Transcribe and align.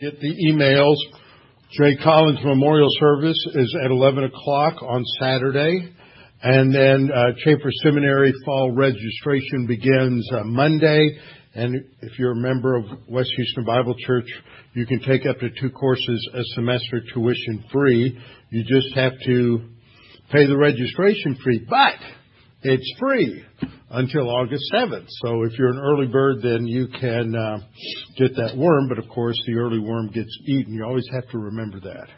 get 0.00 0.18
the 0.18 0.34
emails. 0.50 0.96
Jay 1.72 1.94
Collins 2.02 2.38
Memorial 2.42 2.88
Service 2.98 3.36
is 3.54 3.76
at 3.84 3.90
11 3.90 4.24
o'clock 4.24 4.82
on 4.82 5.04
Saturday. 5.20 5.92
And 6.42 6.74
then 6.74 7.10
uh, 7.14 7.32
Chafer 7.44 7.70
Seminary 7.82 8.32
fall 8.46 8.72
registration 8.72 9.66
begins 9.66 10.26
uh, 10.32 10.44
Monday. 10.44 11.18
And 11.54 11.74
if 12.00 12.18
you're 12.18 12.32
a 12.32 12.36
member 12.36 12.76
of 12.76 12.84
West 13.08 13.28
Houston 13.36 13.66
Bible 13.66 13.94
Church, 14.06 14.24
you 14.72 14.86
can 14.86 15.00
take 15.00 15.26
up 15.26 15.38
to 15.40 15.50
two 15.60 15.68
courses 15.68 16.30
a 16.32 16.44
semester 16.54 17.02
tuition 17.12 17.64
free. 17.70 18.18
You 18.48 18.64
just 18.64 18.94
have 18.94 19.12
to 19.26 19.68
pay 20.32 20.46
the 20.46 20.56
registration 20.56 21.36
fee, 21.44 21.66
but 21.68 22.19
it's 22.62 22.94
free 22.98 23.44
until 23.90 24.28
August 24.28 24.62
7th. 24.72 25.06
So 25.22 25.42
if 25.42 25.58
you're 25.58 25.70
an 25.70 25.78
early 25.78 26.06
bird, 26.06 26.42
then 26.42 26.66
you 26.66 26.88
can 26.88 27.34
uh, 27.34 27.58
get 28.16 28.36
that 28.36 28.56
worm. 28.56 28.88
But 28.88 28.98
of 28.98 29.08
course, 29.08 29.40
the 29.46 29.54
early 29.54 29.78
worm 29.78 30.08
gets 30.08 30.30
eaten. 30.46 30.74
You 30.74 30.84
always 30.84 31.08
have 31.12 31.28
to 31.30 31.38
remember 31.38 31.80
that. 31.80 32.08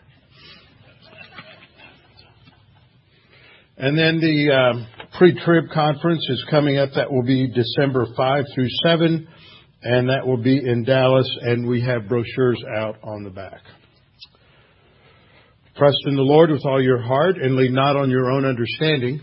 And 3.78 3.98
then 3.98 4.20
the 4.20 4.52
um, 4.52 4.86
pre-trib 5.18 5.64
conference 5.72 6.24
is 6.28 6.44
coming 6.50 6.78
up. 6.78 6.90
That 6.94 7.10
will 7.10 7.24
be 7.24 7.48
December 7.48 8.06
5 8.16 8.44
through 8.54 8.68
7, 8.84 9.26
and 9.82 10.08
that 10.08 10.26
will 10.26 10.42
be 10.42 10.58
in 10.58 10.84
Dallas. 10.84 11.28
And 11.40 11.66
we 11.66 11.80
have 11.82 12.08
brochures 12.08 12.62
out 12.76 12.96
on 13.02 13.24
the 13.24 13.30
back. 13.30 13.60
Trust 15.76 15.98
in 16.04 16.16
the 16.16 16.22
Lord 16.22 16.50
with 16.50 16.66
all 16.66 16.82
your 16.82 17.00
heart 17.00 17.36
and 17.36 17.56
lean 17.56 17.72
not 17.72 17.96
on 17.96 18.10
your 18.10 18.30
own 18.30 18.44
understanding. 18.44 19.22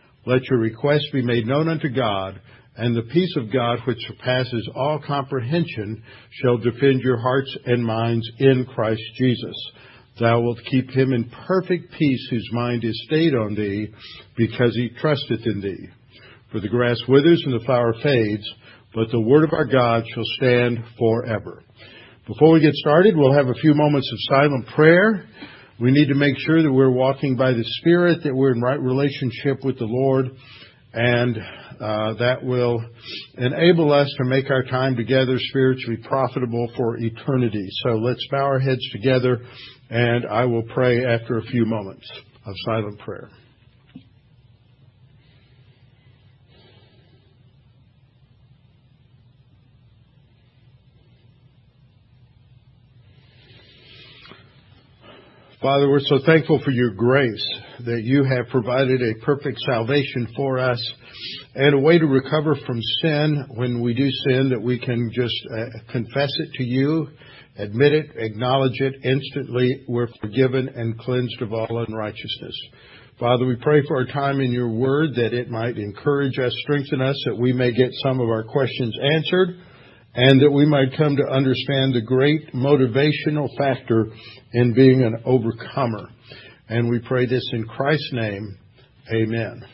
let 0.25 0.43
your 0.49 0.59
requests 0.59 1.09
be 1.11 1.21
made 1.21 1.47
known 1.47 1.67
unto 1.67 1.89
God, 1.89 2.39
and 2.75 2.95
the 2.95 3.01
peace 3.13 3.35
of 3.37 3.51
God, 3.51 3.79
which 3.85 3.97
surpasses 4.07 4.69
all 4.75 4.99
comprehension, 5.05 6.03
shall 6.41 6.57
defend 6.57 7.01
your 7.01 7.17
hearts 7.17 7.55
and 7.65 7.83
minds 7.83 8.29
in 8.39 8.65
Christ 8.65 9.01
Jesus. 9.17 9.55
Thou 10.19 10.41
wilt 10.41 10.59
keep 10.69 10.89
him 10.91 11.13
in 11.13 11.31
perfect 11.47 11.93
peace 11.97 12.27
whose 12.29 12.49
mind 12.51 12.83
is 12.83 13.03
stayed 13.07 13.33
on 13.33 13.55
thee, 13.55 13.87
because 14.37 14.75
he 14.75 14.89
trusteth 14.99 15.45
in 15.45 15.61
thee. 15.61 15.89
For 16.51 16.59
the 16.59 16.69
grass 16.69 16.97
withers 17.07 17.41
and 17.45 17.59
the 17.59 17.65
flower 17.65 17.93
fades, 18.03 18.47
but 18.93 19.09
the 19.09 19.21
word 19.21 19.43
of 19.43 19.53
our 19.53 19.65
God 19.65 20.03
shall 20.13 20.25
stand 20.37 20.79
forever. 20.97 21.63
Before 22.27 22.53
we 22.53 22.61
get 22.61 22.73
started, 22.75 23.15
we'll 23.15 23.33
have 23.33 23.47
a 23.47 23.59
few 23.61 23.73
moments 23.73 24.09
of 24.11 24.35
silent 24.35 24.67
prayer. 24.75 25.25
We 25.81 25.89
need 25.89 26.09
to 26.09 26.15
make 26.15 26.37
sure 26.37 26.61
that 26.61 26.71
we're 26.71 26.91
walking 26.91 27.35
by 27.35 27.53
the 27.53 27.63
Spirit, 27.79 28.19
that 28.23 28.35
we're 28.35 28.51
in 28.51 28.61
right 28.61 28.79
relationship 28.79 29.65
with 29.65 29.79
the 29.79 29.85
Lord, 29.85 30.27
and 30.93 31.35
uh, 31.37 32.13
that 32.19 32.43
will 32.43 32.85
enable 33.35 33.91
us 33.91 34.13
to 34.19 34.25
make 34.25 34.51
our 34.51 34.61
time 34.61 34.95
together 34.95 35.37
spiritually 35.39 35.97
profitable 36.07 36.71
for 36.77 36.97
eternity. 36.97 37.67
So 37.83 37.95
let's 37.95 38.23
bow 38.29 38.43
our 38.43 38.59
heads 38.59 38.87
together, 38.91 39.41
and 39.89 40.27
I 40.27 40.45
will 40.45 40.61
pray 40.71 41.03
after 41.03 41.39
a 41.39 41.43
few 41.43 41.65
moments 41.65 42.07
of 42.45 42.53
silent 42.67 42.99
prayer. 42.99 43.31
Father, 55.61 55.87
we're 55.87 55.99
so 55.99 56.17
thankful 56.25 56.59
for 56.65 56.71
your 56.71 56.89
grace 56.89 57.59
that 57.85 58.01
you 58.03 58.23
have 58.23 58.47
provided 58.49 58.99
a 58.99 59.23
perfect 59.23 59.59
salvation 59.59 60.27
for 60.35 60.57
us 60.57 60.93
and 61.53 61.75
a 61.75 61.79
way 61.79 61.99
to 61.99 62.07
recover 62.07 62.55
from 62.65 62.79
sin 63.03 63.45
when 63.49 63.79
we 63.79 63.93
do 63.93 64.09
sin 64.27 64.49
that 64.49 64.59
we 64.59 64.79
can 64.79 65.11
just 65.13 65.35
uh, 65.55 65.65
confess 65.91 66.31
it 66.39 66.53
to 66.53 66.63
you, 66.63 67.09
admit 67.59 67.93
it, 67.93 68.07
acknowledge 68.15 68.81
it 68.81 68.95
instantly. 69.03 69.85
We're 69.87 70.07
forgiven 70.19 70.67
and 70.67 70.97
cleansed 70.97 71.43
of 71.43 71.53
all 71.53 71.85
unrighteousness. 71.87 72.59
Father, 73.19 73.45
we 73.45 73.55
pray 73.57 73.83
for 73.87 73.97
our 73.97 74.07
time 74.07 74.41
in 74.41 74.51
your 74.51 74.69
word 74.69 75.13
that 75.17 75.35
it 75.35 75.51
might 75.51 75.77
encourage 75.77 76.39
us, 76.39 76.55
strengthen 76.63 77.01
us, 77.01 77.21
that 77.27 77.37
we 77.37 77.53
may 77.53 77.71
get 77.71 77.91
some 78.01 78.19
of 78.19 78.29
our 78.29 78.45
questions 78.45 78.97
answered 79.13 79.61
and 80.13 80.41
that 80.41 80.51
we 80.51 80.65
might 80.65 80.97
come 80.97 81.15
to 81.15 81.23
understand 81.23 81.93
the 81.93 82.01
great 82.01 82.53
motivational 82.53 83.47
factor 83.57 84.07
in 84.53 84.73
being 84.73 85.03
an 85.03 85.21
overcomer. 85.25 86.09
And 86.67 86.89
we 86.89 86.99
pray 86.99 87.25
this 87.25 87.47
in 87.53 87.65
Christ's 87.65 88.11
name. 88.13 88.57
Amen. 89.13 89.65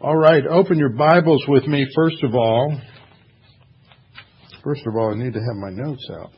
All 0.00 0.16
right, 0.16 0.44
open 0.46 0.78
your 0.78 0.94
Bibles 0.94 1.44
with 1.48 1.66
me 1.66 1.86
first 1.94 2.22
of 2.22 2.34
all. 2.34 2.78
First 4.62 4.82
of 4.86 4.96
all, 4.96 5.12
I 5.12 5.14
need 5.14 5.32
to 5.32 5.40
have 5.40 5.56
my 5.56 5.70
notes 5.70 6.08
out. 6.20 6.30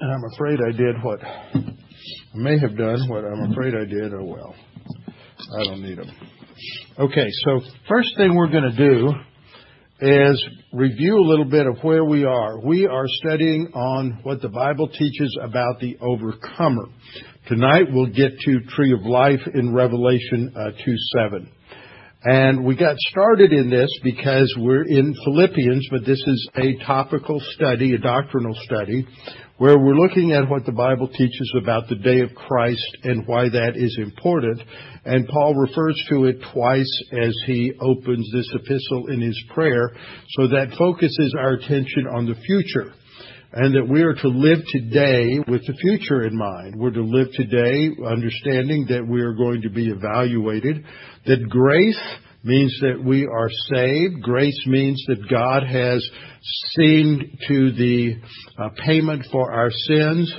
And 0.00 0.12
I'm 0.12 0.22
afraid 0.34 0.58
I 0.66 0.72
did 0.76 0.96
what 1.02 1.22
I 1.22 2.36
may 2.36 2.58
have 2.58 2.76
done 2.76 3.08
what 3.08 3.24
I'm 3.24 3.52
afraid 3.52 3.74
I 3.74 3.84
did. 3.84 4.14
Oh 4.14 4.24
well. 4.24 4.54
I 5.58 5.64
don't 5.64 5.82
need 5.82 5.98
them. 5.98 6.10
Okay, 6.98 7.26
so 7.44 7.60
first 7.88 8.08
thing 8.16 8.34
we're 8.34 8.50
going 8.50 8.70
to 8.70 8.76
do 8.76 9.12
is 10.02 10.48
review 10.72 11.16
a 11.16 11.28
little 11.28 11.44
bit 11.44 11.64
of 11.64 11.78
where 11.82 12.04
we 12.04 12.24
are. 12.24 12.58
We 12.58 12.86
are 12.86 13.06
studying 13.06 13.68
on 13.72 14.18
what 14.24 14.42
the 14.42 14.48
Bible 14.48 14.88
teaches 14.88 15.38
about 15.40 15.78
the 15.78 15.96
overcomer. 16.00 16.86
Tonight 17.46 17.84
we'll 17.92 18.06
get 18.06 18.36
to 18.40 18.60
Tree 18.74 18.92
of 18.92 19.06
Life 19.06 19.40
in 19.54 19.72
Revelation 19.72 20.52
uh, 20.56 20.70
2 20.84 20.94
7. 21.18 21.48
And 22.24 22.64
we 22.64 22.76
got 22.76 22.96
started 23.10 23.52
in 23.52 23.70
this 23.70 23.90
because 24.02 24.52
we're 24.58 24.84
in 24.84 25.14
Philippians, 25.24 25.86
but 25.90 26.04
this 26.04 26.22
is 26.26 26.48
a 26.56 26.84
topical 26.84 27.40
study, 27.54 27.94
a 27.94 27.98
doctrinal 27.98 28.56
study, 28.64 29.06
where 29.62 29.78
we're 29.78 29.94
looking 29.94 30.32
at 30.32 30.50
what 30.50 30.66
the 30.66 30.72
Bible 30.72 31.06
teaches 31.06 31.54
about 31.56 31.88
the 31.88 31.94
day 31.94 32.18
of 32.18 32.34
Christ 32.34 32.96
and 33.04 33.24
why 33.28 33.48
that 33.48 33.74
is 33.76 33.96
important. 34.02 34.60
And 35.04 35.28
Paul 35.28 35.54
refers 35.54 36.04
to 36.10 36.24
it 36.24 36.38
twice 36.52 37.02
as 37.12 37.32
he 37.46 37.70
opens 37.80 38.28
this 38.32 38.50
epistle 38.56 39.06
in 39.12 39.20
his 39.20 39.40
prayer, 39.54 39.92
so 40.30 40.48
that 40.48 40.74
focuses 40.76 41.36
our 41.38 41.52
attention 41.52 42.08
on 42.12 42.26
the 42.26 42.34
future 42.44 42.92
and 43.52 43.72
that 43.76 43.88
we 43.88 44.02
are 44.02 44.14
to 44.14 44.28
live 44.28 44.64
today 44.72 45.38
with 45.46 45.64
the 45.64 45.74
future 45.80 46.26
in 46.26 46.36
mind. 46.36 46.74
We're 46.74 46.90
to 46.90 47.04
live 47.04 47.28
today 47.34 47.90
understanding 48.04 48.86
that 48.88 49.06
we 49.08 49.20
are 49.20 49.34
going 49.34 49.62
to 49.62 49.70
be 49.70 49.90
evaluated, 49.90 50.84
that 51.26 51.48
grace 51.48 52.00
means 52.44 52.76
that 52.80 53.02
we 53.02 53.26
are 53.26 53.50
saved. 53.72 54.22
Grace 54.22 54.60
means 54.66 55.02
that 55.06 55.28
God 55.30 55.62
has 55.62 56.08
seen 56.74 57.38
to 57.48 57.72
the 57.72 58.16
uh, 58.58 58.70
payment 58.84 59.26
for 59.30 59.52
our 59.52 59.70
sins, 59.70 60.32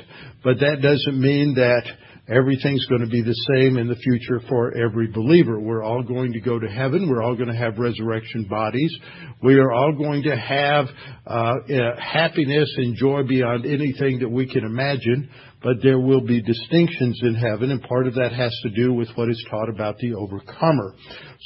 but 0.43 0.59
that 0.59 0.81
doesn't 0.81 1.19
mean 1.19 1.55
that 1.55 1.83
everything's 2.27 2.85
going 2.85 3.01
to 3.01 3.07
be 3.07 3.21
the 3.21 3.35
same 3.53 3.77
in 3.77 3.87
the 3.87 3.95
future 3.95 4.39
for 4.47 4.75
every 4.77 5.07
believer. 5.07 5.59
We're 5.59 5.83
all 5.83 6.03
going 6.03 6.33
to 6.33 6.39
go 6.39 6.57
to 6.57 6.67
heaven. 6.67 7.09
We're 7.09 7.21
all 7.21 7.35
going 7.35 7.49
to 7.49 7.55
have 7.55 7.77
resurrection 7.77 8.45
bodies. 8.49 8.95
We 9.41 9.55
are 9.55 9.71
all 9.71 9.93
going 9.93 10.23
to 10.23 10.35
have 10.35 10.85
uh, 11.27 11.29
uh, 11.29 11.99
happiness 11.99 12.73
and 12.77 12.95
joy 12.95 13.23
beyond 13.23 13.65
anything 13.65 14.19
that 14.19 14.29
we 14.29 14.47
can 14.47 14.63
imagine. 14.63 15.29
But 15.61 15.77
there 15.81 15.99
will 15.99 16.21
be 16.21 16.41
distinctions 16.41 17.19
in 17.23 17.35
heaven, 17.35 17.71
and 17.71 17.81
part 17.81 18.07
of 18.07 18.15
that 18.15 18.33
has 18.33 18.53
to 18.63 18.69
do 18.69 18.93
with 18.93 19.07
what 19.15 19.29
is 19.29 19.45
taught 19.49 19.69
about 19.69 19.97
the 19.97 20.13
overcomer. 20.13 20.93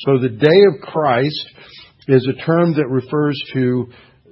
So 0.06 0.18
the 0.19 0.30
day 0.30 0.63
of 0.73 0.81
Christ 0.81 1.45
is 2.07 2.27
a 2.27 2.45
term 2.45 2.73
that 2.73 2.88
refers 2.88 3.39
to 3.53 3.91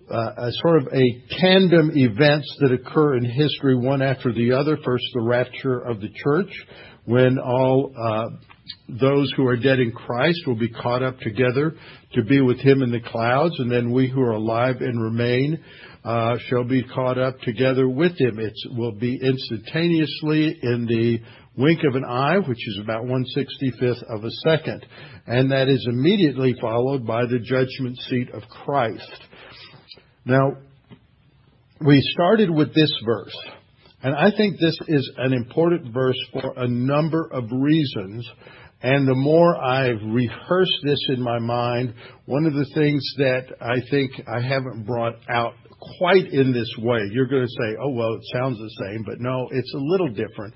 a 0.10 0.52
sort 0.62 0.81
of 0.81 0.88
a 0.94 1.24
tandem 1.40 1.92
events 1.96 2.57
that 2.60 2.72
occur 2.72 3.18
in 3.18 3.25
history 3.25 3.75
one 3.75 4.02
after 4.02 4.31
the 4.31 4.52
other. 4.52 4.78
First, 4.84 5.06
the 5.13 5.22
rapture 5.22 5.80
of 5.80 6.00
the 6.02 6.10
church, 6.10 6.52
when 7.06 7.38
all 7.40 7.94
uh, 7.98 8.30
those 8.88 9.31
who 9.36 9.46
are 9.48 9.57
dead 9.57 9.80
in 9.80 9.92
Christ 9.92 10.40
will 10.46 10.57
be 10.57 10.69
caught 10.69 11.04
up 11.04 11.19
together 11.19 11.75
to 12.13 12.24
be 12.24 12.42
with 12.42 12.60
Him 12.60 12.81
in 12.81 12.92
the 12.92 13.00
clouds, 13.00 13.60
and 13.60 13.69
then 13.69 13.92
we 13.92 14.10
who 14.10 14.22
are 14.22 14.31
alive 14.31 14.78
and 14.80 15.02
remain 15.02 15.63
uh, 16.04 16.38
shall 16.48 16.63
be 16.63 16.84
caught 16.84 17.18
up 17.18 17.40
together 17.42 17.88
with 17.90 18.19
Him. 18.19 18.40
It 18.40 18.54
will 18.78 18.94
be 18.94 19.19
instantaneously 19.22 20.60
in 20.62 20.86
the 20.86 21.19
wink 21.58 21.81
of 21.84 21.96
an 21.96 22.06
eye, 22.06 22.38
which 22.38 22.68
is 22.68 22.80
about 22.84 23.06
one 23.06 23.25
sixty-fifth 23.25 24.04
of 24.10 24.24
a 24.24 24.31
second, 24.44 24.86
and 25.25 25.51
that 25.51 25.68
is 25.68 25.88
immediately 25.90 26.54
followed 26.62 27.08
by 27.08 27.25
the 27.25 27.40
judgment 27.40 27.98
seat 28.10 28.30
of 28.31 28.44
Christ. 28.50 29.24
Now, 30.25 30.57
we 31.86 32.01
started 32.13 32.50
with 32.50 32.74
this 32.74 32.92
verse, 33.06 33.38
and 34.01 34.16
I 34.16 34.31
think 34.36 34.60
this 34.60 34.77
is 34.88 35.12
an 35.18 35.33
important 35.33 35.94
verse 35.94 36.18
for 36.33 36.54
a 36.57 36.68
number 36.68 37.30
of 37.31 37.44
reasons. 37.51 38.27
And 38.81 39.07
the 39.07 39.16
more 39.16 39.56
I've 39.56 40.01
rehearsed 40.04 40.80
this 40.83 41.00
in 41.10 41.22
my 41.22 41.39
mind, 41.39 41.94
one 42.25 42.45
of 42.45 42.54
the 42.54 42.66
things 42.75 43.04
that 43.18 43.45
I 43.62 43.75
think 43.89 44.12
I 44.27 44.42
haven't 44.42 44.86
brought 44.86 45.16
out 45.30 45.54
quite 46.00 46.31
in 46.31 46.51
this 46.51 46.72
way, 46.80 47.00
you're 47.12 47.27
going 47.27 47.45
to 47.45 47.48
say, 47.48 47.77
oh, 47.81 47.92
well, 47.92 48.16
it 48.16 48.24
sounds 48.33 48.57
the 48.57 48.86
same, 48.86 49.04
but 49.06 49.19
no, 49.19 49.48
it's 49.51 49.74
a 49.74 49.80
little 49.80 50.10
different. 50.10 50.54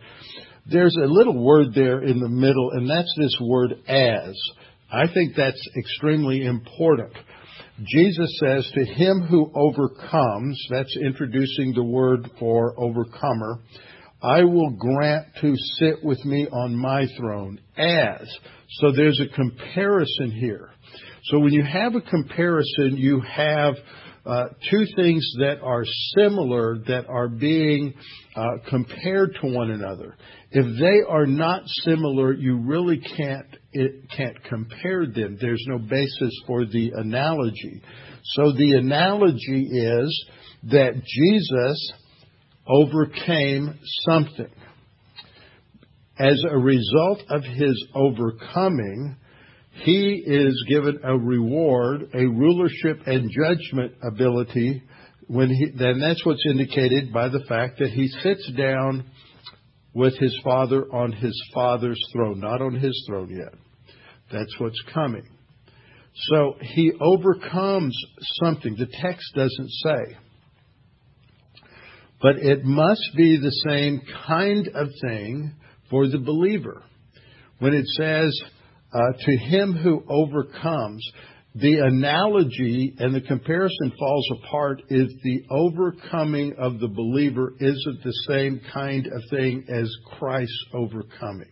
There's 0.66 0.96
a 0.96 1.06
little 1.06 1.44
word 1.44 1.74
there 1.74 2.02
in 2.02 2.20
the 2.20 2.30
middle, 2.30 2.72
and 2.72 2.90
that's 2.90 3.14
this 3.18 3.36
word 3.40 3.74
as. 3.88 4.36
I 4.92 5.12
think 5.14 5.36
that's 5.36 5.62
extremely 5.78 6.44
important. 6.44 7.14
Jesus 7.86 8.40
says, 8.44 8.70
To 8.74 8.86
him 8.86 9.22
who 9.30 9.52
overcomes, 9.56 10.62
that's 10.70 10.98
introducing 10.98 11.74
the 11.74 11.84
word 11.84 12.30
for 12.40 12.74
overcomer, 12.78 13.60
I 14.22 14.44
will 14.44 14.72
grant 14.72 15.28
to 15.42 15.54
sit 15.78 16.04
with 16.04 16.24
me 16.26 16.48
on 16.48 16.76
my 16.76 17.06
throne 17.18 17.60
as. 17.78 18.28
So 18.80 18.92
there's 18.92 19.22
a 19.22 19.34
comparison 19.34 20.32
here. 20.32 20.70
So 21.26 21.40
when 21.40 21.54
you 21.54 21.64
have 21.64 21.96
a 21.96 22.02
comparison, 22.02 22.98
you 22.98 23.22
have 23.22 23.76
two 24.70 24.86
things 24.96 25.28
that 25.40 25.60
are 25.64 25.84
similar 26.18 26.78
that 26.88 27.08
are 27.08 27.30
being 27.30 27.94
uh, 28.36 28.58
compared 28.70 29.36
to 29.42 29.48
one 29.48 29.72
another. 29.72 30.16
If 30.52 30.80
they 30.80 31.02
are 31.08 31.26
not 31.26 31.64
similar, 31.84 32.34
you 32.34 32.58
really 32.58 33.02
can't 33.18 34.44
compare 34.48 35.06
them. 35.06 35.38
There's 35.40 35.64
no 35.68 35.80
basis 35.80 36.34
for 36.48 36.66
the 36.66 36.92
analogy. 36.96 37.82
So 38.36 38.52
the 38.54 38.74
analogy 38.74 39.68
is 39.72 40.26
that 40.72 40.94
Jesus 41.04 41.94
overcame 42.68 43.80
something. 44.06 44.52
As 46.20 46.44
a 46.50 46.58
result 46.58 47.22
of 47.30 47.44
his 47.44 47.88
overcoming, 47.96 49.16
he 49.84 50.24
is 50.26 50.66
given 50.68 51.00
a 51.04 51.18
reward, 51.18 52.10
a 52.14 52.26
rulership 52.26 53.02
and 53.06 53.32
judgment 53.32 53.94
ability 54.02 54.84
when 55.28 55.50
he, 55.50 55.68
then 55.78 56.00
that's 56.00 56.26
what's 56.26 56.44
indicated 56.50 57.14
by 57.14 57.30
the 57.30 57.44
fact 57.48 57.80
that 57.80 57.92
he 57.92 58.08
sits 58.08 58.52
down 58.58 59.06
with 59.94 60.18
his 60.18 60.38
father 60.44 60.86
on 60.92 61.12
his 61.12 61.40
father's 61.54 62.02
throne, 62.14 62.40
not 62.40 62.62
on 62.62 62.76
his 62.76 63.06
throne 63.08 63.30
yet. 63.30 63.54
That's 64.32 64.60
what's 64.60 64.82
coming. 64.94 65.28
So 66.14 66.56
he 66.62 66.92
overcomes 67.00 67.96
something. 68.44 68.76
The 68.76 68.88
text 69.02 69.34
doesn't 69.36 69.70
say. 69.84 70.18
But 72.22 72.38
it 72.38 72.66
must 72.66 73.12
be 73.16 73.38
the 73.38 73.52
same 73.68 74.02
kind 74.28 74.68
of 74.74 74.90
thing 75.02 75.54
for 75.90 76.08
the 76.08 76.18
believer. 76.18 76.84
When 77.60 77.74
it 77.74 77.86
says, 77.98 78.40
uh, 78.92 79.00
to 79.20 79.38
him 79.38 79.74
who 79.74 80.04
overcomes, 80.08 81.06
the 81.56 81.78
analogy 81.78 82.96
and 83.00 83.14
the 83.14 83.22
comparison 83.22 83.92
falls 83.98 84.28
apart 84.40 84.82
if 84.90 85.10
the 85.24 85.44
overcoming 85.50 86.54
of 86.58 86.80
the 86.80 86.88
believer 86.88 87.54
isn't 87.60 88.04
the 88.04 88.14
same 88.28 88.62
kind 88.74 89.08
of 89.08 89.22
thing 89.30 89.66
as 89.68 89.92
Christ's 90.18 90.66
overcoming. 90.74 91.50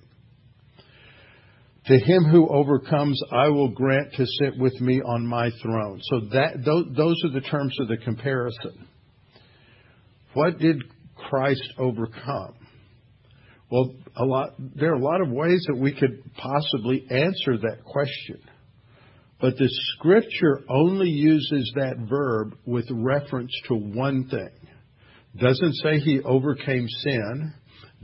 To 1.88 1.98
him 1.98 2.26
who 2.26 2.50
overcomes, 2.50 3.20
I 3.32 3.48
will 3.48 3.70
grant 3.70 4.14
to 4.16 4.26
sit 4.26 4.58
with 4.60 4.80
me 4.82 5.02
on 5.02 5.26
my 5.26 5.50
throne. 5.62 6.02
So 6.04 6.20
that 6.34 6.64
those 6.66 7.16
are 7.24 7.32
the 7.32 7.48
terms 7.50 7.76
of 7.80 7.88
the 7.88 7.98
comparison. 7.98 8.88
What 10.34 10.60
did 10.60 10.84
Christ 11.16 11.64
overcome? 11.80 12.56
Well, 13.70 13.94
a 14.16 14.26
lot, 14.26 14.54
there 14.58 14.92
are 14.92 14.96
a 14.96 15.04
lot 15.04 15.22
of 15.22 15.30
ways 15.30 15.66
that 15.68 15.78
we 15.78 15.94
could 15.94 16.24
possibly 16.36 17.06
answer 17.10 17.58
that 17.58 17.84
question. 17.84 18.40
But 19.40 19.58
the 19.58 19.70
scripture 19.70 20.64
only 20.70 21.10
uses 21.10 21.72
that 21.76 22.08
verb 22.10 22.56
with 22.66 22.86
reference 22.90 23.52
to 23.68 23.76
one 23.76 24.30
thing. 24.30 24.50
Doesn't 25.38 25.74
say 25.76 26.00
he 26.00 26.22
overcame 26.22 26.88
sin. 26.88 27.54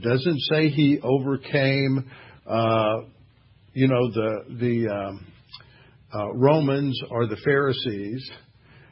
Doesn't 0.00 0.40
say 0.50 0.68
he 0.68 1.00
overcame, 1.02 2.08
uh, 2.46 2.96
you 3.72 3.88
know, 3.88 4.10
the 4.12 4.44
the 4.60 4.88
um, 4.94 5.26
uh, 6.14 6.32
Romans 6.34 7.00
or 7.10 7.26
the 7.26 7.38
Pharisees. 7.44 8.30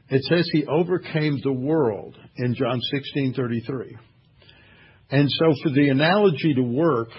It 0.08 0.22
says 0.24 0.48
he 0.52 0.64
overcame 0.66 1.38
the 1.44 1.52
world 1.52 2.16
in 2.36 2.54
John 2.54 2.80
sixteen 2.90 3.34
thirty 3.34 3.60
three. 3.60 3.96
And 5.12 5.28
so, 5.30 5.54
for 5.62 5.70
the 5.70 5.90
analogy 5.90 6.54
to 6.54 6.62
work, 6.62 7.10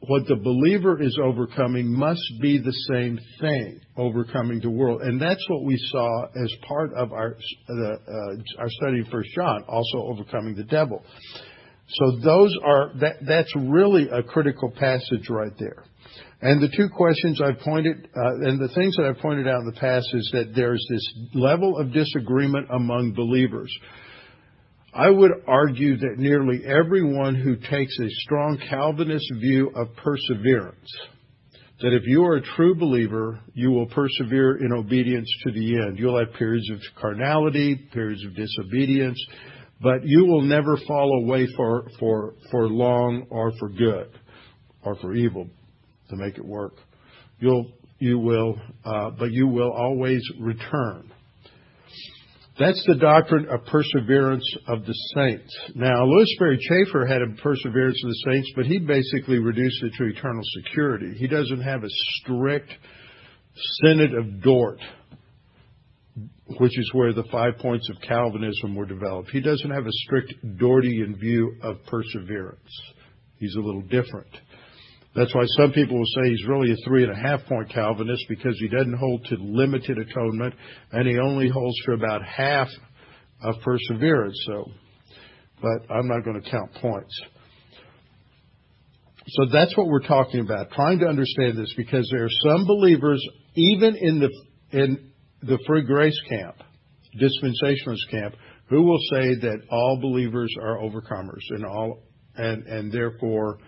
what 0.00 0.26
the 0.26 0.36
believer 0.36 1.00
is 1.00 1.18
overcoming 1.22 1.92
must 1.92 2.22
be 2.40 2.58
the 2.58 2.72
same 2.90 3.18
thing, 3.40 3.80
overcoming 3.96 4.60
the 4.60 4.70
world. 4.70 5.02
And 5.02 5.20
that's 5.20 5.44
what 5.48 5.64
we 5.64 5.76
saw 5.90 6.24
as 6.24 6.52
part 6.66 6.94
of 6.94 7.12
our, 7.12 7.36
uh, 7.68 8.36
our 8.58 8.70
study 8.70 9.00
in 9.00 9.06
First 9.12 9.28
John, 9.34 9.64
also 9.68 9.98
overcoming 9.98 10.54
the 10.54 10.64
devil. 10.64 11.04
So 11.88 12.18
those 12.24 12.56
are, 12.64 12.92
that, 13.00 13.16
that's 13.26 13.54
really 13.54 14.08
a 14.08 14.22
critical 14.22 14.70
passage 14.70 15.28
right 15.28 15.52
there. 15.58 15.84
And 16.40 16.62
the 16.62 16.74
two 16.74 16.88
questions 16.88 17.40
I've 17.42 17.58
pointed, 17.58 18.08
uh, 18.16 18.48
and 18.48 18.58
the 18.58 18.72
things 18.74 18.96
that 18.96 19.04
I've 19.04 19.20
pointed 19.20 19.46
out 19.46 19.60
in 19.60 19.66
the 19.66 19.78
past 19.78 20.08
is 20.14 20.30
that 20.32 20.54
there's 20.54 20.84
this 20.90 21.14
level 21.34 21.76
of 21.76 21.92
disagreement 21.92 22.68
among 22.70 23.12
believers. 23.12 23.70
I 24.92 25.08
would 25.08 25.30
argue 25.46 25.96
that 25.98 26.18
nearly 26.18 26.62
everyone 26.64 27.36
who 27.36 27.54
takes 27.56 27.96
a 28.00 28.08
strong 28.22 28.58
Calvinist 28.68 29.26
view 29.40 29.70
of 29.76 29.94
perseverance, 29.96 30.90
that 31.80 31.94
if 31.94 32.02
you 32.06 32.24
are 32.24 32.36
a 32.36 32.42
true 32.56 32.74
believer, 32.74 33.40
you 33.54 33.70
will 33.70 33.86
persevere 33.86 34.56
in 34.56 34.72
obedience 34.72 35.30
to 35.44 35.52
the 35.52 35.76
end. 35.76 35.98
You'll 35.98 36.18
have 36.18 36.34
periods 36.34 36.68
of 36.70 36.78
carnality, 37.00 37.76
periods 37.92 38.24
of 38.24 38.34
disobedience, 38.34 39.24
but 39.80 40.04
you 40.04 40.26
will 40.26 40.42
never 40.42 40.76
fall 40.88 41.22
away 41.22 41.46
for, 41.56 41.86
for, 42.00 42.34
for 42.50 42.68
long 42.68 43.26
or 43.30 43.52
for 43.60 43.68
good 43.68 44.10
or 44.84 44.96
for 44.96 45.14
evil 45.14 45.48
to 46.08 46.16
make 46.16 46.36
it 46.36 46.44
work. 46.44 46.74
You'll, 47.38 47.72
you 48.00 48.18
will, 48.18 48.60
uh, 48.84 49.10
but 49.10 49.30
you 49.30 49.46
will 49.46 49.72
always 49.72 50.22
return. 50.40 51.12
That's 52.60 52.84
the 52.86 52.96
doctrine 52.96 53.48
of 53.48 53.64
perseverance 53.64 54.44
of 54.68 54.84
the 54.84 54.92
saints. 55.14 55.56
Now, 55.74 56.04
Lewis 56.04 56.28
Sperry 56.34 56.58
Chafer 56.60 57.06
had 57.06 57.22
a 57.22 57.42
perseverance 57.42 57.98
of 58.04 58.10
the 58.10 58.30
saints, 58.30 58.52
but 58.54 58.66
he 58.66 58.78
basically 58.78 59.38
reduced 59.38 59.82
it 59.82 59.94
to 59.96 60.04
eternal 60.04 60.42
security. 60.62 61.14
He 61.16 61.26
doesn't 61.26 61.62
have 61.62 61.82
a 61.82 61.88
strict 61.88 62.70
Synod 63.82 64.12
of 64.12 64.42
Dort, 64.42 64.78
which 66.58 66.78
is 66.78 66.90
where 66.92 67.14
the 67.14 67.24
five 67.32 67.56
points 67.60 67.88
of 67.88 67.96
Calvinism 68.06 68.74
were 68.74 68.84
developed. 68.84 69.30
He 69.30 69.40
doesn't 69.40 69.70
have 69.70 69.86
a 69.86 69.92
strict 69.92 70.34
Dortian 70.58 71.18
view 71.18 71.56
of 71.62 71.78
perseverance. 71.86 72.60
He's 73.38 73.56
a 73.56 73.60
little 73.60 73.82
different. 73.82 74.28
That's 75.14 75.34
why 75.34 75.42
some 75.56 75.72
people 75.72 75.98
will 75.98 76.22
say 76.22 76.30
he's 76.30 76.46
really 76.46 76.70
a 76.70 76.76
three 76.86 77.02
and 77.02 77.12
a 77.12 77.16
half 77.16 77.44
point 77.46 77.68
Calvinist 77.70 78.24
because 78.28 78.56
he 78.60 78.68
doesn't 78.68 78.96
hold 78.96 79.24
to 79.26 79.36
limited 79.40 79.98
atonement 79.98 80.54
and 80.92 81.08
he 81.08 81.18
only 81.18 81.48
holds 81.48 81.76
to 81.86 81.92
about 81.92 82.24
half 82.24 82.68
of 83.42 83.56
perseverance. 83.64 84.40
So, 84.46 84.70
but 85.60 85.92
I'm 85.92 86.06
not 86.06 86.24
going 86.24 86.40
to 86.40 86.50
count 86.50 86.74
points. 86.74 87.22
So 89.26 89.46
that's 89.52 89.76
what 89.76 89.86
we're 89.86 90.06
talking 90.06 90.40
about, 90.40 90.70
trying 90.70 91.00
to 91.00 91.06
understand 91.06 91.58
this 91.58 91.72
because 91.76 92.08
there 92.12 92.24
are 92.24 92.48
some 92.48 92.66
believers, 92.66 93.24
even 93.54 93.96
in 93.96 94.20
the, 94.20 94.30
in 94.78 95.12
the 95.42 95.58
free 95.66 95.84
grace 95.84 96.18
camp, 96.28 96.56
dispensationalist 97.20 98.10
camp, 98.10 98.34
who 98.68 98.82
will 98.82 99.00
say 99.10 99.34
that 99.40 99.58
all 99.70 99.98
believers 100.00 100.52
are 100.62 100.78
overcomers 100.78 101.42
and 101.50 101.64
all, 101.64 102.02
and, 102.36 102.66
and 102.66 102.92
therefore 102.92 103.58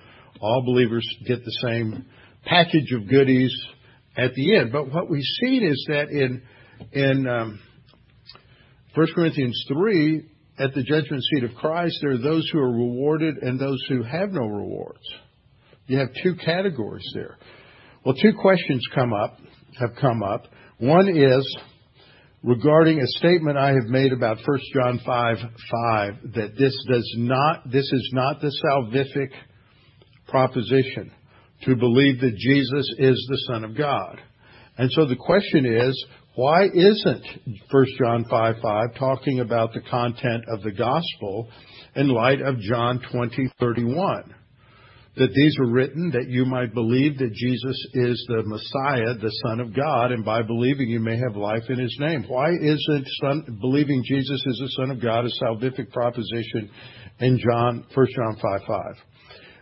all 0.41 0.62
believers 0.65 1.07
get 1.27 1.45
the 1.45 1.59
same 1.62 2.07
package 2.45 2.93
of 2.93 3.09
goodies 3.09 3.55
at 4.17 4.35
the 4.35 4.57
end. 4.57 4.73
But 4.73 4.93
what 4.93 5.09
we've 5.11 5.23
seen 5.41 5.65
is 5.67 5.85
that 5.89 6.09
in 6.11 6.43
in 6.93 7.27
um, 7.29 7.61
1 8.95 9.07
Corinthians 9.15 9.65
3, 9.69 10.25
at 10.59 10.75
the 10.75 10.83
judgment 10.83 11.23
seat 11.33 11.45
of 11.45 11.55
Christ, 11.55 11.99
there 12.03 12.12
are 12.12 12.19
those 12.19 12.49
who 12.53 12.59
are 12.59 12.71
rewarded 12.71 13.37
and 13.39 13.59
those 13.59 13.83
who 13.89 14.03
have 14.03 14.31
no 14.33 14.47
rewards. 14.47 15.05
You 15.87 15.99
have 15.99 16.09
two 16.23 16.35
categories 16.35 17.09
there. 17.15 17.39
Well, 18.05 18.15
two 18.15 18.33
questions 18.41 18.87
come 18.95 19.12
up, 19.12 19.39
have 19.81 19.91
come 20.01 20.23
up. 20.23 20.47
One 20.79 21.09
is 21.09 21.57
regarding 22.43 23.01
a 23.01 23.07
statement 23.07 23.57
I 23.57 23.69
have 23.69 23.87
made 23.87 24.12
about 24.12 24.39
1 24.45 24.61
John 24.75 25.01
5, 25.07 25.37
5, 25.39 26.15
that 26.35 26.53
this 26.59 26.77
does 26.91 27.15
not, 27.17 27.71
this 27.71 27.91
is 27.91 28.11
not 28.12 28.41
the 28.41 28.53
salvific 28.65 29.31
proposition 30.33 31.12
to 31.65 31.77
believe 31.77 32.21
that 32.21 32.37
Jesus 32.37 32.95
is 32.99 33.27
the 33.29 33.43
Son 33.53 33.65
of 33.65 33.77
God. 33.77 34.19
And 34.79 34.91
so 34.93 35.07
the 35.07 35.17
question 35.17 35.67
is, 35.67 36.07
why 36.35 36.65
isn't 36.65 37.25
1 37.71 37.87
John 37.99 38.25
5 38.29 38.55
5 38.62 38.95
talking 38.99 39.41
about 39.41 39.75
the 39.75 39.83
content 39.83 40.45
of 40.49 40.62
the 40.62 40.73
gospel 40.73 41.51
in 41.95 42.09
light 42.09 42.41
of 42.41 42.59
John 42.59 43.01
20 43.12 43.53
31? 43.61 44.35
That 45.15 45.35
these 45.35 45.55
were 45.59 45.71
written 45.71 46.11
that 46.12 46.31
you 46.31 46.47
might 46.47 46.73
believe 46.73 47.19
that 47.19 47.35
Jesus 47.35 47.87
is 47.93 48.25
the 48.29 48.45
Messiah, 48.47 49.12
the 49.21 49.31
Son 49.45 49.61
of 49.61 49.77
God, 49.77 50.11
and 50.11 50.25
by 50.25 50.41
believing 50.41 50.89
you 50.89 51.01
may 51.01 51.19
have 51.19 51.37
life 51.37 51.65
in 51.69 51.79
His 51.79 51.95
name. 52.01 52.25
Why 52.27 52.49
isn't 52.49 53.07
son, 53.21 53.59
believing 53.61 54.03
Jesus 54.07 54.43
is 54.47 54.59
the 54.59 54.73
Son 54.79 54.91
of 54.91 55.03
God 55.03 55.27
a 55.27 55.45
salvific 55.45 55.93
proposition 55.93 56.71
in 57.21 57.39
John 57.39 57.85
1 57.95 58.07
John 58.17 58.37
5 58.41 58.61
5? 58.67 58.79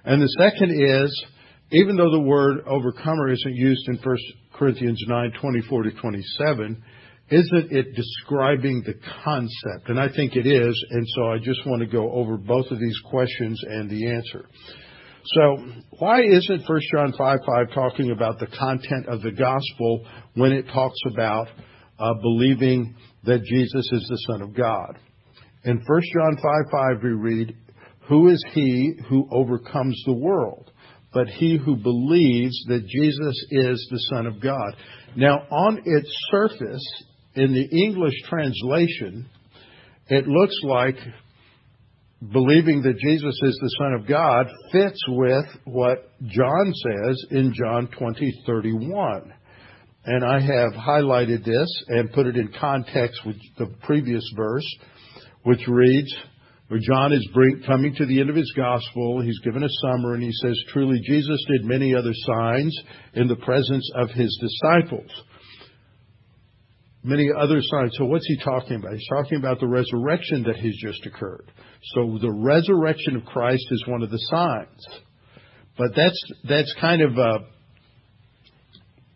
And 0.05 0.23
the 0.23 0.35
second 0.39 0.71
is, 0.71 1.25
even 1.73 1.97
though 1.97 2.11
the 2.11 2.21
word 2.21 2.65
overcomer 2.67 3.31
isn't 3.31 3.55
used 3.55 3.89
in 3.89 3.97
1 3.97 4.17
Corinthians 4.55 5.03
9 5.07 5.33
24 5.41 5.83
to 5.85 5.91
27, 5.93 6.83
isn't 7.31 7.73
it 7.73 7.95
describing 7.95 8.83
the 8.85 8.95
concept? 9.25 9.89
And 9.89 10.01
I 10.01 10.09
think 10.09 10.35
it 10.35 10.47
is, 10.47 10.85
and 10.91 11.07
so 11.15 11.29
I 11.29 11.39
just 11.39 11.65
want 11.65 11.81
to 11.81 11.87
go 11.87 12.11
over 12.11 12.37
both 12.37 12.67
of 12.71 12.81
these 12.81 12.99
questions 13.09 13.61
and 13.69 13.89
the 13.89 14.09
answer. 14.09 14.47
So, 15.25 15.65
why 15.99 16.23
isn't 16.23 16.69
1 16.69 16.81
John 16.93 17.13
5 17.17 17.39
5 17.47 17.75
talking 17.75 18.11
about 18.11 18.39
the 18.41 18.47
content 18.47 19.07
of 19.07 19.23
the 19.23 19.31
gospel 19.31 20.07
when 20.35 20.51
it 20.53 20.67
talks 20.73 20.99
about 21.13 21.47
uh, 21.99 22.15
believing 22.15 22.97
that 23.25 23.45
Jesus 23.45 23.93
is 23.93 24.07
the 24.09 24.19
Son 24.29 24.43
of 24.43 24.57
God? 24.57 24.99
In 25.63 25.77
1 25.77 26.03
John 26.15 26.37
5 26.37 26.43
5, 26.73 27.03
we 27.03 27.11
read, 27.11 27.57
Who 28.11 28.29
is 28.29 28.45
he 28.53 28.95
who 29.09 29.29
overcomes 29.31 30.03
the 30.05 30.13
world? 30.13 30.71
But 31.15 31.29
he 31.29 31.57
who 31.57 31.77
believes 31.77 32.65
that 32.67 32.87
Jesus 32.87 33.47
is 33.51 33.89
the 33.91 34.07
Son 34.11 34.27
of 34.27 34.41
God. 34.41 34.75
Now, 35.17 35.39
on 35.51 35.81
its 35.85 36.13
surface, 36.31 36.85
in 37.35 37.55
the 37.55 37.69
English 37.85 38.15
translation, 38.29 39.29
it 40.09 40.27
looks 40.27 40.57
like 40.65 40.97
believing 42.33 42.83
that 42.83 42.99
Jesus 42.99 43.41
is 43.43 43.59
the 43.63 43.77
Son 43.79 43.93
of 43.95 44.09
God 44.09 44.47
fits 44.73 45.01
with 45.09 45.47
what 45.65 46.11
John 46.27 46.73
says 46.75 47.25
in 47.31 47.55
John 47.55 47.89
20, 47.97 48.43
31. 48.45 49.33
And 50.05 50.25
I 50.25 50.41
have 50.41 50.73
highlighted 50.73 51.45
this 51.45 51.69
and 51.89 52.13
put 52.13 52.27
it 52.27 52.37
in 52.37 52.53
context 52.59 53.21
with 53.25 53.37
the 53.57 53.67
previous 53.85 54.25
verse, 54.37 54.67
which 55.45 55.61
reads, 55.69 56.13
where 56.71 56.81
John 56.81 57.13
is 57.13 57.29
coming 57.67 57.95
to 57.97 58.07
the 58.07 58.21
end 58.21 58.31
of 58.31 58.37
his 58.37 58.53
gospel. 58.57 59.21
He's 59.23 59.41
given 59.41 59.65
a 59.65 59.69
summary 59.83 60.15
and 60.15 60.23
he 60.23 60.33
says, 60.33 60.57
Truly, 60.73 61.01
Jesus 61.05 61.45
did 61.49 61.65
many 61.65 61.95
other 61.95 62.13
signs 62.15 62.79
in 63.15 63.27
the 63.27 63.37
presence 63.37 63.91
of 63.97 64.09
his 64.11 64.39
disciples 64.41 65.11
many 67.03 67.31
other 67.39 67.61
signs. 67.63 67.93
So 67.97 68.05
what's 68.05 68.27
he 68.27 68.39
talking 68.45 68.77
about? 68.77 68.93
He's 68.93 69.09
talking 69.09 69.39
about 69.39 69.61
the 69.61 69.67
resurrection 69.67 70.43
that 70.45 70.57
has 70.57 70.75
just 70.81 71.07
occurred. 71.07 71.51
So 71.95 72.19
the 72.21 72.33
resurrection 72.33 73.17
of 73.17 73.25
Christ 73.25 73.65
is 73.71 73.85
one 73.87 74.03
of 74.03 74.11
the 74.11 74.19
signs. 74.31 74.87
But 75.79 75.93
that's 75.97 76.21
that's 76.47 76.75
kind 76.81 77.01
of 77.01 77.17
a 77.17 77.39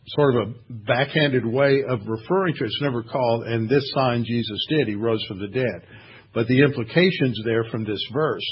sort 0.07 0.37
of 0.37 0.49
a 0.49 0.55
backhanded 0.71 1.45
way 1.45 1.83
of 1.87 2.01
referring 2.07 2.55
to 2.55 2.65
it. 2.65 2.67
It's 2.67 2.81
never 2.81 3.03
called, 3.03 3.45
and 3.45 3.69
this 3.69 3.91
sign 3.95 4.25
Jesus 4.25 4.67
did. 4.69 4.89
He 4.89 4.95
rose 4.95 5.25
from 5.27 5.41
the 5.41 5.49
dead. 5.49 5.87
But 6.35 6.49
the 6.49 6.63
implications 6.63 7.41
there 7.45 7.65
from 7.71 7.85
this 7.85 8.03
verse. 8.13 8.45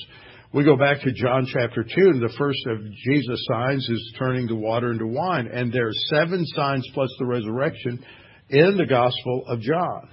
We 0.54 0.64
go 0.64 0.76
back 0.76 1.00
to 1.00 1.12
John 1.12 1.46
chapter 1.46 1.82
2, 1.82 1.88
and 1.94 2.22
the 2.22 2.34
first 2.38 2.60
of 2.66 2.78
Jesus' 2.92 3.46
signs 3.50 3.88
is 3.88 4.14
turning 4.18 4.46
the 4.46 4.54
water 4.54 4.92
into 4.92 5.06
wine. 5.06 5.48
And 5.52 5.72
there 5.72 5.88
are 5.88 5.92
seven 6.14 6.44
signs 6.54 6.86
plus 6.92 7.10
the 7.18 7.26
resurrection 7.26 8.04
in 8.50 8.76
the 8.76 8.86
Gospel 8.86 9.44
of 9.48 9.60
John. 9.60 10.10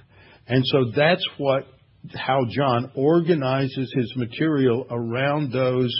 And 0.48 0.64
so 0.66 0.90
that's 0.96 1.24
what 1.36 1.66
how 2.14 2.40
John 2.50 2.90
organizes 2.94 3.92
his 3.94 4.12
material 4.16 4.86
around 4.90 5.52
those 5.52 5.94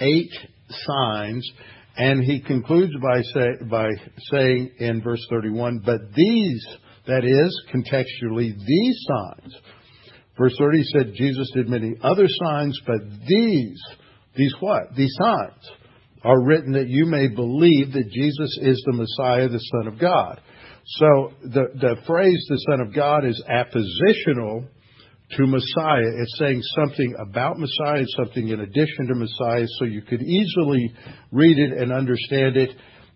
eight 0.00 0.32
signs. 0.68 1.48
And 1.96 2.24
he 2.24 2.40
concludes 2.40 2.92
by, 3.00 3.22
say, 3.22 3.64
by 3.70 3.88
saying 4.32 4.72
in 4.78 5.02
verse 5.02 5.24
31, 5.30 5.82
but 5.86 6.00
these, 6.14 6.66
that 7.06 7.24
is, 7.24 7.62
contextually, 7.72 8.56
these 8.58 9.06
signs. 9.06 9.54
Verse 10.36 10.54
30 10.58 10.84
said 10.84 11.14
Jesus 11.14 11.50
did 11.54 11.68
many 11.68 11.94
other 12.02 12.26
signs, 12.28 12.78
but 12.86 13.00
these, 13.26 13.80
these 14.36 14.54
what? 14.60 14.94
These 14.96 15.14
signs 15.20 15.70
are 16.24 16.42
written 16.42 16.72
that 16.72 16.88
you 16.88 17.06
may 17.06 17.28
believe 17.28 17.92
that 17.92 18.10
Jesus 18.10 18.58
is 18.62 18.82
the 18.86 18.92
Messiah, 18.92 19.48
the 19.48 19.58
Son 19.58 19.86
of 19.92 19.98
God. 19.98 20.40
So 20.86 21.32
the, 21.42 21.66
the 21.74 21.96
phrase 22.06 22.44
the 22.48 22.64
Son 22.68 22.80
of 22.80 22.94
God 22.94 23.24
is 23.24 23.42
appositional 23.48 24.66
to 25.32 25.46
Messiah. 25.46 26.10
It's 26.20 26.38
saying 26.38 26.62
something 26.76 27.14
about 27.18 27.58
Messiah, 27.58 28.04
something 28.16 28.48
in 28.48 28.60
addition 28.60 29.06
to 29.08 29.14
Messiah, 29.14 29.66
so 29.78 29.84
you 29.84 30.02
could 30.02 30.22
easily 30.22 30.92
read 31.30 31.58
it 31.58 31.72
and 31.72 31.92
understand 31.92 32.56
it 32.56 32.70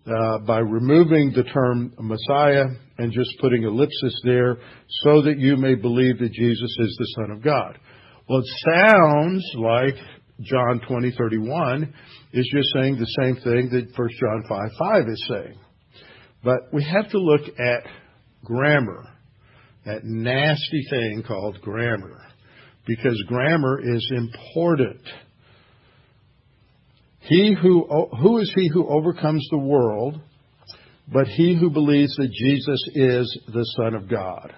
Uh, 0.07 0.39
by 0.47 0.59
removing 0.59 1.33
the 1.37 1.43
term 1.45 1.93
Messiah 1.99 2.65
and 2.97 3.13
just 3.13 3.31
putting 3.41 3.65
ellipsis 3.65 4.19
there 4.25 4.57
so 5.03 5.21
that 5.21 5.39
you 5.39 5.55
may 5.57 5.75
believe 5.75 6.19
that 6.19 6.33
Jesus 6.33 6.77
is 6.79 6.97
the 6.99 7.15
Son 7.17 7.31
of 7.31 7.43
God. 7.43 7.79
Well, 8.27 8.39
it 8.39 8.47
sounds 8.65 9.45
like 9.57 9.97
John 10.41 10.81
20:31 10.89 11.93
is 12.33 12.49
just 12.55 12.69
saying 12.75 12.97
the 12.97 13.07
same 13.23 13.37
thing 13.37 13.71
that 13.71 13.93
1 13.97 14.09
John 14.21 14.45
5:5 14.49 15.09
is 15.09 15.27
saying. 15.29 15.59
But 16.45 16.73
we 16.73 16.85
have 16.85 17.11
to 17.11 17.19
look 17.19 17.49
at 17.59 17.87
grammar, 18.45 19.05
that 19.85 20.05
nasty 20.05 20.87
thing 20.91 21.23
called 21.27 21.61
grammar, 21.61 22.21
because 22.87 23.21
grammar 23.27 23.81
is 23.83 24.11
important. 24.15 25.01
He 27.29 27.55
who, 27.61 27.87
who 28.21 28.39
is 28.39 28.53
he 28.57 28.69
who 28.73 28.89
overcomes 28.89 29.47
the 29.51 29.59
world, 29.59 30.19
but 31.13 31.27
he 31.27 31.55
who 31.55 31.71
believes 31.71 32.17
that 32.17 32.31
Jesus 32.33 32.89
is 32.95 33.39
the 33.53 33.65
Son 33.77 33.95
of 33.95 34.09
God. 34.09 34.55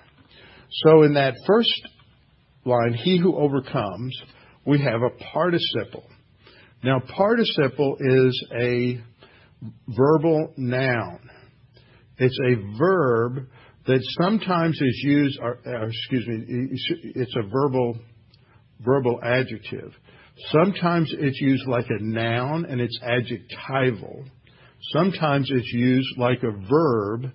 So 0.85 1.03
in 1.03 1.15
that 1.15 1.35
first 1.47 1.83
line, 2.65 2.95
he 2.95 3.19
who 3.19 3.37
overcomes, 3.37 4.17
we 4.65 4.81
have 4.81 5.03
a 5.03 5.11
participle. 5.33 6.05
Now, 6.85 7.01
participle 7.01 7.97
is 7.99 8.47
a 8.59 9.01
verbal 9.89 10.55
noun. 10.57 11.19
It's 12.19 12.39
a 12.47 12.79
verb 12.79 13.49
that 13.87 14.01
sometimes 14.21 14.81
is 14.81 15.03
used, 15.05 15.39
or, 15.41 15.59
or 15.65 15.89
excuse 15.89 16.27
me, 16.27 16.45
it's 17.15 17.35
a 17.37 17.49
verbal 17.49 17.99
verbal 18.81 19.21
adjective. 19.23 19.93
Sometimes 20.49 21.13
it's 21.19 21.41
used 21.41 21.67
like 21.67 21.87
a 21.89 22.03
noun 22.03 22.65
and 22.67 22.81
it's 22.81 22.99
adjectival. 23.03 24.25
Sometimes 24.93 25.49
it's 25.51 25.73
used 25.73 26.19
like 26.19 26.43
a 26.43 26.51
verb 26.51 27.33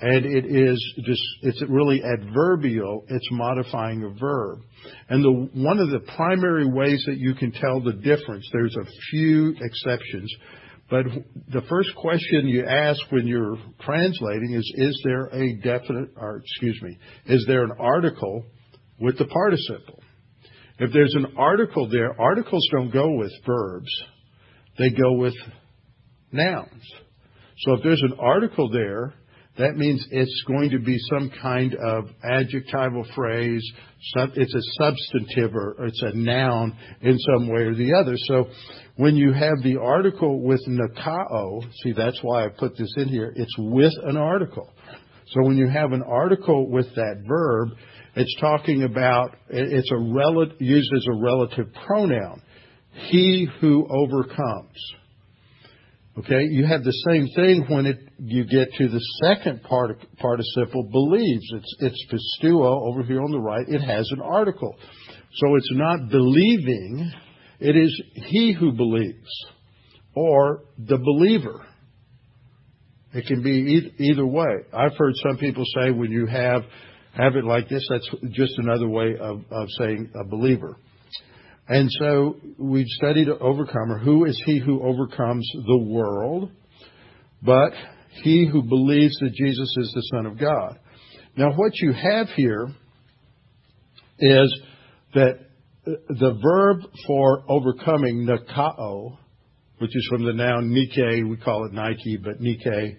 and 0.00 0.26
it 0.26 0.44
is 0.44 0.94
just 1.04 1.22
it's 1.42 1.62
really 1.68 2.02
adverbial 2.02 3.04
it's 3.08 3.26
modifying 3.30 4.02
a 4.02 4.10
verb 4.20 4.58
and 5.08 5.24
the 5.24 5.48
one 5.58 5.78
of 5.78 5.88
the 5.88 6.00
primary 6.16 6.66
ways 6.66 7.02
that 7.06 7.16
you 7.16 7.34
can 7.34 7.50
tell 7.50 7.80
the 7.80 7.94
difference 7.94 8.46
there's 8.52 8.76
a 8.76 8.84
few 9.10 9.54
exceptions 9.58 10.30
but 10.88 11.04
the 11.52 11.62
first 11.68 11.94
question 11.96 12.46
you 12.46 12.64
ask 12.64 13.00
when 13.10 13.26
you're 13.26 13.58
translating 13.80 14.54
is, 14.54 14.72
is 14.76 15.02
there 15.04 15.26
a 15.26 15.54
definite, 15.56 16.10
or 16.16 16.36
excuse 16.36 16.80
me, 16.80 16.96
is 17.26 17.44
there 17.48 17.64
an 17.64 17.72
article 17.78 18.44
with 19.00 19.18
the 19.18 19.24
participle? 19.24 20.00
If 20.78 20.92
there's 20.92 21.14
an 21.14 21.34
article 21.38 21.88
there, 21.88 22.20
articles 22.20 22.66
don't 22.72 22.90
go 22.92 23.10
with 23.16 23.32
verbs. 23.46 23.90
They 24.78 24.90
go 24.90 25.12
with 25.14 25.34
nouns. 26.32 26.84
So 27.60 27.74
if 27.74 27.82
there's 27.82 28.02
an 28.02 28.18
article 28.18 28.70
there, 28.70 29.14
that 29.58 29.76
means 29.76 30.06
it's 30.10 30.44
going 30.46 30.68
to 30.70 30.78
be 30.78 30.98
some 31.10 31.30
kind 31.40 31.74
of 31.74 32.10
adjectival 32.22 33.06
phrase. 33.14 33.62
It's 34.14 34.54
a 34.54 34.84
substantive 34.84 35.56
or 35.56 35.86
it's 35.86 36.02
a 36.02 36.14
noun 36.14 36.76
in 37.00 37.18
some 37.18 37.48
way 37.48 37.62
or 37.62 37.74
the 37.74 37.94
other. 37.94 38.16
So 38.26 38.50
when 38.96 39.16
you 39.16 39.32
have 39.32 39.62
the 39.62 39.78
article 39.78 40.42
with 40.42 40.60
nikao, 40.68 41.62
see 41.82 41.92
that's 41.92 42.18
why 42.20 42.44
I 42.44 42.48
put 42.48 42.76
this 42.76 42.92
in 42.98 43.08
here, 43.08 43.32
it's 43.34 43.56
with 43.56 43.94
an 44.04 44.18
article. 44.18 44.68
So 45.28 45.42
when 45.42 45.56
you 45.56 45.68
have 45.68 45.92
an 45.92 46.02
article 46.02 46.68
with 46.68 46.94
that 46.94 47.24
verb, 47.26 47.70
it's 48.16 48.34
talking 48.40 48.82
about, 48.82 49.36
it's 49.50 49.90
a 49.92 50.54
used 50.58 50.92
as 50.96 51.06
a 51.06 51.22
relative 51.22 51.66
pronoun. 51.86 52.42
He 53.10 53.46
who 53.60 53.86
overcomes. 53.90 54.78
Okay, 56.18 56.44
you 56.44 56.66
have 56.66 56.82
the 56.82 56.96
same 57.10 57.28
thing 57.36 57.66
when 57.68 57.84
it, 57.84 57.98
you 58.18 58.44
get 58.44 58.72
to 58.78 58.88
the 58.88 59.00
second 59.22 59.62
part, 59.64 59.98
participle, 60.16 60.84
believes. 60.84 61.44
It's, 61.52 61.76
it's 61.80 62.06
pisteuo 62.10 62.88
over 62.88 63.02
here 63.02 63.20
on 63.20 63.30
the 63.30 63.38
right. 63.38 63.68
It 63.68 63.82
has 63.82 64.08
an 64.12 64.22
article. 64.22 64.74
So 65.34 65.54
it's 65.56 65.70
not 65.72 66.08
believing, 66.08 67.12
it 67.60 67.76
is 67.76 68.02
he 68.14 68.56
who 68.58 68.72
believes, 68.72 69.28
or 70.14 70.62
the 70.78 70.96
believer. 70.96 71.66
It 73.12 73.26
can 73.26 73.42
be 73.42 73.92
either 73.98 74.26
way. 74.26 74.64
I've 74.72 74.96
heard 74.96 75.12
some 75.16 75.36
people 75.36 75.64
say 75.78 75.90
when 75.90 76.10
you 76.10 76.24
have 76.24 76.62
have 77.16 77.36
it 77.36 77.44
like 77.44 77.68
this, 77.68 77.86
that's 77.90 78.08
just 78.30 78.58
another 78.58 78.88
way 78.88 79.16
of, 79.18 79.42
of 79.50 79.68
saying 79.78 80.10
a 80.14 80.24
believer. 80.24 80.76
And 81.68 81.90
so 82.00 82.36
we've 82.58 82.86
studied 82.88 83.28
overcomer. 83.28 83.98
Who 83.98 84.24
is 84.26 84.40
he 84.46 84.58
who 84.58 84.82
overcomes 84.82 85.48
the 85.66 85.78
world? 85.78 86.50
But 87.42 87.72
he 88.22 88.46
who 88.50 88.62
believes 88.62 89.16
that 89.20 89.32
Jesus 89.34 89.74
is 89.78 89.92
the 89.94 90.02
Son 90.14 90.26
of 90.26 90.38
God. 90.38 90.78
Now, 91.36 91.52
what 91.52 91.72
you 91.76 91.92
have 91.92 92.28
here 92.36 92.68
is 94.18 94.60
that 95.14 95.40
the 95.84 96.38
verb 96.42 96.90
for 97.06 97.44
overcoming, 97.48 98.26
nikao, 98.26 99.18
which 99.78 99.94
is 99.94 100.06
from 100.10 100.24
the 100.24 100.32
noun 100.32 100.72
Nike, 100.72 101.22
we 101.24 101.36
call 101.36 101.66
it 101.66 101.72
Nike, 101.72 102.16
but 102.16 102.40
Nike, 102.40 102.96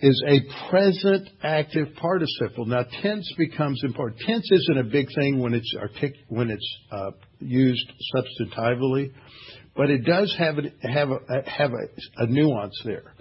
is 0.00 0.22
a 0.26 0.40
present 0.70 1.28
active 1.42 1.88
participle. 1.96 2.66
Now, 2.66 2.84
tense 3.02 3.32
becomes 3.38 3.80
important. 3.82 4.20
Tense 4.20 4.48
isn't 4.50 4.78
a 4.78 4.84
big 4.84 5.06
thing 5.14 5.38
when 5.38 5.54
it's 5.54 5.74
artic- 5.80 6.24
when 6.28 6.50
it's 6.50 6.78
uh, 6.92 7.12
used 7.40 7.90
substantively, 8.14 9.12
but 9.74 9.90
it 9.90 10.04
does 10.04 10.34
have 10.38 10.58
a, 10.58 10.88
have 10.88 11.10
a, 11.10 11.50
have 11.50 11.70
a, 11.72 12.22
a 12.22 12.26
nuance 12.26 12.78
there. 12.84 13.14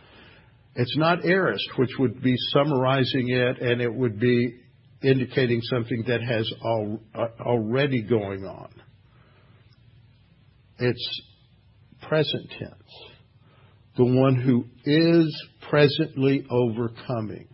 It's 0.76 0.98
not 0.98 1.24
aorist, 1.24 1.66
which 1.78 1.92
would 1.98 2.22
be 2.22 2.36
summarizing 2.52 3.30
it, 3.30 3.62
and 3.62 3.82
it 3.82 3.94
would 3.94 4.20
be 4.20 4.56
indicating 5.02 5.62
something 5.62 6.04
that 6.08 6.22
has 6.22 6.52
al- 6.66 7.00
uh, 7.14 7.28
already 7.42 8.02
going 8.02 8.44
on. 8.44 8.70
It's 10.80 11.22
present 12.02 12.50
tense. 12.60 13.15
The 13.98 14.06
one 14.06 14.36
who 14.36 14.66
is 14.86 15.48
presently 15.70 16.46
overcoming. 16.50 17.48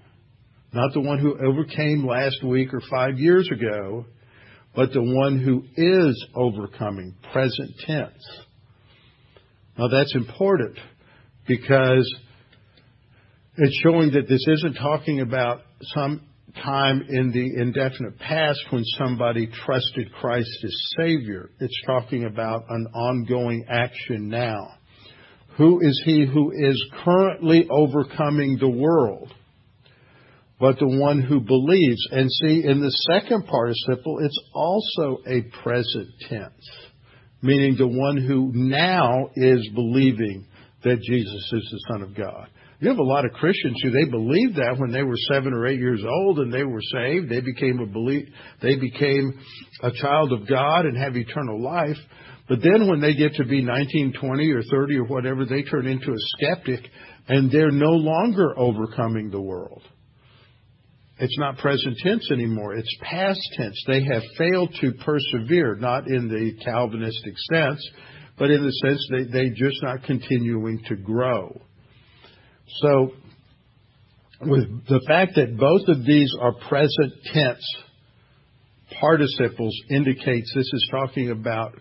Not 0.74 0.94
the 0.94 1.02
one 1.02 1.20
who 1.20 1.38
overcame 1.38 2.06
last 2.06 2.44
week 2.44 2.74
or 2.74 2.82
five 2.90 3.18
years 3.18 3.50
ago, 3.52 4.06
but 4.76 4.94
the 4.94 5.04
one 5.04 5.40
who 5.40 5.64
is 5.76 6.26
overcoming, 6.34 7.16
present 7.34 7.72
tense. 7.86 8.24
Now 9.78 9.88
that's 9.90 10.16
important 10.16 10.78
because 11.48 12.10
it's 13.58 13.80
showing 13.84 14.12
that 14.12 14.30
this 14.30 14.46
isn't 14.48 14.76
talking 14.76 15.20
about 15.20 15.62
some 15.94 16.22
time 16.64 17.04
in 17.08 17.32
the 17.32 17.62
indefinite 17.62 18.18
past 18.20 18.60
when 18.70 18.84
somebody 18.98 19.48
trusted 19.48 20.12
Christ 20.14 20.50
as 20.64 20.76
Savior. 20.98 21.50
It's 21.60 21.82
talking 21.86 22.26
about 22.26 22.64
an 22.70 22.88
ongoing 22.94 23.66
action 23.70 24.30
now. 24.30 24.68
Who 25.58 25.79
is 25.81 26.01
he 26.05 26.25
who 26.25 26.51
is 26.51 26.84
currently 27.03 27.67
overcoming 27.70 28.58
the 28.58 28.70
world? 28.70 29.34
But 30.60 30.77
the 30.79 30.88
one 30.88 31.22
who 31.22 31.39
believes. 31.39 32.08
And 32.12 32.31
see, 32.31 32.63
in 32.65 32.81
the 32.81 32.91
second 33.12 33.48
participle, 33.48 34.20
it's 34.22 34.39
also 34.53 35.17
a 35.27 35.41
present 35.63 36.08
tense, 36.29 36.70
meaning 37.41 37.75
the 37.77 37.88
one 37.88 38.17
who 38.17 38.51
now 38.53 39.29
is 39.36 39.67
believing 39.74 40.46
that 40.84 41.01
Jesus 41.01 41.51
is 41.53 41.70
the 41.72 41.93
Son 41.93 42.03
of 42.03 42.15
God. 42.15 42.48
You 42.81 42.89
have 42.89 42.98
a 42.98 43.03
lot 43.03 43.25
of 43.25 43.34
Christians 43.34 43.79
who 43.84 43.91
they 43.91 44.10
believed 44.10 44.55
that 44.55 44.75
when 44.77 44.91
they 44.91 45.03
were 45.03 45.17
seven 45.31 45.53
or 45.53 45.67
eight 45.67 45.79
years 45.79 46.03
old 46.03 46.39
and 46.39 46.51
they 46.51 46.63
were 46.63 46.81
saved. 46.81 47.29
They 47.29 47.41
became 47.41 47.79
a 47.79 47.86
belief, 47.86 48.27
they 48.62 48.75
became 48.75 49.39
a 49.84 49.91
child 49.91 50.34
of 50.34 50.48
God 50.48 50.86
and 50.86 50.98
have 50.98 51.15
eternal 51.15 51.62
life. 51.62 51.98
But 52.51 52.60
then 52.62 52.89
when 52.89 53.00
they 53.00 53.13
get 53.13 53.36
to 53.36 53.46
be 53.46 53.62
19, 53.62 54.12
20 54.20 54.51
or 54.51 54.62
30 54.62 54.98
or 54.98 55.05
whatever, 55.05 55.46
they 55.46 55.63
turn 55.63 55.88
into 55.88 56.12
a 56.12 56.17
skeptic 56.36 56.81
and 57.29 57.50
they're 57.50 57.72
no 57.72 57.91
longer 57.91 58.60
overcoming 58.60 59.29
the 59.29 59.39
world. 59.39 59.81
It's 61.17 61.39
not 61.39 61.60
present 61.60 61.96
tense 62.03 62.29
anymore. 62.29 62.75
It's 62.75 62.93
past 63.03 63.39
tense. 63.55 63.81
They 63.88 64.03
have 64.03 64.24
failed 64.38 64.75
to 64.81 64.91
persevere, 64.91 65.75
not 65.75 66.08
in 66.08 66.27
the 66.27 66.62
Calvinistic 66.65 67.36
sense, 67.53 67.89
but 68.38 68.51
in 68.51 68.65
the 68.65 68.72
sense 68.86 69.08
they, 69.10 69.24
they 69.31 69.50
just 69.51 69.81
not 69.81 70.03
continuing 70.03 70.84
to 70.89 70.98
grow. 70.98 71.58
So, 72.81 73.14
with 74.42 74.87
the 74.90 75.00
fact 75.07 75.35
that 75.35 75.55
both 75.55 75.87
of 75.87 76.05
these 76.05 76.33
are 76.42 76.51
present 76.68 77.14
tense 77.33 77.66
participles 79.01 79.75
indicates 79.90 80.53
this 80.55 80.72
is 80.72 80.90
talking 80.92 81.31
about 81.31 81.74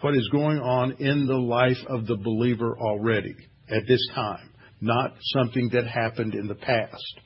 what 0.00 0.14
is 0.14 0.28
going 0.30 0.58
on 0.58 0.96
in 0.98 1.26
the 1.26 1.38
life 1.38 1.78
of 1.88 2.06
the 2.06 2.16
believer 2.16 2.76
already 2.78 3.34
at 3.70 3.82
this 3.86 4.04
time, 4.14 4.50
not 4.80 5.12
something 5.32 5.70
that 5.72 5.86
happened 5.86 6.34
in 6.34 6.48
the 6.48 6.56
past. 6.56 7.20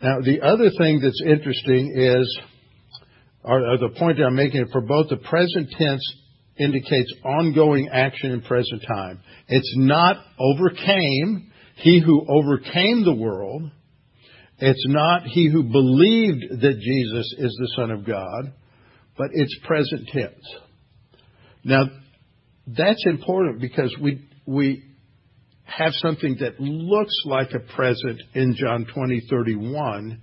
Now, 0.00 0.20
the 0.20 0.42
other 0.42 0.70
thing 0.78 1.00
that's 1.02 1.22
interesting 1.26 1.92
is, 1.96 2.38
or 3.42 3.78
the 3.78 3.94
point 3.98 4.18
that 4.18 4.24
I'm 4.24 4.36
making, 4.36 4.66
for 4.70 4.82
both 4.82 5.08
the 5.08 5.16
present 5.16 5.70
tense 5.76 6.02
indicates 6.58 7.12
ongoing 7.24 7.88
action 7.92 8.30
in 8.30 8.42
present 8.42 8.82
time. 8.86 9.20
It's 9.48 9.74
not 9.76 10.16
overcame, 10.38 11.50
he 11.76 12.00
who 12.00 12.26
overcame 12.28 13.04
the 13.04 13.14
world. 13.14 13.70
It's 14.58 14.86
not 14.88 15.24
he 15.24 15.50
who 15.50 15.64
believed 15.64 16.62
that 16.62 16.80
Jesus 16.80 17.34
is 17.38 17.56
the 17.60 17.72
Son 17.76 17.90
of 17.90 18.06
God, 18.06 18.52
but 19.18 19.28
it's 19.32 19.58
present 19.66 20.08
tense. 20.08 20.44
Now, 21.64 21.84
that's 22.66 23.04
important 23.06 23.60
because 23.60 23.94
we, 24.00 24.26
we 24.46 24.82
have 25.64 25.92
something 25.94 26.36
that 26.40 26.58
looks 26.58 27.14
like 27.24 27.52
a 27.52 27.60
present 27.74 28.22
in 28.34 28.54
John 28.56 28.86
20, 28.92 29.22
31, 29.28 30.22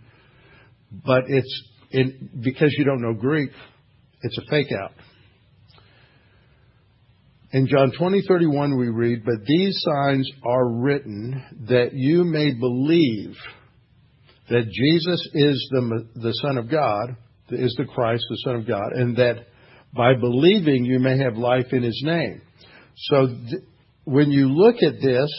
but 1.05 1.23
it's 1.27 1.63
in, 1.91 2.29
because 2.43 2.73
you 2.77 2.85
don't 2.85 3.01
know 3.01 3.13
Greek, 3.13 3.51
it's 4.21 4.37
a 4.37 4.49
fake 4.49 4.71
out. 4.71 4.93
In 7.51 7.67
John 7.67 7.91
20:31 7.91 8.79
we 8.79 8.89
read, 8.89 9.23
"But 9.23 9.45
these 9.45 9.79
signs 9.81 10.27
are 10.43 10.67
written 10.81 11.43
that 11.67 11.93
you 11.93 12.23
may 12.23 12.51
believe 12.51 13.37
that 14.53 14.69
Jesus 14.71 15.29
is 15.33 15.69
the, 15.71 16.07
the 16.15 16.33
Son 16.41 16.57
of 16.57 16.69
God, 16.69 17.17
is 17.49 17.75
the 17.77 17.85
Christ, 17.85 18.23
the 18.29 18.41
Son 18.45 18.55
of 18.55 18.67
God, 18.67 18.93
and 18.93 19.17
that 19.17 19.47
by 19.95 20.13
believing 20.15 20.85
you 20.85 20.99
may 20.99 21.17
have 21.17 21.35
life 21.35 21.67
in 21.71 21.83
His 21.83 22.01
name." 22.05 22.41
So 22.95 23.27
th- 23.27 23.63
when 24.05 24.31
you 24.31 24.49
look 24.49 24.75
at 24.81 25.01
this, 25.01 25.29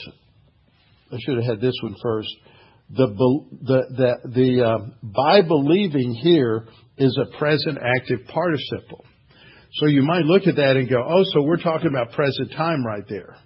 I 1.12 1.16
should 1.24 1.36
have 1.36 1.44
had 1.44 1.60
this 1.60 1.74
one 1.82 1.96
first. 2.02 2.28
The 2.90 3.06
the 3.06 3.86
the, 3.96 4.30
the 4.30 4.64
uh, 4.64 4.78
by 5.02 5.42
believing 5.42 6.14
here 6.14 6.66
is 6.98 7.18
a 7.18 7.38
present 7.38 7.78
active 7.78 8.26
participle. 8.28 9.04
So 9.74 9.86
you 9.86 10.02
might 10.02 10.24
look 10.24 10.46
at 10.46 10.56
that 10.56 10.76
and 10.76 10.88
go, 10.88 11.02
oh, 11.04 11.24
so 11.32 11.42
we're 11.42 11.56
talking 11.56 11.88
about 11.88 12.12
present 12.12 12.52
time 12.52 12.86
right 12.86 13.02
there. 13.08 13.36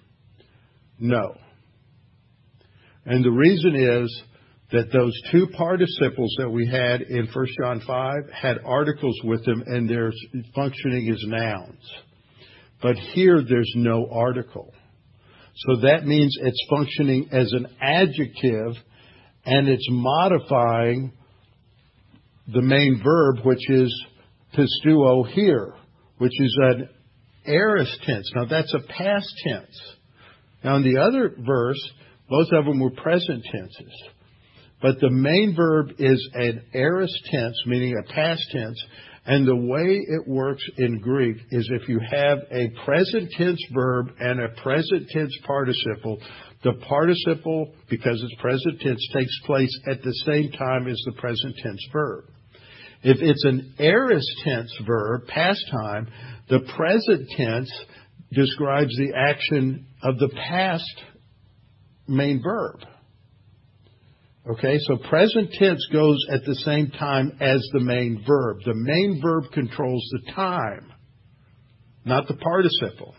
No. 0.99 1.35
And 3.07 3.25
the 3.25 3.31
reason 3.31 3.75
is 3.75 4.23
that 4.73 4.93
those 4.93 5.19
two 5.33 5.47
participles 5.57 6.35
that 6.39 6.51
we 6.51 6.67
had 6.67 7.01
in 7.03 7.27
1 7.33 7.47
John 7.61 7.81
5 7.87 8.15
had 8.33 8.59
articles 8.65 9.19
with 9.25 9.45
them 9.45 9.63
and 9.67 9.89
they're 9.89 10.13
functioning 10.55 11.11
as 11.11 11.23
nouns. 11.27 11.93
But 12.83 12.97
here 12.97 13.43
there's 13.49 13.73
no 13.77 14.09
article. 14.13 14.73
So 15.57 15.81
that 15.83 16.07
means 16.07 16.37
it's 16.41 16.67
functioning 16.71 17.29
as 17.33 17.53
an 17.53 17.67
adjective 17.81 18.75
and 19.45 19.69
it's 19.69 19.89
modifying 19.91 21.13
the 22.47 22.63
main 22.63 23.01
verb, 23.03 23.45
which 23.45 23.69
is 23.71 24.07
pisteuo 24.55 25.29
here 25.31 25.75
which 26.19 26.39
is 26.41 26.59
an 26.61 26.89
aorist 27.47 27.97
tense. 28.03 28.31
Now 28.35 28.45
that's 28.45 28.75
a 28.75 28.81
past 28.81 29.33
tense. 29.45 29.81
Now 30.63 30.77
in 30.77 30.83
the 30.83 31.01
other 31.01 31.35
verse, 31.39 31.91
both 32.29 32.49
of 32.53 32.67
them 32.67 32.81
were 32.81 32.91
present 32.91 33.45
tenses. 33.45 34.03
But 34.81 35.01
the 35.01 35.11
main 35.11 35.55
verb 35.57 35.93
is 35.99 36.29
an 36.35 36.63
aorist 36.73 37.19
tense, 37.31 37.57
meaning 37.67 37.97
a 37.99 38.13
past 38.13 38.43
tense. 38.53 38.81
And 39.27 39.47
the 39.47 39.57
way 39.57 40.01
it 40.07 40.27
works 40.27 40.63
in 40.79 41.01
Greek 41.01 41.37
is 41.51 41.69
if 41.71 41.89
you 41.89 42.01
have 42.01 42.39
a 42.51 42.71
present 42.85 43.31
tense 43.37 43.61
verb 43.75 44.07
and 44.19 44.41
a 44.41 44.49
present 44.63 45.09
tense 45.11 45.37
participle, 45.45 46.19
the 46.65 46.73
participle, 46.89 47.75
because 47.91 48.23
it's 48.23 48.41
present 48.41 48.81
tense, 48.81 49.07
takes 49.13 49.41
place 49.45 49.81
at 49.91 50.03
the 50.03 50.15
same 50.27 50.51
time 50.53 50.87
as 50.89 51.01
the 51.05 51.13
present 51.13 51.57
tense 51.63 51.85
verb. 51.93 52.25
If 53.03 53.19
it's 53.21 53.45
an 53.45 53.75
aorist 53.79 54.29
tense 54.45 54.73
verb, 54.87 55.27
past 55.29 55.63
time, 55.71 56.09
the 56.49 56.61
present 56.77 57.29
tense 57.37 57.71
describes 58.33 58.97
the 58.97 59.13
action 59.17 59.87
of 60.03 60.19
the 60.19 60.31
past 60.49 61.03
main 62.09 62.43
verb. 62.43 62.81
Okay, 64.51 64.79
so 64.79 64.97
present 64.97 65.53
tense 65.53 65.87
goes 65.93 66.25
at 66.31 66.43
the 66.47 66.55
same 66.55 66.91
time 66.93 67.37
as 67.39 67.63
the 67.75 67.81
main 67.81 68.25
verb. 68.27 68.59
The 68.65 68.75
main 68.75 69.21
verb 69.23 69.45
controls 69.53 70.03
the 70.13 70.33
time, 70.33 70.91
not 72.07 72.27
the 72.29 72.35
participle. 72.35 73.15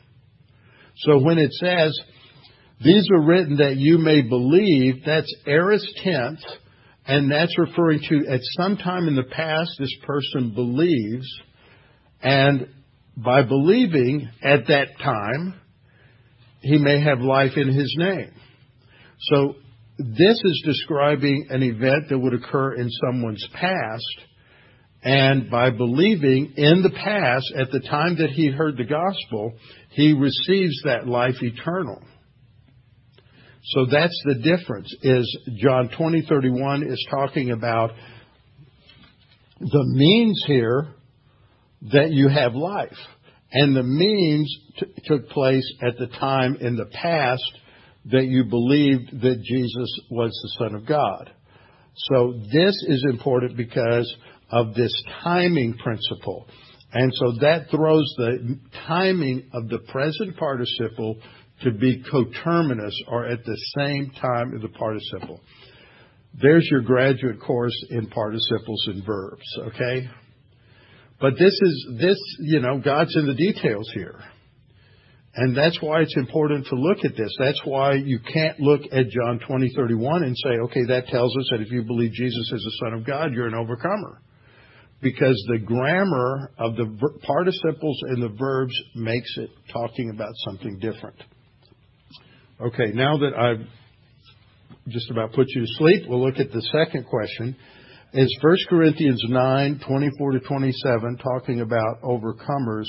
So 0.98 1.20
when 1.20 1.38
it 1.38 1.52
says, 1.54 1.96
These 2.84 3.08
are 3.12 3.22
written 3.22 3.58
that 3.58 3.76
you 3.76 4.00
may 4.00 4.22
believe. 4.22 5.04
That's 5.06 5.32
aorist 5.46 5.88
tense, 6.04 6.44
and 7.06 7.32
that's 7.32 7.58
referring 7.60 8.00
to 8.10 8.28
at 8.28 8.40
some 8.58 8.78
time 8.78 9.08
in 9.08 9.16
the 9.16 9.24
past 9.24 9.72
this 9.78 9.96
person 10.08 10.54
believes, 10.56 11.28
and 12.24 12.70
by 13.16 13.44
believing 13.44 14.30
at 14.42 14.68
that 14.68 14.98
time, 15.04 15.60
he 16.62 16.78
may 16.78 17.02
have 17.02 17.20
life 17.20 17.52
in 17.56 17.68
his 17.68 17.94
name. 18.00 18.32
So 19.20 19.56
this 20.00 20.42
is 20.44 20.64
describing 20.66 21.48
an 21.50 21.62
event 21.62 22.06
that 22.10 22.18
would 22.18 22.34
occur 22.34 22.76
in 22.76 22.90
someone's 22.90 23.46
past, 23.54 24.22
and 25.04 25.50
by 25.50 25.72
believing 25.72 26.54
in 26.56 26.84
the 26.84 26.90
past, 26.90 27.52
at 27.58 27.70
the 27.72 27.82
time 27.82 28.16
that 28.18 28.30
he 28.30 28.48
heard 28.48 28.78
the 28.78 28.86
gospel, 28.86 29.54
he 29.90 30.14
receives 30.14 30.82
that 30.86 31.06
life 31.06 31.36
eternal. 31.42 32.02
So 33.64 33.88
that's 33.92 34.18
the 34.24 34.36
difference. 34.36 34.94
Is 35.04 35.38
John 35.58 35.90
20:31 35.90 36.90
is 36.90 37.06
talking 37.10 37.52
about 37.52 37.92
the 39.60 39.84
means 39.86 40.42
here 40.48 40.88
that 41.92 42.12
you 42.12 42.30
have 42.30 42.56
life, 42.56 42.98
and 43.52 43.76
the 43.76 43.84
means 43.84 44.58
t- 44.80 44.86
took 45.04 45.28
place 45.30 45.74
at 45.82 45.98
the 45.98 46.08
time 46.08 46.56
in 46.62 46.78
the 46.78 46.86
past 46.86 47.60
that 48.12 48.26
you 48.26 48.44
believed 48.46 49.22
that 49.22 49.42
Jesus 49.44 50.00
was 50.10 50.32
the 50.32 50.66
Son 50.66 50.76
of 50.76 50.86
God. 50.86 51.32
So 51.96 52.34
this 52.52 52.76
is 52.88 53.06
important 53.10 53.58
because 53.58 54.14
of 54.52 54.74
this 54.74 54.94
timing 55.24 55.76
principle. 55.76 56.48
And 56.92 57.12
so 57.14 57.34
that 57.42 57.70
throws 57.70 58.14
the 58.18 58.58
timing 58.88 59.50
of 59.54 59.70
the 59.70 59.80
present 59.80 60.38
participle 60.38 61.18
to 61.62 61.72
be 61.72 62.04
coterminous 62.10 62.96
or 63.08 63.28
at 63.28 63.44
the 63.44 63.58
same 63.78 64.12
time 64.20 64.54
as 64.56 64.62
the 64.62 64.70
participle. 64.70 65.42
There's 66.42 66.68
your 66.72 66.82
graduate 66.82 67.42
course 67.42 67.76
in 67.90 68.08
participles 68.08 68.88
and 68.88 69.06
verbs, 69.06 69.46
okay? 69.68 70.10
But 71.20 71.34
this 71.38 71.54
is, 71.62 71.88
this, 72.00 72.18
you 72.40 72.60
know, 72.62 72.80
God's 72.80 73.16
in 73.16 73.28
the 73.28 73.34
details 73.34 73.92
here. 73.94 74.20
And 75.36 75.56
that's 75.56 75.80
why 75.82 76.02
it's 76.02 76.18
important 76.18 76.66
to 76.68 76.76
look 76.76 77.06
at 77.06 77.16
this. 77.16 77.34
That's 77.38 77.62
why 77.64 77.94
you 77.94 78.20
can't 78.20 78.60
look 78.60 78.82
at 78.92 79.10
John 79.10 79.40
20, 79.48 79.72
31 79.76 80.24
and 80.24 80.36
say, 80.36 80.50
okay, 80.66 80.86
that 80.88 81.08
tells 81.08 81.36
us 81.38 81.48
that 81.52 81.62
if 81.62 81.72
you 81.72 81.84
believe 81.84 82.12
Jesus 82.14 82.52
is 82.52 82.64
the 82.64 82.86
Son 82.86 82.94
of 82.94 83.06
God, 83.06 83.34
you're 83.34 83.48
an 83.48 83.54
overcomer. 83.54 84.22
Because 85.02 85.42
the 85.48 85.60
grammar 85.60 86.52
of 86.58 86.76
the 86.76 86.88
participles 87.22 88.00
and 88.10 88.24
the 88.24 88.36
verbs 88.38 88.74
makes 88.96 89.32
it 89.38 89.50
talking 89.72 90.12
about 90.14 90.34
something 90.46 90.80
different. 90.80 91.16
Okay, 92.60 92.92
now 92.94 93.18
that 93.18 93.34
I've 93.38 93.66
just 94.90 95.10
about 95.12 95.34
put 95.34 95.48
you 95.50 95.62
to 95.62 95.68
sleep, 95.78 96.04
we'll 96.08 96.26
look 96.26 96.40
at 96.40 96.52
the 96.52 96.62
second 96.74 97.06
question. 97.06 97.56
Is 98.12 98.36
1 98.42 98.58
Corinthians 98.68 99.24
9, 99.30 99.82
24 99.88 100.32
to 100.32 100.40
27 100.40 101.18
talking 101.18 101.62
about 101.62 102.02
overcomers, 102.02 102.88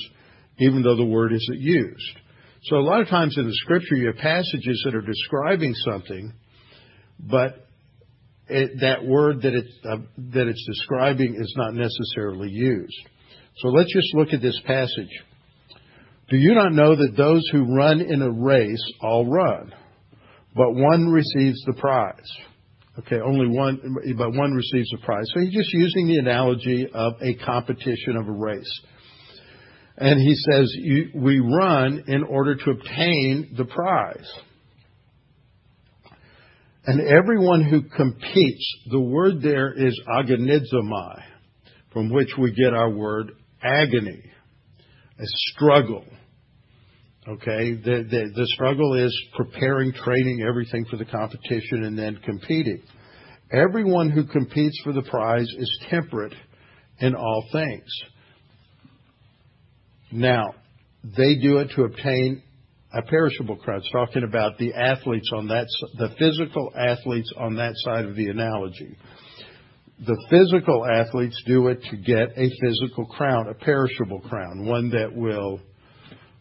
even 0.59 0.83
though 0.83 0.97
the 0.97 1.05
word 1.05 1.33
isn't 1.33 1.61
used? 1.61 2.19
So 2.65 2.77
a 2.77 2.81
lot 2.85 3.01
of 3.01 3.09
times 3.09 3.37
in 3.39 3.47
the 3.47 3.55
scripture, 3.55 3.97
you 3.97 4.09
have 4.09 4.17
passages 4.17 4.83
that 4.85 4.95
are 4.95 5.01
describing 5.01 5.75
something, 5.75 6.33
but 7.19 7.67
it, 8.49 8.81
that 8.81 9.05
word 9.05 9.43
that, 9.43 9.55
it, 9.55 9.65
uh, 9.85 9.97
that 10.35 10.47
it's 10.47 10.67
describing 10.67 11.37
is 11.41 11.55
not 11.57 11.73
necessarily 11.73 12.51
used. 12.51 13.09
So 13.59 13.69
let's 13.69 13.93
just 13.93 14.15
look 14.15 14.33
at 14.33 14.43
this 14.43 14.61
passage. 14.67 15.11
Do 16.29 16.37
you 16.37 16.55
not 16.55 16.73
know 16.73 16.95
that 16.95 17.17
those 17.17 17.43
who 17.51 17.75
run 17.75 18.01
in 18.01 18.23
a 18.23 18.31
race 18.31 18.93
all 19.01 19.27
run, 19.27 19.73
but 20.55 20.73
one 20.75 21.09
receives 21.09 21.63
the 21.65 21.75
prize? 21.79 22.31
Okay, 22.99 23.21
only 23.21 23.49
one, 23.49 23.81
but 24.17 24.33
one 24.33 24.53
receives 24.53 24.91
the 24.91 24.99
prize. 25.05 25.25
So 25.33 25.41
he's 25.41 25.55
just 25.55 25.73
using 25.73 26.09
the 26.09 26.19
analogy 26.19 26.87
of 26.93 27.15
a 27.23 27.35
competition 27.45 28.17
of 28.17 28.29
a 28.29 28.33
race. 28.33 28.81
And 30.01 30.19
he 30.19 30.35
says, 30.35 30.75
we 31.15 31.41
run 31.41 32.05
in 32.07 32.25
order 32.25 32.57
to 32.57 32.71
obtain 32.71 33.55
the 33.57 33.67
prize. 33.67 34.33
And 36.87 37.03
everyone 37.07 37.63
who 37.63 37.83
competes, 37.83 38.77
the 38.91 38.99
word 38.99 39.43
there 39.43 39.75
is 39.75 40.01
agonizomai, 40.09 41.23
from 41.93 42.09
which 42.09 42.31
we 42.39 42.53
get 42.53 42.73
our 42.73 42.89
word 42.89 43.33
agony, 43.63 44.23
a 45.19 45.25
struggle. 45.27 46.07
Okay, 47.29 47.75
the, 47.75 48.07
the, 48.11 48.33
the 48.35 48.47
struggle 48.55 48.95
is 48.95 49.15
preparing, 49.37 49.93
training, 49.93 50.43
everything 50.49 50.87
for 50.91 50.97
the 50.97 51.05
competition, 51.05 51.85
and 51.85 51.99
then 51.99 52.19
competing. 52.25 52.81
Everyone 53.53 54.09
who 54.09 54.25
competes 54.25 54.81
for 54.83 54.95
the 54.95 55.03
prize 55.03 55.49
is 55.59 55.85
temperate 55.91 56.35
in 57.01 57.15
all 57.15 57.45
things. 57.53 57.85
Now, 60.13 60.55
they 61.05 61.37
do 61.37 61.59
it 61.59 61.71
to 61.77 61.85
obtain 61.85 62.43
a 62.93 63.03
perishable 63.03 63.57
crown. 63.57 63.79
It's 63.79 63.91
talking 63.93 64.25
about 64.25 64.59
the 64.59 64.75
athletes 64.75 65.31
on 65.35 65.49
that, 65.49 65.67
the 65.97 66.09
physical 66.19 66.73
athletes 66.77 67.33
on 67.37 67.57
that 67.57 67.73
side 67.77 68.05
of 68.05 68.17
the 68.17 68.29
analogy. 68.29 68.97
The 70.05 70.17
physical 70.31 70.87
athletes 70.87 71.41
do 71.47 71.69
it 71.69 71.83
to 71.91 71.97
get 71.97 72.31
a 72.37 72.51
physical 72.61 73.07
crown, 73.07 73.49
a 73.49 73.55
perishable 73.55 74.21
crown, 74.21 74.67
one 74.67 74.91
that 74.91 75.15
will 75.15 75.61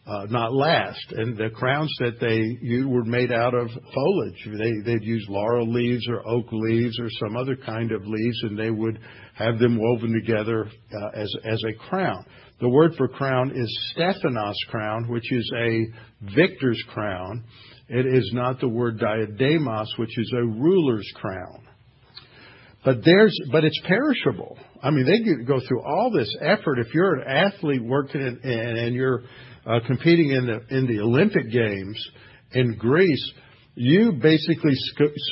uh, 0.06 0.26
not 0.28 0.52
last. 0.52 1.12
And 1.12 1.36
the 1.36 1.50
crowns 1.50 1.94
that 2.00 2.18
they 2.18 2.58
used 2.66 2.88
were 2.88 3.04
made 3.04 3.30
out 3.30 3.54
of 3.54 3.68
foliage. 3.68 4.48
They, 4.58 4.72
they'd 4.84 5.04
use 5.04 5.24
laurel 5.28 5.70
leaves 5.70 6.08
or 6.08 6.26
oak 6.26 6.46
leaves 6.50 6.98
or 6.98 7.08
some 7.22 7.36
other 7.36 7.54
kind 7.54 7.92
of 7.92 8.02
leaves, 8.04 8.42
and 8.42 8.58
they 8.58 8.70
would 8.70 8.98
have 9.34 9.58
them 9.58 9.78
woven 9.78 10.12
together 10.12 10.66
uh, 10.66 11.08
as, 11.14 11.32
as 11.44 11.62
a 11.68 11.88
crown. 11.88 12.24
The 12.60 12.68
word 12.68 12.92
for 12.96 13.08
crown 13.08 13.52
is 13.54 13.90
Stephanos 13.92 14.56
crown, 14.68 15.08
which 15.08 15.32
is 15.32 15.50
a 15.56 15.86
victor's 16.34 16.82
crown. 16.92 17.44
It 17.88 18.06
is 18.06 18.30
not 18.34 18.60
the 18.60 18.68
word 18.68 18.98
diademos, 18.98 19.86
which 19.96 20.16
is 20.18 20.30
a 20.36 20.44
ruler's 20.44 21.10
crown. 21.14 21.66
But 22.84 22.98
there's, 23.04 23.36
but 23.50 23.64
it's 23.64 23.80
perishable. 23.86 24.58
I 24.82 24.90
mean, 24.90 25.06
they 25.06 25.44
go 25.44 25.58
through 25.66 25.82
all 25.82 26.10
this 26.10 26.34
effort. 26.40 26.78
If 26.78 26.94
you're 26.94 27.20
an 27.20 27.28
athlete 27.28 27.82
working 27.82 28.20
in, 28.20 28.50
and 28.50 28.94
you're 28.94 29.22
uh, 29.66 29.80
competing 29.86 30.30
in 30.30 30.46
the 30.46 30.76
in 30.76 30.86
the 30.86 31.00
Olympic 31.00 31.50
Games 31.50 32.08
in 32.52 32.76
Greece, 32.76 33.32
you 33.74 34.12
basically 34.12 34.72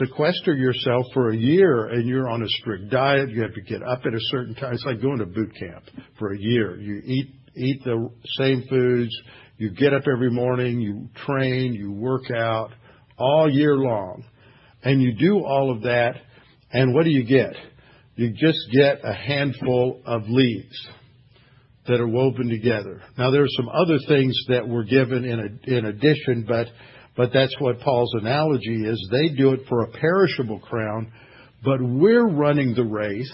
sequester 0.00 0.54
yourself 0.54 1.04
for 1.12 1.30
a 1.30 1.36
year 1.36 1.86
and 1.86 2.06
you're 2.06 2.28
on 2.28 2.42
a 2.42 2.48
strict 2.48 2.90
diet. 2.90 3.30
You 3.30 3.42
have 3.42 3.54
to 3.54 3.60
get 3.62 3.82
up 3.82 4.00
at 4.06 4.14
a 4.14 4.20
certain 4.30 4.54
time. 4.54 4.74
It's 4.74 4.84
like 4.84 5.02
going 5.02 5.18
to 5.18 5.26
boot 5.26 5.52
camp 5.58 5.84
for 6.18 6.32
a 6.32 6.38
year. 6.38 6.78
You 6.78 7.02
eat 7.04 7.34
eat 7.56 7.82
the 7.84 8.10
same 8.38 8.62
foods. 8.70 9.10
You 9.56 9.70
get 9.70 9.92
up 9.92 10.04
every 10.12 10.30
morning. 10.30 10.80
You 10.80 11.08
train. 11.26 11.74
You 11.74 11.92
work 11.92 12.30
out 12.34 12.70
all 13.18 13.50
year 13.50 13.76
long, 13.76 14.24
and 14.84 15.02
you 15.02 15.14
do 15.18 15.44
all 15.44 15.72
of 15.72 15.82
that. 15.82 16.14
And 16.72 16.94
what 16.94 17.04
do 17.04 17.10
you 17.10 17.24
get? 17.24 17.54
You 18.14 18.30
just 18.30 18.58
get 18.72 19.00
a 19.04 19.12
handful 19.12 20.00
of 20.04 20.22
leaves 20.28 20.88
that 21.88 22.00
are 22.00 22.08
woven 22.08 22.48
together. 22.48 23.02
Now 23.16 23.30
there 23.30 23.42
are 23.42 23.56
some 23.56 23.68
other 23.68 23.98
things 24.06 24.38
that 24.48 24.68
were 24.68 24.84
given 24.84 25.24
in 25.24 25.60
in 25.64 25.86
addition, 25.86 26.44
but 26.46 26.68
but 27.18 27.32
that's 27.34 27.54
what 27.58 27.80
Paul's 27.80 28.14
analogy 28.14 28.84
is. 28.86 29.08
They 29.10 29.34
do 29.34 29.52
it 29.52 29.62
for 29.68 29.82
a 29.82 29.88
perishable 29.88 30.60
crown, 30.60 31.12
but 31.64 31.82
we're 31.82 32.28
running 32.28 32.74
the 32.74 32.84
race 32.84 33.32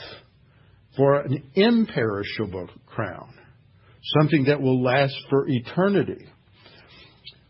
for 0.97 1.21
an 1.21 1.51
imperishable 1.55 2.71
crown, 2.87 3.35
something 4.19 4.45
that 4.45 4.63
will 4.63 4.83
last 4.83 5.15
for 5.29 5.45
eternity. 5.47 6.27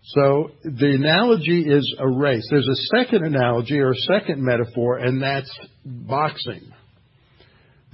So 0.02 0.50
the 0.64 0.96
analogy 1.00 1.66
is 1.68 1.94
a 2.00 2.08
race. 2.08 2.44
There's 2.50 2.68
a 2.68 2.96
second 2.96 3.24
analogy 3.24 3.78
or 3.78 3.92
a 3.92 4.18
second 4.18 4.42
metaphor, 4.42 4.98
and 4.98 5.22
that's 5.22 5.56
boxing. 5.84 6.68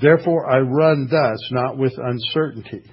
Therefore 0.00 0.50
I 0.50 0.60
run 0.60 1.08
thus, 1.10 1.46
not 1.50 1.76
with 1.76 1.92
uncertainty. 1.98 2.90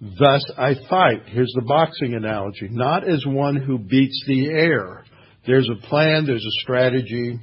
Thus 0.00 0.44
I 0.56 0.74
fight. 0.88 1.24
Here's 1.26 1.52
the 1.54 1.64
boxing 1.66 2.14
analogy. 2.14 2.68
Not 2.70 3.06
as 3.06 3.22
one 3.26 3.56
who 3.56 3.78
beats 3.78 4.24
the 4.26 4.46
air. 4.46 5.04
There's 5.46 5.68
a 5.68 5.86
plan, 5.88 6.24
there's 6.26 6.44
a 6.44 6.60
strategy, 6.62 7.38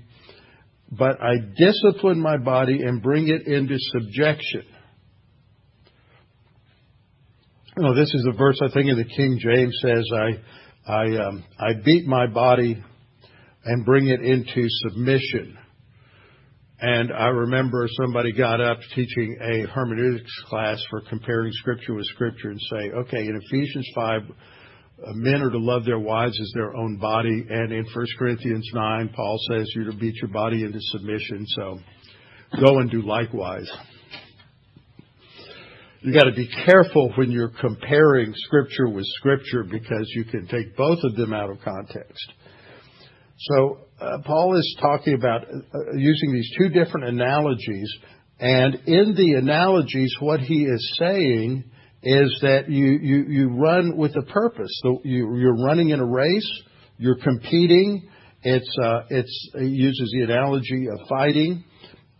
but 0.92 1.22
I 1.22 1.36
discipline 1.56 2.20
my 2.20 2.38
body 2.38 2.82
and 2.82 3.02
bring 3.02 3.28
it 3.28 3.46
into 3.46 3.76
subjection. 3.78 4.64
You 7.76 7.84
know, 7.84 7.96
this 7.96 8.12
is 8.12 8.24
the 8.24 8.36
verse 8.36 8.60
I 8.64 8.74
think 8.74 8.90
in 8.90 8.98
the 8.98 9.04
King 9.04 9.40
James 9.40 9.78
says, 9.82 10.10
I, 10.12 10.92
I, 10.92 11.28
um, 11.28 11.44
I 11.60 11.74
beat 11.86 12.08
my 12.08 12.26
body 12.26 12.84
and 13.66 13.86
bring 13.86 14.08
it 14.08 14.22
into 14.22 14.68
submission. 14.88 15.60
And 16.80 17.12
I 17.12 17.28
remember 17.28 17.88
somebody 18.00 18.32
got 18.34 18.62
up 18.62 18.78
teaching 18.94 19.38
a 19.42 19.68
hermeneutics 19.68 20.32
class 20.46 20.80
for 20.92 21.02
comparing 21.10 21.52
scripture 21.54 21.96
with 21.96 22.06
scripture 22.06 22.50
and 22.50 22.60
say, 22.72 22.92
okay, 22.92 23.26
in 23.26 23.42
Ephesians 23.44 23.90
5, 23.96 24.22
uh, 24.22 25.14
men 25.14 25.42
are 25.42 25.50
to 25.50 25.58
love 25.58 25.86
their 25.86 25.98
wives 25.98 26.40
as 26.40 26.52
their 26.54 26.76
own 26.76 26.98
body. 26.98 27.46
And 27.50 27.72
in 27.72 27.84
1 27.84 28.06
Corinthians 28.20 28.70
9, 28.74 29.10
Paul 29.16 29.40
says 29.50 29.72
you're 29.74 29.92
to 29.92 29.98
beat 29.98 30.16
your 30.22 30.30
body 30.30 30.64
into 30.64 30.78
submission. 30.80 31.46
So 31.48 31.80
go 32.60 32.78
and 32.78 32.92
do 32.92 33.02
likewise. 33.02 33.70
You 36.02 36.14
got 36.14 36.26
to 36.26 36.36
be 36.36 36.48
careful 36.64 37.12
when 37.16 37.32
you're 37.32 37.52
comparing 37.60 38.34
scripture 38.36 38.88
with 38.88 39.06
scripture 39.18 39.64
because 39.64 40.12
you 40.14 40.26
can 40.26 40.48
take 40.48 40.78
both 40.78 41.00
of 41.04 41.16
them 41.16 41.34
out 41.34 41.50
of 41.50 41.60
context. 41.62 42.34
So 43.40 43.80
uh, 44.00 44.18
Paul 44.26 44.58
is 44.58 44.78
talking 44.82 45.14
about 45.14 45.44
uh, 45.44 45.94
using 45.96 46.34
these 46.34 46.52
two 46.58 46.70
different 46.70 47.08
analogies, 47.08 47.92
and 48.40 48.76
in 48.86 49.16
the 49.16 49.34
analogies, 49.34 50.14
what 50.20 50.40
he 50.40 50.64
is 50.64 50.96
saying 51.00 51.64
is 52.04 52.38
that 52.42 52.70
you 52.70 53.00
you, 53.02 53.26
you 53.28 53.50
run 53.50 53.98
with 53.98 54.16
a 54.16 54.22
purpose. 54.24 54.70
So 54.84 55.02
you, 55.04 55.36
you're 55.38 55.64
running 55.64 55.90
in 55.90 56.00
a 56.00 56.06
race, 56.06 56.62
you're 56.98 57.18
competing. 57.18 58.10
It's 58.44 58.78
uh, 58.82 59.02
it's 59.10 59.50
it 59.56 59.70
uses 59.70 60.16
the 60.18 60.32
analogy 60.32 60.88
of 60.88 61.08
fighting, 61.08 61.64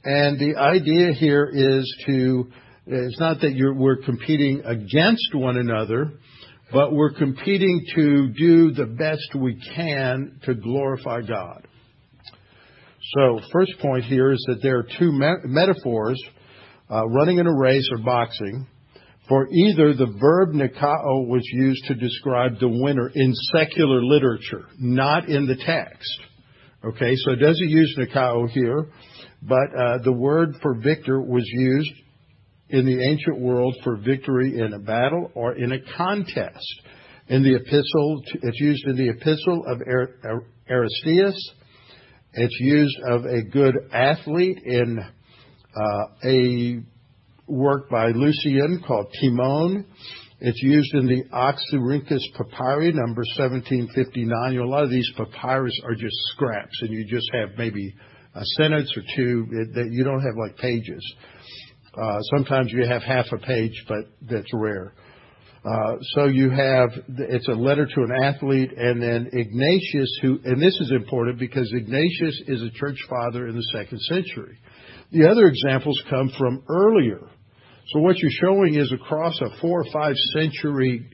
and 0.04 0.40
the 0.40 0.56
idea 0.60 1.14
here 1.14 1.50
is 1.54 2.04
to 2.08 2.52
it's 2.88 3.20
not 3.20 3.42
that 3.42 3.54
you're, 3.54 3.74
we're 3.74 3.98
competing 3.98 4.62
against 4.64 5.34
one 5.34 5.58
another, 5.58 6.14
but 6.72 6.94
we're 6.94 7.14
competing 7.14 7.86
to 7.96 8.28
do 8.30 8.72
the 8.72 8.86
best 8.86 9.36
we 9.36 9.60
can 9.76 10.40
to 10.44 10.54
glorify 10.54 11.22
God. 11.22 11.68
So, 13.16 13.40
first 13.54 13.74
point 13.80 14.04
here 14.04 14.32
is 14.32 14.44
that 14.50 14.62
there 14.62 14.80
are 14.80 14.88
two 15.00 15.12
metaphors 15.46 16.22
uh, 16.92 17.08
running 17.08 17.38
in 17.38 17.48
a 17.48 17.56
race 17.56 17.88
or 17.92 18.00
boxing. 18.00 18.68
For 19.30 19.48
either 19.50 19.94
the 19.94 20.14
verb 20.20 20.54
nikao 20.54 21.28
was 21.28 21.44
used 21.52 21.86
to 21.88 21.96
describe 21.96 22.60
the 22.60 22.70
winner 22.70 23.12
in 23.14 23.34
secular 23.54 24.02
literature, 24.04 24.66
not 24.80 25.28
in 25.28 25.48
the 25.48 25.56
text. 25.56 26.20
Okay, 26.84 27.14
so 27.16 27.32
it 27.32 27.38
doesn't 27.38 27.70
use 27.70 27.98
nikao 27.98 28.50
here, 28.50 28.90
but 29.42 29.68
uh, 29.78 29.98
the 30.04 30.14
word 30.14 30.56
for 30.62 30.76
victor 30.76 31.22
was 31.22 31.44
used 31.46 31.92
in 32.70 32.86
the 32.86 33.02
ancient 33.10 33.40
world 33.40 33.76
for 33.84 33.98
victory 33.98 34.60
in 34.60 34.74
a 34.74 34.80
battle 34.80 35.32
or 35.36 35.56
in 35.56 35.72
a 35.72 35.80
contest. 35.96 36.82
In 37.30 37.44
the 37.44 37.56
epistle, 37.56 38.22
it's 38.42 38.60
used 38.60 38.86
in 38.88 38.96
the 38.96 39.10
epistle 39.10 39.64
of 39.68 39.82
Aristeas. 40.70 41.36
It's 42.34 42.60
used 42.60 42.98
of 43.10 43.26
a 43.26 43.42
good 43.42 43.76
athlete 43.92 44.60
in 44.64 45.00
uh, 45.00 46.06
a 46.26 46.80
work 47.48 47.90
by 47.90 48.08
Lucian 48.08 48.84
called 48.86 49.08
Timon. 49.22 49.86
It's 50.40 50.62
used 50.62 50.94
in 50.94 51.08
the 51.08 51.24
Oxyrhynchus 51.34 52.22
Papyri, 52.38 52.94
number 52.94 53.24
1759. 53.38 54.54
You 54.54 54.60
know, 54.60 54.66
a 54.66 54.70
lot 54.70 54.84
of 54.84 54.92
these 54.92 55.10
papyrus 55.18 55.74
are 55.84 55.96
just 55.96 56.16
scraps, 56.34 56.82
and 56.82 56.92
you 56.92 57.06
just 57.06 57.28
have 57.34 57.58
maybe 57.58 57.94
a 58.36 58.46
sentence 58.58 58.94
or 58.96 59.02
two 59.16 59.48
that 59.74 59.90
you 59.92 60.04
don't 60.04 60.22
have 60.22 60.36
like 60.38 60.58
pages. 60.58 61.04
Uh, 62.00 62.20
sometimes 62.36 62.72
you 62.72 62.86
have 62.86 63.02
half 63.02 63.26
a 63.32 63.38
page, 63.38 63.84
but 63.88 64.06
that's 64.30 64.52
rare. 64.54 64.94
Uh, 65.66 65.98
so 66.14 66.26
you 66.26 66.50
have 66.50 66.90
it's 67.08 67.48
a 67.48 67.54
letter 67.54 67.86
to 67.86 68.02
an 68.02 68.24
athlete, 68.24 68.72
and 68.78 69.02
then 69.02 69.30
Ignatius, 69.34 70.20
who 70.22 70.40
and 70.46 70.62
this 70.62 70.80
is 70.80 70.92
important 70.92 71.40
because 71.40 71.72
Ignatius 71.74 72.42
is 72.48 72.62
a 72.62 72.70
church 72.72 72.98
father 73.10 73.48
in 73.48 73.56
the 73.56 73.64
second 73.74 74.00
century. 74.02 74.60
The 75.12 75.28
other 75.28 75.48
examples 75.48 76.02
come 76.10 76.32
from 76.38 76.64
earlier. 76.70 77.22
So 77.94 78.00
what 78.00 78.18
you're 78.18 78.32
showing 78.32 78.76
is 78.76 78.92
across 78.92 79.40
a 79.42 79.60
four 79.60 79.82
or 79.82 79.92
five 79.92 80.16
century 80.34 81.10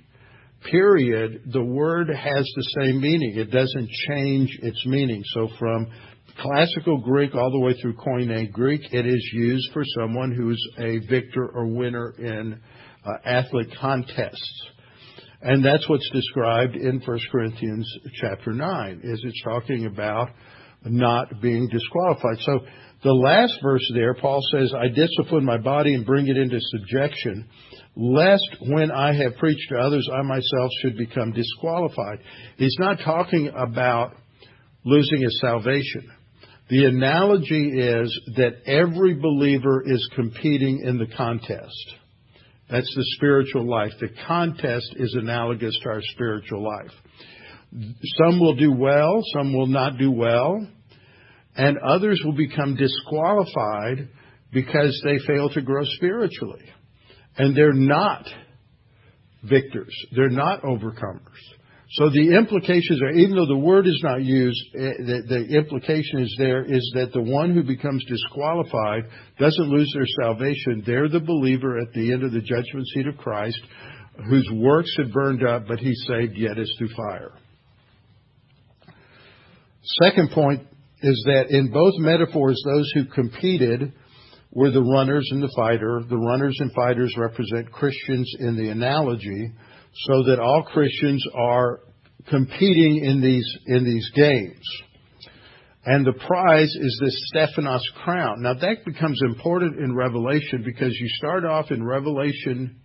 period, 0.70 1.52
the 1.52 1.64
word 1.64 2.10
has 2.10 2.52
the 2.56 2.70
same 2.82 3.02
meaning. 3.02 3.36
It 3.38 3.52
doesn't 3.52 3.90
change 4.08 4.50
its 4.62 4.86
meaning. 4.86 5.24
So 5.34 5.50
from 5.60 5.92
classical 6.40 6.98
Greek 6.98 7.36
all 7.36 7.52
the 7.52 7.60
way 7.60 7.74
through 7.82 7.96
Koine 7.96 8.52
Greek, 8.52 8.82
it 8.92 9.06
is 9.06 9.32
used 9.34 9.72
for 9.74 9.84
someone 10.00 10.34
who's 10.34 10.62
a 10.78 11.00
victor 11.08 11.48
or 11.48 11.68
winner 11.68 12.14
in 12.18 12.60
uh, 13.06 13.12
athlete 13.26 13.74
contests. 13.80 14.70
And 15.42 15.64
that's 15.64 15.88
what's 15.90 16.10
described 16.12 16.76
in 16.76 17.02
1 17.06 17.20
Corinthians 17.32 17.98
chapter 18.22 18.54
9, 18.54 19.02
is 19.04 19.22
it's 19.26 19.44
talking 19.44 19.86
about 19.86 20.30
not 20.86 21.42
being 21.42 21.68
disqualified. 21.70 22.38
So 22.42 22.60
the 23.04 23.14
last 23.14 23.60
verse 23.62 23.86
there, 23.94 24.14
Paul 24.14 24.40
says, 24.52 24.74
I 24.74 24.88
discipline 24.88 25.44
my 25.44 25.58
body 25.58 25.94
and 25.94 26.06
bring 26.06 26.28
it 26.28 26.38
into 26.38 26.60
subjection, 26.62 27.48
lest 27.96 28.56
when 28.62 28.90
I 28.92 29.14
have 29.14 29.36
preached 29.36 29.70
to 29.70 29.80
others, 29.80 30.10
I 30.12 30.22
myself 30.22 30.72
should 30.82 30.98
become 30.98 31.34
disqualified. 31.34 32.20
He's 32.58 32.76
not 32.80 33.00
talking 33.04 33.52
about 33.54 34.14
losing 34.86 35.22
his 35.22 35.40
salvation. 35.42 36.10
The 36.74 36.86
analogy 36.86 37.70
is 37.70 38.20
that 38.36 38.64
every 38.66 39.14
believer 39.14 39.84
is 39.86 40.10
competing 40.16 40.80
in 40.84 40.98
the 40.98 41.06
contest. 41.06 41.94
That's 42.68 42.92
the 42.96 43.06
spiritual 43.16 43.70
life. 43.70 43.92
The 44.00 44.10
contest 44.26 44.96
is 44.96 45.14
analogous 45.14 45.78
to 45.84 45.90
our 45.90 46.02
spiritual 46.02 46.64
life. 46.64 46.90
Some 48.26 48.40
will 48.40 48.56
do 48.56 48.72
well, 48.72 49.22
some 49.36 49.54
will 49.54 49.68
not 49.68 50.00
do 50.00 50.10
well, 50.10 50.68
and 51.56 51.78
others 51.78 52.20
will 52.26 52.34
become 52.34 52.76
disqualified 52.76 54.10
because 54.52 55.00
they 55.06 55.20
fail 55.28 55.50
to 55.50 55.62
grow 55.62 55.84
spiritually. 55.84 56.66
And 57.38 57.56
they're 57.56 57.72
not 57.72 58.28
victors. 59.44 59.96
They're 60.16 60.30
not 60.30 60.64
overcomers. 60.64 61.38
So 61.94 62.10
the 62.10 62.36
implications 62.36 63.02
are, 63.04 63.12
even 63.12 63.36
though 63.36 63.46
the 63.46 63.58
word 63.58 63.86
is 63.86 64.00
not 64.04 64.24
used, 64.24 64.60
eh, 64.76 64.94
the, 64.98 65.22
the 65.28 65.58
implication 65.58 66.22
is 66.22 66.36
there 66.40 66.64
is 66.64 66.92
that 66.96 67.14
the 67.14 67.22
one 67.22 67.54
who 67.54 67.62
becomes 67.62 68.04
disqualified 68.06 69.04
doesn't 69.38 69.70
lose 69.70 69.92
their 69.94 70.08
salvation. 70.24 70.84
They're 70.86 71.10
the 71.10 71.20
believer 71.20 71.78
at 71.78 71.94
the 71.94 72.12
end 72.12 72.24
of 72.24 72.32
the 72.32 72.42
judgment 72.42 72.88
seat 72.94 73.06
of 73.08 73.18
Christ 73.18 73.60
whose 74.28 74.50
works 74.54 74.94
had 74.98 75.12
burned 75.12 75.46
up, 75.46 75.68
but 75.68 75.80
he's 75.80 76.04
saved 76.08 76.36
yet 76.36 76.58
as 76.58 76.72
through 76.78 76.90
fire. 76.96 77.32
Second 80.02 80.32
point 80.32 80.62
is 81.02 81.24
that 81.28 81.50
in 81.50 81.72
both 81.72 81.94
metaphors, 81.98 82.62
those 82.66 82.92
who 82.94 83.06
competed 83.06 83.94
were 84.52 84.72
the 84.72 84.82
runners 84.82 85.28
and 85.32 85.44
the 85.44 85.52
fighter. 85.56 86.02
The 86.08 86.18
runners 86.18 86.56
and 86.60 86.72
fighters 86.74 87.14
represent 87.18 87.72
Christians 87.72 88.32
in 88.40 88.56
the 88.56 88.70
analogy 88.70 89.52
so 89.94 90.24
that 90.24 90.40
all 90.40 90.64
Christians 90.64 91.24
are 91.36 91.82
competing 92.30 93.04
in 93.04 93.22
these 93.22 93.58
in 93.68 93.84
these 93.84 94.10
games. 94.16 94.66
And 95.86 96.06
the 96.06 96.14
prize 96.14 96.74
is 96.80 97.00
this 97.04 97.16
Stephanos 97.28 97.84
crown. 98.04 98.42
Now 98.42 98.54
that 98.54 98.86
becomes 98.86 99.20
important 99.22 99.80
in 99.80 99.94
Revelation 99.94 100.64
because 100.64 100.96
you 100.98 101.08
start 101.10 101.44
off 101.44 101.72
in 101.72 101.84
Revelation 101.84 102.80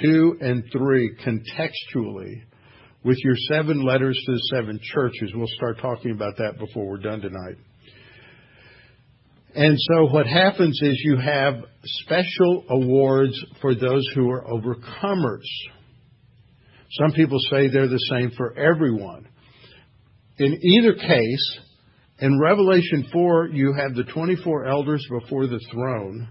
2 0.00 0.38
and 0.40 0.62
3 0.72 1.16
contextually 1.26 2.42
with 3.02 3.18
your 3.24 3.34
seven 3.48 3.84
letters 3.84 4.20
to 4.26 4.32
the 4.32 4.42
seven 4.54 4.78
churches. 4.80 5.32
We'll 5.34 5.48
start 5.56 5.78
talking 5.80 6.12
about 6.12 6.36
that 6.36 6.58
before 6.58 6.86
we're 6.86 6.98
done 6.98 7.20
tonight. 7.20 7.56
And 9.54 9.76
so 9.76 10.06
what 10.06 10.26
happens 10.26 10.78
is 10.80 11.00
you 11.04 11.16
have 11.16 11.64
special 11.84 12.64
awards 12.68 13.34
for 13.60 13.74
those 13.74 14.06
who 14.14 14.30
are 14.30 14.44
overcomers. 14.44 15.46
Some 16.92 17.12
people 17.12 17.38
say 17.50 17.68
they're 17.68 17.88
the 17.88 18.06
same 18.10 18.32
for 18.36 18.56
everyone. 18.58 19.28
In 20.38 20.58
either 20.62 20.94
case, 20.94 21.58
in 22.18 22.40
Revelation 22.40 23.08
4, 23.12 23.48
you 23.48 23.72
have 23.74 23.94
the 23.94 24.04
24 24.04 24.66
elders 24.66 25.06
before 25.08 25.46
the 25.46 25.60
throne, 25.72 26.28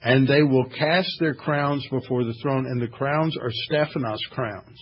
and 0.00 0.28
they 0.28 0.42
will 0.42 0.68
cast 0.78 1.10
their 1.18 1.34
crowns 1.34 1.84
before 1.90 2.24
the 2.24 2.34
throne, 2.42 2.66
and 2.66 2.80
the 2.80 2.88
crowns 2.88 3.36
are 3.40 3.50
Stephanos 3.50 4.20
crowns. 4.30 4.78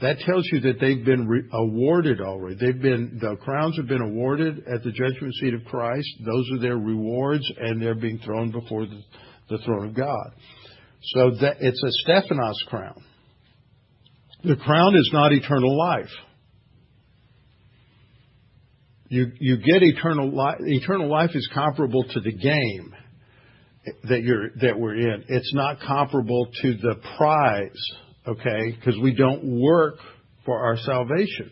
That 0.00 0.18
tells 0.20 0.46
you 0.52 0.60
that 0.60 0.78
they've 0.80 1.04
been 1.04 1.26
re- 1.26 1.48
awarded 1.52 2.20
already. 2.20 2.56
They've 2.60 2.80
been 2.80 3.18
the 3.20 3.34
crowns 3.36 3.76
have 3.78 3.88
been 3.88 4.02
awarded 4.02 4.58
at 4.72 4.84
the 4.84 4.92
judgment 4.92 5.34
seat 5.34 5.54
of 5.54 5.64
Christ. 5.64 6.08
Those 6.24 6.48
are 6.52 6.60
their 6.60 6.76
rewards, 6.76 7.50
and 7.58 7.82
they're 7.82 7.96
being 7.96 8.20
thrown 8.24 8.52
before 8.52 8.86
the, 8.86 9.00
the 9.48 9.58
throne 9.64 9.88
of 9.88 9.94
God. 9.94 10.34
So 11.02 11.30
that 11.40 11.56
it's 11.60 11.82
a 11.82 11.90
Stephanos 12.04 12.62
crown. 12.68 13.02
The 14.44 14.56
crown 14.56 14.94
is 14.96 15.10
not 15.12 15.32
eternal 15.32 15.76
life. 15.76 16.10
You, 19.08 19.32
you 19.40 19.56
get 19.56 19.82
eternal 19.82 20.30
life. 20.30 20.58
Eternal 20.60 21.08
life 21.08 21.30
is 21.34 21.48
comparable 21.52 22.04
to 22.04 22.20
the 22.20 22.32
game 22.32 22.94
that 24.04 24.22
you're, 24.22 24.50
that 24.60 24.78
we're 24.78 24.96
in. 24.96 25.24
It's 25.28 25.52
not 25.54 25.80
comparable 25.80 26.48
to 26.62 26.74
the 26.74 26.96
prize, 27.16 27.80
okay? 28.26 28.76
Because 28.76 28.98
we 29.02 29.14
don't 29.14 29.60
work 29.60 29.96
for 30.44 30.58
our 30.58 30.76
salvation. 30.76 31.50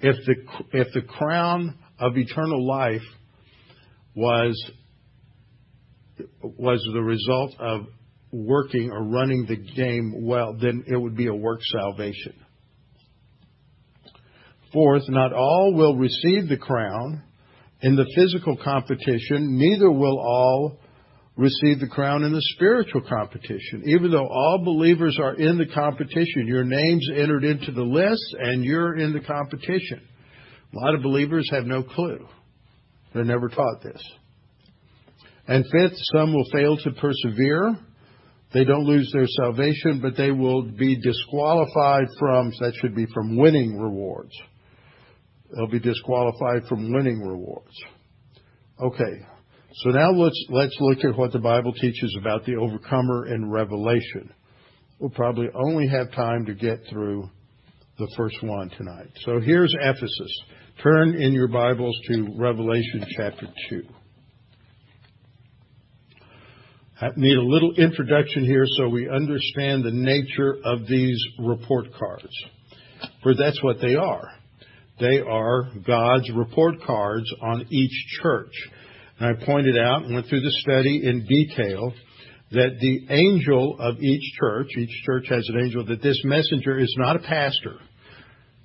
If 0.00 0.16
the, 0.26 0.34
if 0.78 0.88
the 0.92 1.02
crown 1.02 1.78
of 1.98 2.16
eternal 2.16 2.66
life 2.66 3.02
was, 4.14 4.70
was 6.42 6.86
the 6.92 7.02
result 7.02 7.54
of 7.58 7.86
working 8.32 8.90
or 8.90 9.04
running 9.04 9.46
the 9.46 9.56
game 9.56 10.24
well, 10.24 10.56
then 10.60 10.84
it 10.86 10.96
would 10.96 11.16
be 11.16 11.26
a 11.26 11.34
work 11.34 11.60
salvation. 11.62 12.34
Fourth, 14.72 15.02
not 15.08 15.32
all 15.32 15.74
will 15.74 15.96
receive 15.96 16.48
the 16.48 16.56
crown 16.56 17.22
in 17.82 17.96
the 17.96 18.06
physical 18.14 18.56
competition, 18.56 19.58
neither 19.58 19.90
will 19.90 20.18
all 20.18 20.78
receive 21.36 21.80
the 21.80 21.88
crown 21.88 22.22
in 22.22 22.32
the 22.32 22.42
spiritual 22.54 23.02
competition. 23.02 23.82
Even 23.86 24.10
though 24.10 24.28
all 24.28 24.62
believers 24.64 25.18
are 25.20 25.34
in 25.34 25.58
the 25.58 25.66
competition, 25.66 26.46
your 26.46 26.64
name's 26.64 27.08
entered 27.14 27.44
into 27.44 27.72
the 27.72 27.82
list 27.82 28.36
and 28.38 28.64
you're 28.64 28.96
in 28.96 29.12
the 29.12 29.20
competition. 29.20 30.00
A 30.72 30.78
lot 30.78 30.94
of 30.94 31.02
believers 31.02 31.48
have 31.50 31.64
no 31.64 31.82
clue. 31.82 32.26
They're 33.12 33.24
never 33.24 33.48
taught 33.48 33.82
this. 33.82 34.02
And 35.48 35.64
fifth, 35.64 35.98
some 36.14 36.32
will 36.32 36.46
fail 36.52 36.76
to 36.76 36.90
persevere. 36.92 37.76
They 38.54 38.64
don't 38.64 38.84
lose 38.84 39.10
their 39.12 39.26
salvation, 39.26 40.00
but 40.02 40.16
they 40.16 40.30
will 40.30 40.62
be 40.62 41.00
disqualified 41.00 42.06
from, 42.18 42.52
that 42.60 42.74
should 42.80 42.94
be 42.94 43.06
from 43.14 43.36
winning 43.36 43.78
rewards. 43.78 44.32
They'll 45.54 45.68
be 45.70 45.80
disqualified 45.80 46.68
from 46.68 46.92
winning 46.92 47.20
rewards. 47.20 47.74
Okay, 48.80 49.26
so 49.74 49.90
now 49.90 50.10
let's, 50.10 50.46
let's 50.50 50.76
look 50.80 51.04
at 51.04 51.16
what 51.16 51.32
the 51.32 51.38
Bible 51.38 51.72
teaches 51.72 52.16
about 52.20 52.44
the 52.44 52.56
overcomer 52.56 53.26
in 53.26 53.50
Revelation. 53.50 54.32
We'll 54.98 55.10
probably 55.10 55.48
only 55.54 55.88
have 55.88 56.12
time 56.12 56.44
to 56.46 56.54
get 56.54 56.80
through 56.90 57.30
the 57.98 58.08
first 58.16 58.36
one 58.42 58.70
tonight. 58.70 59.10
So 59.24 59.40
here's 59.40 59.74
Ephesus. 59.80 60.42
Turn 60.82 61.14
in 61.14 61.32
your 61.32 61.48
Bibles 61.48 61.96
to 62.08 62.34
Revelation 62.36 63.04
chapter 63.16 63.46
2. 63.70 63.82
I 67.02 67.08
need 67.16 67.36
a 67.36 67.42
little 67.42 67.74
introduction 67.74 68.44
here 68.44 68.64
so 68.76 68.88
we 68.88 69.10
understand 69.10 69.82
the 69.82 69.90
nature 69.90 70.56
of 70.64 70.86
these 70.86 71.20
report 71.40 71.86
cards. 71.98 72.32
For 73.24 73.34
that's 73.34 73.60
what 73.60 73.80
they 73.80 73.96
are. 73.96 74.22
They 75.00 75.18
are 75.18 75.68
God's 75.84 76.30
report 76.30 76.76
cards 76.86 77.28
on 77.42 77.66
each 77.70 77.90
church. 78.22 78.52
And 79.18 79.36
I 79.36 79.44
pointed 79.44 79.76
out 79.76 80.04
and 80.04 80.14
went 80.14 80.28
through 80.28 80.42
the 80.42 80.56
study 80.60 81.00
in 81.02 81.26
detail 81.26 81.92
that 82.52 82.78
the 82.80 83.06
angel 83.12 83.78
of 83.80 84.00
each 84.00 84.22
church, 84.38 84.68
each 84.78 85.02
church 85.04 85.26
has 85.28 85.44
an 85.48 85.60
angel, 85.60 85.84
that 85.86 86.02
this 86.02 86.20
messenger 86.22 86.78
is 86.78 86.94
not 86.98 87.16
a 87.16 87.20
pastor. 87.20 87.78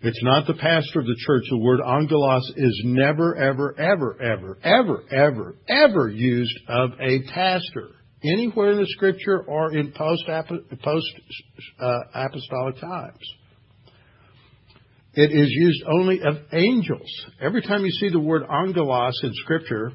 It's 0.04 0.21
not 0.21 0.45
the 0.45 0.54
pastor 0.54 1.00
of 1.00 1.08
the 1.08 1.17
church. 1.26 1.45
The 1.50 1.58
word 1.58 1.80
angelos 1.82 2.54
is 2.56 2.84
never, 2.86 3.36
ever, 3.36 3.73
ever, 3.80 4.21
ever, 4.21 4.58
ever, 4.63 5.04
ever, 5.12 5.56
ever 5.67 6.08
used 6.08 6.60
of 6.69 6.91
a 7.00 7.23
pastor 7.34 7.95
anywhere 8.33 8.71
in 8.71 8.77
the 8.77 8.87
scripture 8.87 9.41
or 9.41 9.75
in 9.75 9.91
post 9.91 10.23
uh, 10.29 11.99
apostolic 12.13 12.79
times. 12.79 13.33
It 15.13 15.31
is 15.31 15.49
used 15.49 15.83
only 15.87 16.21
of 16.21 16.35
angels. 16.53 17.09
Every 17.41 17.63
time 17.63 17.83
you 17.83 17.91
see 17.91 18.09
the 18.09 18.19
word 18.19 18.43
angelos 18.43 19.19
in 19.23 19.31
scripture, 19.33 19.91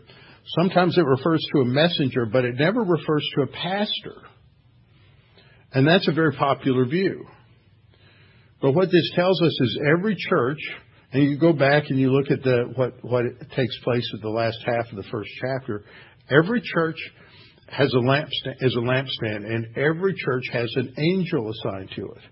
sometimes 0.58 0.98
it 0.98 1.04
refers 1.06 1.46
to 1.54 1.60
a 1.60 1.64
messenger, 1.64 2.26
but 2.26 2.44
it 2.44 2.56
never 2.58 2.80
refers 2.80 3.28
to 3.36 3.42
a 3.42 3.46
pastor. 3.46 4.16
And 5.72 5.86
that's 5.86 6.08
a 6.08 6.12
very 6.12 6.32
popular 6.32 6.86
view. 6.86 7.24
But 8.60 8.72
what 8.72 8.90
this 8.90 9.10
tells 9.14 9.40
us 9.42 9.60
is 9.60 9.80
every 9.96 10.16
church, 10.16 10.58
and 11.12 11.22
you 11.22 11.38
go 11.38 11.52
back 11.52 11.84
and 11.88 11.98
you 11.98 12.10
look 12.10 12.30
at 12.30 12.42
the, 12.42 12.72
what, 12.74 12.94
what 13.02 13.24
takes 13.54 13.78
place 13.84 14.08
at 14.14 14.22
the 14.22 14.28
last 14.28 14.58
half 14.66 14.90
of 14.90 14.96
the 14.96 15.08
first 15.10 15.30
chapter, 15.40 15.84
every 16.30 16.60
church 16.62 16.96
has 17.72 17.92
a 17.94 18.78
lampstand, 18.78 19.46
and 19.46 19.76
every 19.76 20.14
church 20.14 20.44
has 20.52 20.70
an 20.76 20.94
angel 20.98 21.50
assigned 21.50 21.90
to 21.96 22.04
it. 22.04 22.22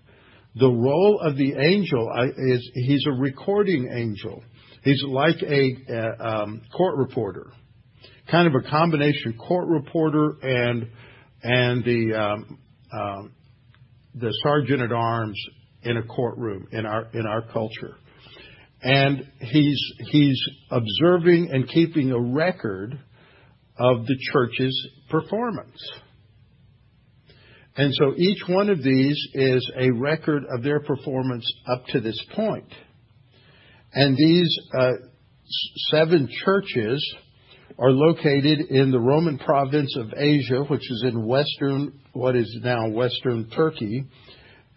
The 0.55 0.69
role 0.69 1.19
of 1.23 1.35
the 1.35 1.53
angel 1.53 2.11
is 2.37 2.71
he's 2.75 3.05
a 3.07 3.19
recording 3.19 3.89
angel. 3.91 4.43
He's 4.83 5.01
like 5.07 5.41
a, 5.41 5.75
a 5.89 6.27
um, 6.27 6.61
court 6.75 6.97
reporter, 6.97 7.47
kind 8.29 8.47
of 8.47 8.53
a 8.53 8.69
combination 8.69 9.37
court 9.37 9.67
reporter 9.67 10.37
and 10.43 10.89
and 11.41 11.83
the 11.83 12.13
um, 12.13 12.59
um, 12.93 13.31
the 14.13 14.31
sergeant 14.43 14.81
at 14.81 14.91
arms 14.91 15.41
in 15.81 15.97
a 15.97 16.03
courtroom 16.03 16.67
in 16.71 16.85
our 16.85 17.09
in 17.13 17.25
our 17.25 17.41
culture, 17.41 17.95
and 18.83 19.25
he's 19.39 19.81
he's 20.11 20.39
observing 20.69 21.49
and 21.51 21.67
keeping 21.67 22.11
a 22.11 22.19
record 22.19 22.99
of 23.77 24.05
the 24.05 24.17
church's 24.31 24.87
performance. 25.11 25.77
And 27.75 27.93
so 27.93 28.13
each 28.17 28.41
one 28.47 28.69
of 28.69 28.83
these 28.83 29.17
is 29.33 29.71
a 29.79 29.91
record 29.91 30.43
of 30.51 30.63
their 30.63 30.79
performance 30.81 31.49
up 31.71 31.85
to 31.87 32.01
this 32.01 32.19
point. 32.35 32.71
And 33.93 34.17
these 34.17 34.57
uh, 34.77 34.91
seven 35.89 36.29
churches 36.43 37.15
are 37.79 37.91
located 37.91 38.59
in 38.69 38.91
the 38.91 38.99
Roman 38.99 39.37
province 39.37 39.95
of 39.97 40.13
Asia, 40.15 40.63
which 40.67 40.89
is 40.89 41.05
in 41.07 41.25
western, 41.25 41.99
what 42.13 42.35
is 42.35 42.59
now 42.61 42.89
western 42.89 43.49
Turkey, 43.49 44.05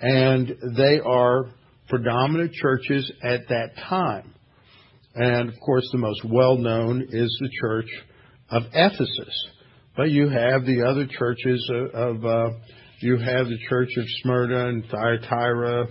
and 0.00 0.52
they 0.76 1.00
are 1.00 1.46
predominant 1.88 2.52
churches 2.52 3.10
at 3.22 3.40
that 3.48 3.70
time. 3.88 4.34
And 5.14 5.48
of 5.48 5.54
course, 5.64 5.88
the 5.92 5.98
most 5.98 6.24
well 6.24 6.56
known 6.56 7.02
is 7.10 7.38
the 7.40 7.50
church 7.60 7.88
of 8.50 8.62
Ephesus. 8.72 9.46
But 9.96 10.10
you 10.10 10.28
have 10.28 10.64
the 10.64 10.84
other 10.88 11.06
churches 11.06 11.70
of, 11.94 12.24
uh, 12.24 12.50
you 13.00 13.16
have 13.16 13.46
the 13.46 13.58
church 13.68 13.90
of 13.96 14.04
Smyrna 14.22 14.68
and 14.68 14.84
Thyatira 14.90 15.86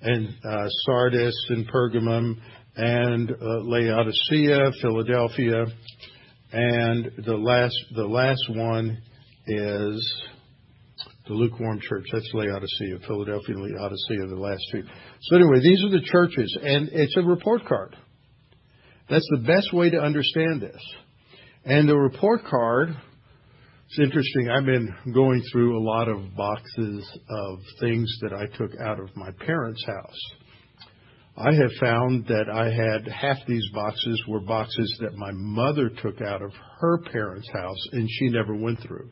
and 0.00 0.28
uh, 0.48 0.68
Sardis 0.86 1.34
and 1.48 1.68
Pergamum 1.68 2.36
and 2.76 3.30
uh, 3.30 3.34
Laodicea, 3.64 4.70
Philadelphia, 4.80 5.66
and 6.52 7.10
the 7.26 7.36
last 7.36 7.76
the 7.96 8.06
last 8.06 8.44
one 8.50 9.02
is 9.46 10.22
the 11.26 11.34
lukewarm 11.34 11.80
church. 11.80 12.06
That's 12.12 12.30
Laodicea, 12.32 13.00
Philadelphia, 13.06 13.56
Laodicea, 13.56 14.26
the 14.28 14.36
last 14.36 14.62
two. 14.70 14.84
So 15.22 15.36
anyway, 15.36 15.60
these 15.60 15.82
are 15.84 15.90
the 15.90 16.04
churches, 16.04 16.56
and 16.62 16.88
it's 16.92 17.16
a 17.16 17.22
report 17.22 17.66
card. 17.66 17.96
That's 19.10 19.28
the 19.32 19.44
best 19.44 19.72
way 19.72 19.90
to 19.90 19.98
understand 19.98 20.62
this. 20.62 20.80
And 21.64 21.88
the 21.88 21.96
report 21.96 22.44
card 22.44 22.96
it's 23.88 23.98
interesting. 24.00 24.50
I've 24.50 24.66
been 24.66 24.94
going 25.14 25.42
through 25.50 25.78
a 25.78 25.82
lot 25.82 26.08
of 26.08 26.36
boxes 26.36 27.18
of 27.30 27.58
things 27.80 28.18
that 28.20 28.34
I 28.34 28.44
took 28.58 28.78
out 28.82 29.00
of 29.00 29.08
my 29.16 29.30
parents' 29.46 29.82
house. 29.86 30.20
I 31.38 31.54
have 31.54 31.70
found 31.80 32.26
that 32.26 32.50
I 32.52 32.66
had 32.66 33.10
half 33.10 33.38
these 33.46 33.66
boxes 33.72 34.22
were 34.28 34.40
boxes 34.40 34.98
that 35.00 35.14
my 35.16 35.30
mother 35.32 35.88
took 35.88 36.20
out 36.20 36.42
of 36.42 36.52
her 36.80 36.98
parents' 37.10 37.48
house 37.50 37.88
and 37.92 38.06
she 38.10 38.28
never 38.28 38.54
went 38.54 38.80
through. 38.82 39.08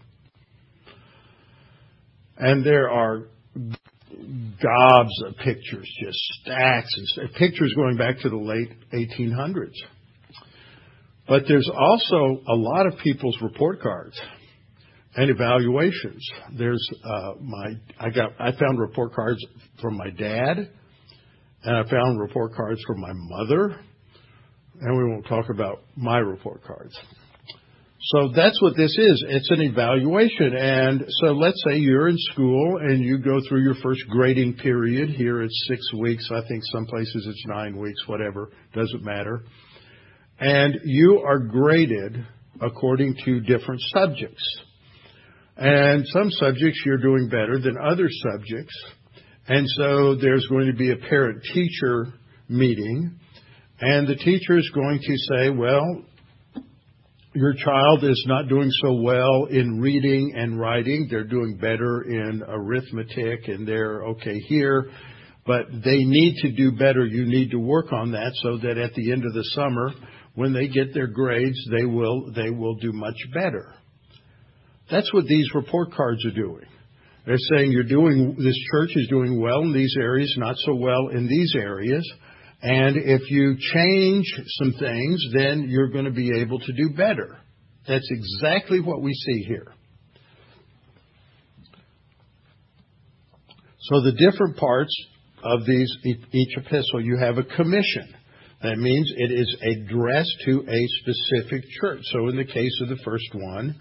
And 2.36 2.66
there 2.66 2.90
are 2.90 3.28
gobs 3.54 5.22
of 5.26 5.36
pictures, 5.42 5.90
just 6.04 6.18
stacks 6.42 6.90
and 7.16 7.32
pictures 7.32 7.72
going 7.74 7.96
back 7.96 8.18
to 8.20 8.28
the 8.28 8.36
late 8.36 8.74
1800s. 8.92 9.72
But 11.26 11.44
there's 11.48 11.70
also 11.74 12.42
a 12.46 12.54
lot 12.54 12.86
of 12.86 12.98
people's 12.98 13.40
report 13.40 13.80
cards 13.80 14.20
and 15.16 15.30
evaluations. 15.30 16.24
There's 16.56 16.86
uh, 17.04 17.32
my 17.40 17.72
I 17.98 18.10
got 18.10 18.32
I 18.38 18.52
found 18.52 18.78
report 18.78 19.14
cards 19.14 19.44
from 19.80 19.96
my 19.96 20.10
dad, 20.10 20.70
and 21.64 21.76
I 21.76 21.88
found 21.90 22.20
report 22.20 22.54
cards 22.54 22.80
from 22.86 23.00
my 23.00 23.12
mother, 23.12 23.80
and 24.80 24.96
we 24.96 25.04
won't 25.10 25.26
talk 25.26 25.46
about 25.50 25.82
my 25.96 26.18
report 26.18 26.62
cards. 26.64 26.96
So 28.10 28.30
that's 28.36 28.60
what 28.62 28.76
this 28.76 28.96
is. 28.96 29.24
It's 29.28 29.50
an 29.50 29.62
evaluation. 29.62 30.54
And 30.54 31.04
so 31.22 31.32
let's 31.32 31.60
say 31.66 31.78
you're 31.78 32.08
in 32.08 32.16
school 32.32 32.78
and 32.78 33.02
you 33.02 33.18
go 33.18 33.40
through 33.48 33.62
your 33.62 33.74
first 33.82 34.02
grading 34.08 34.58
period. 34.58 35.10
Here 35.10 35.42
it's 35.42 35.66
six 35.66 35.80
weeks. 35.94 36.28
I 36.30 36.46
think 36.46 36.62
some 36.72 36.86
places 36.86 37.26
it's 37.28 37.44
nine 37.48 37.76
weeks, 37.76 37.98
whatever. 38.06 38.50
Doesn't 38.74 39.02
matter. 39.02 39.42
And 40.38 40.78
you 40.84 41.24
are 41.26 41.40
graded 41.40 42.24
according 42.60 43.16
to 43.24 43.40
different 43.40 43.80
subjects. 43.88 44.44
And 45.56 46.06
some 46.08 46.30
subjects 46.30 46.82
you're 46.84 46.98
doing 46.98 47.28
better 47.28 47.58
than 47.58 47.76
other 47.78 48.08
subjects. 48.10 48.74
And 49.48 49.66
so 49.76 50.16
there's 50.16 50.46
going 50.48 50.66
to 50.66 50.76
be 50.76 50.92
a 50.92 50.96
parent 50.96 51.42
teacher 51.54 52.12
meeting. 52.48 53.18
And 53.80 54.06
the 54.06 54.16
teacher 54.16 54.58
is 54.58 54.70
going 54.74 55.00
to 55.00 55.16
say, 55.16 55.50
well, 55.50 56.02
your 57.34 57.54
child 57.54 58.02
is 58.02 58.24
not 58.26 58.48
doing 58.48 58.70
so 58.82 58.94
well 59.02 59.44
in 59.44 59.78
reading 59.80 60.32
and 60.34 60.58
writing. 60.58 61.06
They're 61.10 61.24
doing 61.24 61.58
better 61.58 62.02
in 62.02 62.42
arithmetic 62.46 63.48
and 63.48 63.68
they're 63.68 64.04
okay 64.04 64.38
here, 64.48 64.90
but 65.46 65.66
they 65.70 65.98
need 65.98 66.36
to 66.42 66.52
do 66.52 66.72
better. 66.72 67.04
You 67.04 67.26
need 67.26 67.50
to 67.50 67.58
work 67.58 67.92
on 67.92 68.12
that 68.12 68.32
so 68.42 68.56
that 68.58 68.78
at 68.78 68.94
the 68.94 69.12
end 69.12 69.24
of 69.26 69.34
the 69.34 69.44
summer, 69.54 69.90
when 70.34 70.54
they 70.54 70.68
get 70.68 70.94
their 70.94 71.08
grades, 71.08 71.58
they 71.76 71.84
will, 71.84 72.32
they 72.34 72.50
will 72.50 72.76
do 72.76 72.92
much 72.92 73.16
better. 73.34 73.74
That's 74.90 75.12
what 75.12 75.26
these 75.26 75.48
report 75.54 75.92
cards 75.92 76.24
are 76.26 76.30
doing. 76.30 76.66
They're 77.26 77.38
saying 77.56 77.72
you're 77.72 77.82
doing, 77.82 78.36
this 78.38 78.58
church 78.70 78.90
is 78.94 79.08
doing 79.08 79.40
well 79.40 79.62
in 79.62 79.72
these 79.72 79.96
areas, 79.98 80.32
not 80.38 80.54
so 80.58 80.74
well 80.76 81.08
in 81.08 81.26
these 81.26 81.54
areas, 81.56 82.08
And 82.62 82.96
if 82.96 83.30
you 83.30 83.56
change 83.74 84.24
some 84.58 84.72
things, 84.78 85.24
then 85.34 85.66
you're 85.68 85.90
going 85.90 86.06
to 86.06 86.10
be 86.10 86.40
able 86.40 86.58
to 86.58 86.72
do 86.72 86.90
better. 86.96 87.38
That's 87.86 88.08
exactly 88.10 88.80
what 88.80 89.02
we 89.02 89.12
see 89.12 89.44
here. 89.46 89.72
So 93.78 94.00
the 94.02 94.12
different 94.12 94.56
parts 94.56 94.90
of 95.44 95.64
these 95.66 95.92
each 96.32 96.56
epistle, 96.56 97.00
you 97.00 97.18
have 97.18 97.38
a 97.38 97.44
commission. 97.44 98.14
That 98.62 98.78
means 98.78 99.12
it 99.14 99.30
is 99.30 99.56
addressed 99.62 100.34
to 100.46 100.64
a 100.66 100.86
specific 101.02 101.62
church. 101.80 102.00
So 102.04 102.28
in 102.28 102.36
the 102.36 102.44
case 102.44 102.80
of 102.82 102.88
the 102.88 102.98
first 103.04 103.28
one, 103.32 103.76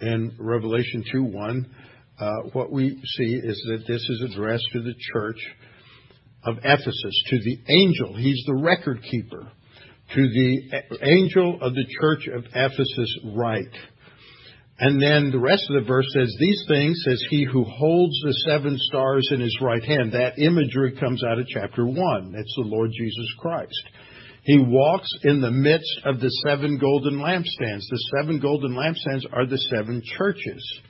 in 0.00 0.36
Revelation 0.38 1.04
2 1.12 1.24
1, 1.24 1.70
uh, 2.18 2.30
what 2.52 2.72
we 2.72 2.90
see 2.90 3.34
is 3.34 3.62
that 3.68 3.84
this 3.86 4.00
is 4.08 4.30
addressed 4.30 4.66
to 4.72 4.82
the 4.82 4.94
church 5.12 5.38
of 6.44 6.58
Ephesus, 6.58 7.22
to 7.30 7.38
the 7.38 7.58
angel. 7.68 8.16
He's 8.16 8.42
the 8.46 8.60
record 8.62 9.02
keeper. 9.02 9.50
To 10.14 10.22
the 10.22 10.82
angel 11.02 11.58
of 11.60 11.74
the 11.74 11.84
church 12.00 12.28
of 12.28 12.44
Ephesus, 12.54 13.18
write. 13.34 13.74
And 14.78 15.02
then 15.02 15.30
the 15.30 15.40
rest 15.40 15.64
of 15.68 15.82
the 15.82 15.88
verse 15.88 16.06
says, 16.12 16.32
These 16.38 16.64
things 16.68 17.02
says 17.04 17.24
he 17.30 17.44
who 17.44 17.64
holds 17.64 18.14
the 18.22 18.34
seven 18.46 18.76
stars 18.78 19.28
in 19.32 19.40
his 19.40 19.58
right 19.60 19.82
hand. 19.82 20.12
That 20.12 20.38
imagery 20.38 20.92
comes 21.00 21.24
out 21.24 21.38
of 21.38 21.46
chapter 21.48 21.86
1. 21.86 21.96
That's 22.32 22.54
the 22.56 22.68
Lord 22.68 22.90
Jesus 22.92 23.26
Christ. 23.38 23.82
He 24.46 24.58
walks 24.58 25.10
in 25.24 25.40
the 25.40 25.50
midst 25.50 26.00
of 26.04 26.20
the 26.20 26.30
seven 26.46 26.78
golden 26.78 27.18
lampstands. 27.18 27.82
The 27.90 28.04
seven 28.16 28.40
golden 28.40 28.72
lampstands 28.72 29.24
are 29.32 29.46
the 29.46 29.58
seven 29.58 30.02
churches. 30.16 30.80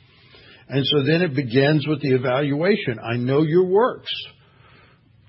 And 0.69 0.85
so 0.87 1.03
then 1.05 1.23
it 1.23 1.35
begins 1.35 1.87
with 1.87 2.03
the 2.03 2.15
evaluation. 2.15 2.99
I 3.03 3.17
know 3.17 3.43
your 3.43 3.65
works. 3.65 4.13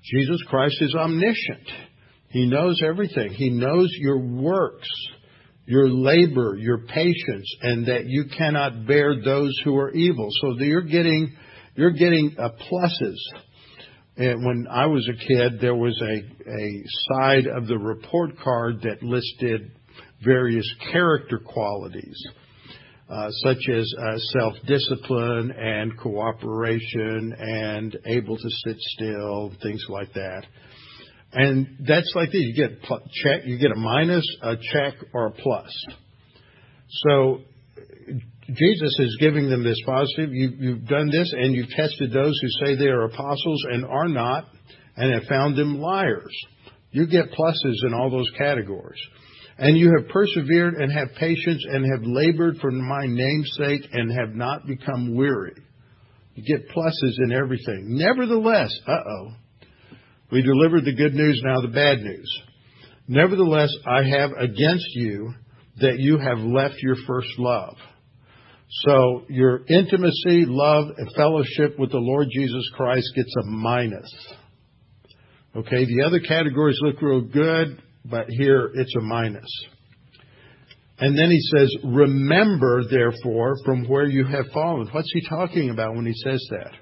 Jesus 0.04 0.42
Christ 0.46 0.76
is 0.80 0.94
omniscient. 0.94 1.68
He 2.30 2.46
knows 2.46 2.82
everything. 2.84 3.32
He 3.32 3.50
knows 3.50 3.90
your 3.98 4.18
works 4.18 4.88
your 5.68 5.90
labor, 5.90 6.56
your 6.58 6.78
patience, 6.78 7.54
and 7.60 7.86
that 7.88 8.06
you 8.06 8.24
cannot 8.36 8.86
bear 8.86 9.22
those 9.22 9.54
who 9.64 9.76
are 9.76 9.90
evil. 9.90 10.28
So 10.40 10.54
you're 10.58 10.80
getting 10.80 11.36
you're 11.76 11.92
getting 11.92 12.34
uh, 12.38 12.48
pluses. 12.48 13.18
And 14.18 14.44
when 14.44 14.66
I 14.68 14.86
was 14.86 15.08
a 15.08 15.26
kid, 15.26 15.60
there 15.60 15.76
was 15.76 15.96
a 16.02 16.50
a 16.50 16.84
side 17.12 17.46
of 17.46 17.68
the 17.68 17.78
report 17.78 18.38
card 18.42 18.82
that 18.82 19.02
listed 19.02 19.70
various 20.24 20.68
character 20.92 21.38
qualities. 21.38 22.20
Uh, 23.08 23.30
such 23.42 23.70
as 23.72 23.90
uh, 23.98 24.18
self-discipline 24.38 25.50
and 25.50 25.98
cooperation 25.98 27.34
and 27.38 27.96
able 28.04 28.36
to 28.36 28.50
sit 28.66 28.76
still, 28.78 29.50
things 29.62 29.82
like 29.88 30.12
that. 30.12 30.44
And 31.32 31.86
that's 31.86 32.12
like 32.14 32.30
this. 32.32 32.42
You 32.42 32.54
get 32.54 32.82
check, 32.82 33.46
you 33.46 33.58
get 33.58 33.70
a 33.70 33.76
minus, 33.76 34.26
a 34.42 34.56
check, 34.56 34.94
or 35.14 35.28
a 35.28 35.30
plus. 35.30 35.86
So 37.08 37.40
Jesus 38.50 38.98
is 38.98 39.18
giving 39.20 39.50
them 39.50 39.62
this 39.62 39.80
positive. 39.84 40.32
You, 40.32 40.52
you've 40.58 40.86
done 40.86 41.10
this, 41.10 41.32
and 41.36 41.54
you've 41.54 41.68
tested 41.70 42.12
those 42.12 42.38
who 42.40 42.66
say 42.66 42.76
they 42.76 42.86
are 42.86 43.04
apostles 43.04 43.64
and 43.70 43.84
are 43.84 44.08
not, 44.08 44.46
and 44.96 45.12
have 45.12 45.28
found 45.28 45.56
them 45.56 45.78
liars. 45.78 46.34
You 46.90 47.06
get 47.06 47.30
pluses 47.32 47.86
in 47.86 47.92
all 47.94 48.10
those 48.10 48.30
categories. 48.38 49.00
And 49.58 49.76
you 49.76 49.92
have 49.98 50.08
persevered 50.08 50.74
and 50.74 50.90
have 50.92 51.08
patience 51.18 51.64
and 51.68 51.84
have 51.92 52.04
labored 52.04 52.58
for 52.58 52.70
my 52.70 53.06
name's 53.06 53.52
sake 53.58 53.82
and 53.92 54.10
have 54.18 54.34
not 54.34 54.66
become 54.66 55.14
weary. 55.14 55.54
You 56.34 56.44
get 56.44 56.68
pluses 56.70 57.18
in 57.18 57.32
everything. 57.32 57.86
Nevertheless, 57.88 58.72
uh 58.86 58.92
oh, 58.92 59.32
we 60.30 60.42
delivered 60.42 60.84
the 60.84 60.94
good 60.94 61.14
news, 61.14 61.42
now 61.44 61.60
the 61.60 61.74
bad 61.74 61.98
news. 61.98 62.42
Nevertheless, 63.08 63.74
I 63.86 64.04
have 64.04 64.30
against 64.38 64.86
you 64.94 65.34
that 65.80 65.98
you 65.98 66.18
have 66.18 66.38
left 66.38 66.76
your 66.80 66.96
first 67.06 67.30
love. 67.38 67.76
So 68.68 69.24
your 69.28 69.64
intimacy, 69.68 70.44
love, 70.46 70.88
and 70.96 71.10
fellowship 71.16 71.78
with 71.78 71.90
the 71.90 71.98
Lord 71.98 72.28
Jesus 72.30 72.68
Christ 72.76 73.10
gets 73.14 73.34
a 73.42 73.46
minus. 73.46 74.34
Okay, 75.56 75.86
the 75.86 76.04
other 76.06 76.20
categories 76.20 76.78
look 76.82 77.00
real 77.00 77.22
good, 77.22 77.82
but 78.04 78.26
here 78.28 78.70
it's 78.74 78.94
a 78.96 79.00
minus. 79.00 79.50
And 80.98 81.16
then 81.16 81.30
he 81.30 81.40
says, 81.56 81.74
Remember, 81.84 82.82
therefore, 82.90 83.56
from 83.64 83.88
where 83.88 84.06
you 84.06 84.26
have 84.26 84.46
fallen. 84.52 84.88
What's 84.92 85.10
he 85.12 85.26
talking 85.28 85.70
about 85.70 85.94
when 85.94 86.06
he 86.06 86.14
says 86.14 86.44
that? 86.50 86.72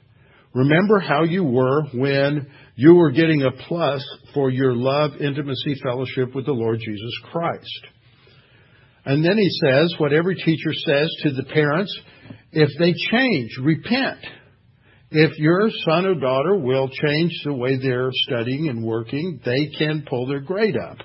Remember 0.54 0.98
how 0.98 1.22
you 1.22 1.44
were 1.44 1.84
when 1.92 2.48
you 2.76 2.94
were 2.94 3.10
getting 3.10 3.42
a 3.42 3.52
plus 3.68 4.02
for 4.32 4.50
your 4.50 4.74
love, 4.74 5.12
intimacy, 5.20 5.74
fellowship 5.82 6.34
with 6.34 6.46
the 6.46 6.52
Lord 6.52 6.80
Jesus 6.80 7.12
Christ. 7.30 7.86
And 9.06 9.24
then 9.24 9.38
he 9.38 9.48
says 9.48 9.94
what 9.98 10.12
every 10.12 10.34
teacher 10.34 10.72
says 10.74 11.08
to 11.22 11.30
the 11.30 11.44
parents 11.44 11.96
if 12.52 12.70
they 12.78 12.92
change, 13.10 13.56
repent. 13.62 14.18
If 15.10 15.38
your 15.38 15.70
son 15.84 16.06
or 16.06 16.14
daughter 16.16 16.56
will 16.56 16.88
change 16.88 17.32
the 17.44 17.52
way 17.52 17.76
they're 17.76 18.10
studying 18.12 18.68
and 18.68 18.84
working, 18.84 19.40
they 19.44 19.68
can 19.78 20.04
pull 20.08 20.26
their 20.26 20.40
grade 20.40 20.76
up. 20.76 20.98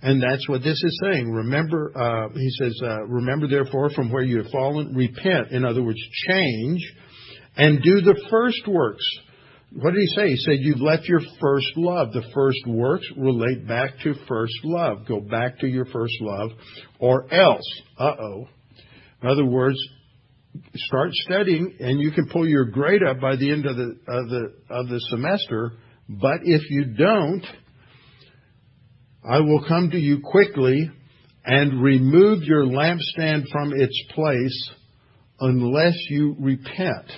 And 0.00 0.22
that's 0.22 0.48
what 0.48 0.62
this 0.62 0.82
is 0.82 1.00
saying. 1.04 1.30
Remember, 1.30 1.92
uh, 1.94 2.28
he 2.34 2.50
says, 2.58 2.80
uh, 2.82 3.02
remember 3.02 3.46
therefore 3.46 3.90
from 3.90 4.10
where 4.10 4.24
you 4.24 4.38
have 4.42 4.50
fallen, 4.50 4.94
repent. 4.94 5.52
In 5.52 5.64
other 5.64 5.82
words, 5.82 6.00
change 6.28 6.80
and 7.56 7.82
do 7.82 8.00
the 8.00 8.20
first 8.30 8.66
works. 8.66 9.04
What 9.74 9.94
did 9.94 10.00
he 10.00 10.06
say? 10.14 10.28
He 10.30 10.36
said, 10.36 10.56
You've 10.60 10.80
left 10.80 11.04
your 11.04 11.20
first 11.40 11.72
love. 11.76 12.12
The 12.12 12.24
first 12.34 12.66
works 12.66 13.06
relate 13.16 13.66
back 13.66 13.92
to 14.04 14.14
first 14.28 14.54
love. 14.64 15.06
Go 15.06 15.20
back 15.20 15.60
to 15.60 15.66
your 15.66 15.86
first 15.86 16.14
love, 16.20 16.50
or 16.98 17.32
else, 17.32 17.82
uh 17.98 18.14
oh. 18.20 18.48
In 19.22 19.28
other 19.28 19.46
words, 19.46 19.78
start 20.74 21.10
studying, 21.12 21.76
and 21.80 22.00
you 22.00 22.10
can 22.10 22.28
pull 22.28 22.46
your 22.46 22.66
grade 22.66 23.02
up 23.02 23.20
by 23.20 23.36
the 23.36 23.50
end 23.50 23.66
of 23.66 23.76
the, 23.76 23.96
of 24.08 24.28
the, 24.28 24.52
of 24.68 24.88
the 24.88 25.00
semester. 25.08 25.72
But 26.08 26.40
if 26.42 26.62
you 26.70 26.84
don't, 26.96 27.44
I 29.24 29.40
will 29.40 29.64
come 29.66 29.90
to 29.90 29.98
you 29.98 30.20
quickly 30.22 30.90
and 31.44 31.82
remove 31.82 32.42
your 32.42 32.64
lampstand 32.64 33.48
from 33.50 33.72
its 33.74 33.98
place 34.14 34.70
unless 35.40 35.94
you 36.10 36.36
repent. 36.38 37.10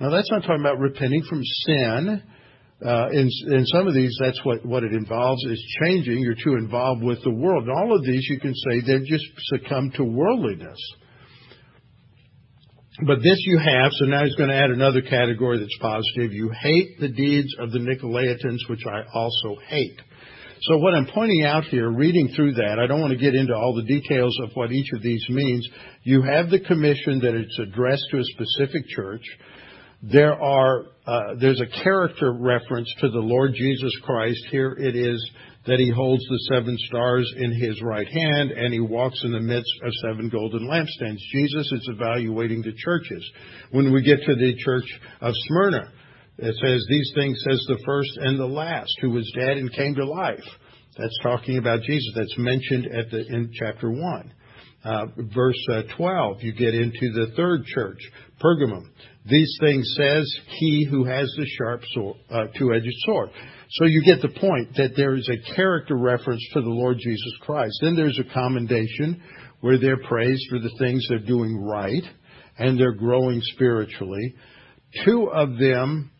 Now, 0.00 0.10
that's 0.10 0.30
not 0.30 0.42
talking 0.42 0.60
about 0.60 0.78
repenting 0.78 1.22
from 1.28 1.42
sin. 1.66 2.22
Uh, 2.84 3.08
in, 3.12 3.30
in 3.52 3.64
some 3.66 3.86
of 3.86 3.94
these, 3.94 4.14
that's 4.20 4.44
what, 4.44 4.64
what 4.66 4.82
it 4.82 4.92
involves 4.92 5.42
is 5.44 5.76
changing. 5.82 6.18
You're 6.18 6.34
too 6.34 6.56
involved 6.58 7.02
with 7.02 7.22
the 7.22 7.30
world. 7.30 7.64
And 7.68 7.72
all 7.72 7.96
of 7.96 8.04
these, 8.04 8.26
you 8.28 8.40
can 8.40 8.54
say 8.54 8.80
they've 8.80 9.06
just 9.06 9.24
succumbed 9.52 9.94
to 9.94 10.04
worldliness. 10.04 10.78
But 13.06 13.18
this 13.22 13.38
you 13.46 13.58
have, 13.58 13.90
so 13.92 14.04
now 14.06 14.24
he's 14.24 14.36
going 14.36 14.50
to 14.50 14.56
add 14.56 14.70
another 14.70 15.02
category 15.02 15.58
that's 15.58 15.78
positive. 15.80 16.32
You 16.32 16.50
hate 16.50 17.00
the 17.00 17.08
deeds 17.08 17.48
of 17.58 17.72
the 17.72 17.80
Nicolaitans, 17.80 18.68
which 18.68 18.82
I 18.86 19.02
also 19.12 19.56
hate. 19.66 20.00
So 20.62 20.78
what 20.78 20.94
I'm 20.94 21.06
pointing 21.12 21.44
out 21.44 21.64
here, 21.64 21.90
reading 21.90 22.28
through 22.34 22.54
that, 22.54 22.78
I 22.78 22.86
don't 22.86 23.00
want 23.00 23.12
to 23.12 23.18
get 23.18 23.34
into 23.34 23.52
all 23.52 23.74
the 23.74 23.82
details 23.82 24.38
of 24.44 24.50
what 24.54 24.70
each 24.70 24.92
of 24.94 25.02
these 25.02 25.24
means. 25.28 25.68
You 26.04 26.22
have 26.22 26.50
the 26.50 26.60
commission 26.60 27.18
that 27.20 27.34
it's 27.34 27.58
addressed 27.58 28.04
to 28.12 28.18
a 28.18 28.24
specific 28.24 28.88
church. 28.88 29.24
There 30.12 30.34
are, 30.34 30.84
uh, 31.06 31.34
there's 31.40 31.62
a 31.62 31.82
character 31.82 32.30
reference 32.32 32.92
to 33.00 33.08
the 33.08 33.20
Lord 33.20 33.54
Jesus 33.54 33.92
Christ. 34.02 34.38
Here 34.50 34.76
it 34.78 34.94
is 34.94 35.30
that 35.66 35.78
he 35.78 35.90
holds 35.90 36.22
the 36.28 36.38
seven 36.52 36.76
stars 36.78 37.32
in 37.38 37.52
his 37.52 37.80
right 37.80 38.06
hand 38.06 38.50
and 38.50 38.70
he 38.70 38.80
walks 38.80 39.18
in 39.24 39.32
the 39.32 39.40
midst 39.40 39.72
of 39.82 39.92
seven 40.02 40.28
golden 40.28 40.68
lampstands. 40.68 41.16
Jesus 41.32 41.72
is 41.72 41.88
evaluating 41.90 42.60
the 42.60 42.74
churches. 42.76 43.30
When 43.70 43.94
we 43.94 44.02
get 44.02 44.20
to 44.26 44.34
the 44.34 44.54
church 44.58 44.84
of 45.22 45.32
Smyrna, 45.48 45.90
it 46.36 46.54
says, 46.62 46.84
These 46.90 47.12
things 47.14 47.42
says 47.48 47.64
the 47.66 47.82
first 47.86 48.10
and 48.18 48.38
the 48.38 48.44
last, 48.44 48.92
who 49.00 49.10
was 49.10 49.32
dead 49.34 49.56
and 49.56 49.72
came 49.72 49.94
to 49.94 50.04
life. 50.04 50.44
That's 50.98 51.18
talking 51.22 51.56
about 51.56 51.80
Jesus. 51.80 52.12
That's 52.14 52.36
mentioned 52.36 52.88
at 52.94 53.10
the, 53.10 53.26
in 53.26 53.50
chapter 53.54 53.90
1. 53.90 54.32
Uh, 54.84 55.06
verse 55.34 55.66
uh, 55.72 55.82
12, 55.96 56.42
you 56.42 56.52
get 56.52 56.74
into 56.74 57.10
the 57.14 57.32
third 57.36 57.64
church, 57.64 57.98
Pergamum. 58.38 58.84
These 59.26 59.56
things 59.60 59.94
says 59.96 60.30
he 60.58 60.86
who 60.90 61.04
has 61.04 61.32
the 61.36 61.46
sharp 61.46 61.82
sword, 61.92 62.16
uh, 62.30 62.44
two-edged 62.58 62.92
sword. 63.06 63.30
So 63.70 63.86
you 63.86 64.02
get 64.04 64.20
the 64.20 64.38
point 64.38 64.76
that 64.76 64.92
there 64.96 65.14
is 65.14 65.28
a 65.28 65.54
character 65.54 65.96
reference 65.96 66.46
to 66.52 66.60
the 66.60 66.68
Lord 66.68 66.98
Jesus 66.98 67.32
Christ. 67.40 67.78
Then 67.80 67.96
there's 67.96 68.18
a 68.18 68.34
commendation 68.34 69.22
where 69.60 69.78
they're 69.78 70.02
praised 70.02 70.44
for 70.50 70.58
the 70.58 70.74
things 70.78 71.06
they're 71.08 71.18
doing 71.18 71.56
right 71.56 72.04
and 72.58 72.78
they're 72.78 72.92
growing 72.92 73.40
spiritually. 73.42 74.34
Two 75.06 75.30
of 75.32 75.58
them 75.58 76.10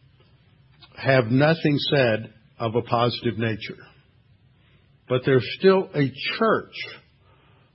have 0.97 1.27
nothing 1.27 1.77
said 1.91 2.33
of 2.59 2.75
a 2.75 2.83
positive 2.83 3.37
nature. 3.37 3.77
But 5.09 5.23
there's 5.27 5.47
still 5.59 5.91
a 5.95 6.11
church 6.39 6.75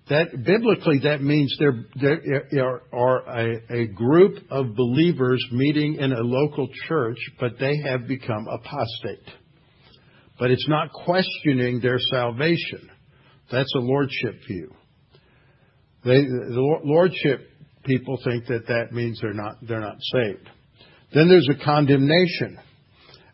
biblically, 0.10 1.00
that 1.04 1.22
means 1.22 1.56
there, 1.60 1.86
are 2.92 3.20
a, 3.30 3.82
a 3.84 3.88
group 3.88 4.40
of 4.50 4.76
believers 4.76 5.46
meeting 5.52 5.96
in 5.96 6.12
a 6.12 6.22
local 6.22 6.68
church, 6.88 7.18
but 7.40 7.54
they 7.60 7.78
have 7.86 8.08
become 8.08 8.48
apostate. 8.48 9.30
but 10.40 10.50
it's 10.50 10.68
not 10.68 10.92
questioning 10.92 11.82
their 11.82 12.00
salvation. 12.00 12.90
That's 13.52 13.72
a 13.76 13.80
lordship 13.80 14.36
view. 14.48 14.74
They, 16.06 16.22
the 16.24 16.80
lordship 16.86 17.50
people 17.84 18.18
think 18.24 18.46
that 18.48 18.68
that 18.68 18.94
means 18.94 19.20
they're 19.22 19.34
not 19.34 19.58
they're 19.68 19.82
not 19.82 19.98
saved. 20.14 20.50
Then 21.14 21.28
there's 21.28 21.50
a 21.50 21.64
condemnation. 21.64 22.58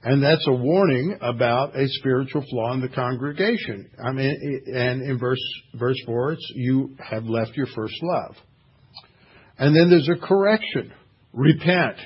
And 0.08 0.24
that's 0.24 0.46
a 0.48 0.54
warning 0.54 1.18
about 1.20 1.76
a 1.76 1.88
spiritual 1.88 2.46
flaw 2.48 2.74
in 2.74 2.82
the 2.82 2.90
congregation. 2.90 3.90
I 4.06 4.12
mean, 4.12 4.62
and 4.68 5.02
in 5.02 5.18
verse, 5.18 5.42
verse 5.74 5.98
4, 6.06 6.34
it's 6.34 6.52
you 6.54 6.96
have 7.00 7.24
left 7.24 7.58
your 7.58 7.66
first 7.76 7.96
love. 8.04 8.36
And 9.58 9.76
then 9.76 9.90
there's 9.90 10.08
a 10.08 10.24
correction. 10.24 10.94
Repent. 11.34 11.98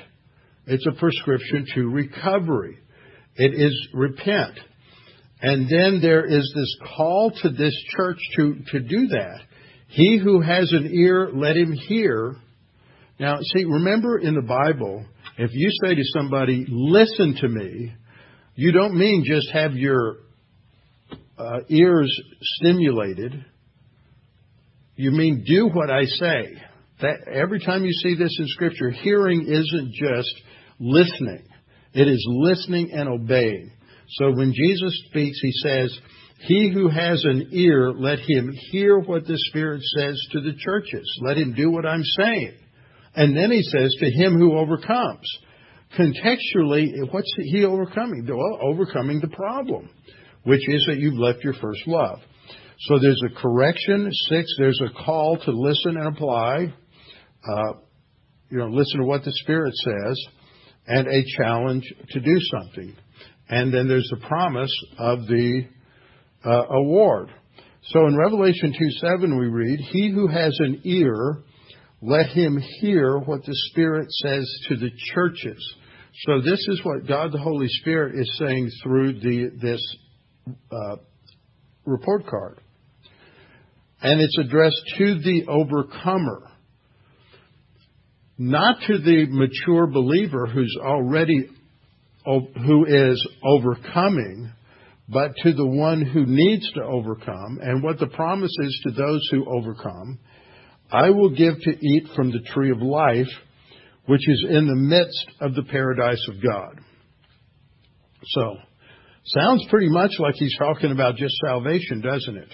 It's 0.65 0.87
a 0.87 0.97
prescription 0.97 1.65
to 1.75 1.89
recovery. 1.89 2.77
It 3.35 3.53
is 3.53 3.89
repent. 3.93 4.57
And 5.41 5.69
then 5.69 5.99
there 6.01 6.25
is 6.25 6.53
this 6.55 6.77
call 6.95 7.33
to 7.41 7.49
this 7.49 7.75
church 7.97 8.19
to, 8.37 8.55
to 8.71 8.79
do 8.79 9.07
that. 9.07 9.41
He 9.89 10.17
who 10.23 10.39
has 10.39 10.71
an 10.71 10.89
ear, 10.93 11.31
let 11.33 11.57
him 11.57 11.73
hear. 11.73 12.37
Now, 13.19 13.39
see, 13.41 13.65
remember 13.65 14.19
in 14.19 14.35
the 14.35 14.41
Bible, 14.41 15.05
if 15.41 15.51
you 15.53 15.69
say 15.81 15.95
to 15.95 16.03
somebody, 16.03 16.65
listen 16.67 17.33
to 17.39 17.47
me, 17.47 17.93
you 18.55 18.73
don't 18.73 18.97
mean 18.97 19.23
just 19.25 19.49
have 19.51 19.71
your 19.71 20.17
uh, 21.37 21.59
ears 21.69 22.13
stimulated. 22.41 23.45
You 24.97 25.11
mean 25.11 25.45
do 25.47 25.69
what 25.69 25.89
I 25.89 26.03
say. 26.03 26.61
That 26.99 27.29
every 27.33 27.61
time 27.61 27.85
you 27.85 27.93
see 27.93 28.15
this 28.15 28.35
in 28.37 28.47
scripture, 28.49 28.89
hearing 28.89 29.45
isn't 29.47 29.93
just 29.93 30.41
listening. 30.77 31.47
It 31.93 32.09
is 32.09 32.27
listening 32.27 32.91
and 32.91 33.07
obeying. 33.07 33.71
So 34.09 34.31
when 34.31 34.51
Jesus 34.53 35.03
speaks, 35.07 35.39
he 35.41 35.53
says, 35.63 35.97
he 36.39 36.69
who 36.73 36.89
has 36.89 37.23
an 37.23 37.47
ear, 37.53 37.93
let 37.95 38.19
him 38.19 38.51
hear 38.71 38.99
what 38.99 39.25
the 39.25 39.37
Spirit 39.49 39.83
says 39.83 40.21
to 40.33 40.41
the 40.41 40.57
churches. 40.59 41.09
Let 41.21 41.37
him 41.37 41.53
do 41.53 41.71
what 41.71 41.85
I'm 41.85 42.03
saying. 42.03 42.58
And 43.15 43.35
then 43.35 43.51
he 43.51 43.61
says, 43.63 43.93
to 43.99 44.11
him 44.11 44.37
who 44.37 44.57
overcomes. 44.57 45.27
Contextually, 45.97 46.91
what's 47.11 47.33
he 47.37 47.65
overcoming? 47.65 48.27
Well, 48.27 48.59
overcoming 48.61 49.19
the 49.19 49.29
problem, 49.29 49.89
which 50.43 50.67
is 50.69 50.85
that 50.87 50.97
you've 50.97 51.17
left 51.17 51.43
your 51.43 51.53
first 51.53 51.81
love. 51.87 52.19
So 52.81 52.99
there's 52.99 53.21
a 53.25 53.41
correction. 53.41 54.09
Six, 54.29 54.47
there's 54.57 54.81
a 54.81 55.03
call 55.03 55.37
to 55.45 55.51
listen 55.51 55.97
and 55.97 56.15
apply. 56.15 56.73
Uh, 57.47 57.73
you 58.49 58.57
know, 58.59 58.67
listen 58.67 58.99
to 58.99 59.05
what 59.05 59.23
the 59.23 59.33
Spirit 59.41 59.73
says, 59.75 60.19
and 60.87 61.07
a 61.07 61.23
challenge 61.37 61.83
to 62.09 62.19
do 62.19 62.37
something. 62.51 62.95
And 63.49 63.73
then 63.73 63.87
there's 63.87 64.09
the 64.11 64.25
promise 64.27 64.73
of 64.97 65.27
the 65.27 65.65
uh, 66.45 66.63
award. 66.69 67.29
So 67.83 68.05
in 68.05 68.15
Revelation 68.15 68.73
2 68.77 68.89
7, 69.01 69.39
we 69.39 69.47
read, 69.47 69.79
He 69.79 70.11
who 70.11 70.27
has 70.27 70.55
an 70.59 70.81
ear, 70.83 71.43
let 72.01 72.27
him 72.27 72.61
hear 72.79 73.17
what 73.17 73.43
the 73.43 73.55
Spirit 73.71 74.07
says 74.11 74.49
to 74.69 74.77
the 74.77 74.91
churches. 75.13 75.75
So 76.25 76.41
this 76.41 76.65
is 76.67 76.81
what 76.83 77.07
God 77.07 77.31
the 77.31 77.39
Holy 77.39 77.67
Spirit 77.67 78.15
is 78.19 78.37
saying 78.39 78.71
through 78.83 79.19
the, 79.19 79.51
this 79.61 79.97
uh, 80.71 80.95
report 81.85 82.25
card. 82.27 82.59
And 84.01 84.21
it's 84.21 84.37
addressed 84.37 84.81
to 84.97 85.19
the 85.19 85.45
overcomer, 85.49 86.49
not 88.37 88.77
to 88.87 88.97
the 88.97 89.25
mature 89.29 89.87
believer 89.87 90.47
who's 90.47 90.77
already, 90.81 91.47
who 92.25 92.85
is 92.85 93.27
overcoming, 93.43 94.51
but 95.09 95.33
to 95.43 95.51
the 95.51 95.67
one 95.67 96.01
who 96.01 96.25
needs 96.25 96.71
to 96.73 96.83
overcome. 96.83 97.59
And 97.61 97.83
what 97.83 97.99
the 97.99 98.07
promise 98.07 98.55
is 98.59 98.81
to 98.85 98.91
those 98.91 99.27
who 99.31 99.45
overcome 99.49 100.19
I 100.91 101.09
will 101.11 101.29
give 101.29 101.59
to 101.59 101.69
eat 101.71 102.07
from 102.15 102.31
the 102.31 102.39
tree 102.39 102.71
of 102.71 102.81
life, 102.81 103.27
which 104.05 104.27
is 104.27 104.45
in 104.49 104.67
the 104.67 104.75
midst 104.75 105.27
of 105.39 105.53
the 105.53 105.63
paradise 105.63 106.25
of 106.27 106.35
God. 106.43 106.79
So, 108.25 108.57
sounds 109.25 109.65
pretty 109.69 109.89
much 109.89 110.11
like 110.19 110.35
he's 110.35 110.57
talking 110.57 110.91
about 110.91 111.15
just 111.15 111.35
salvation, 111.45 112.01
doesn't 112.01 112.37
it? 112.37 112.49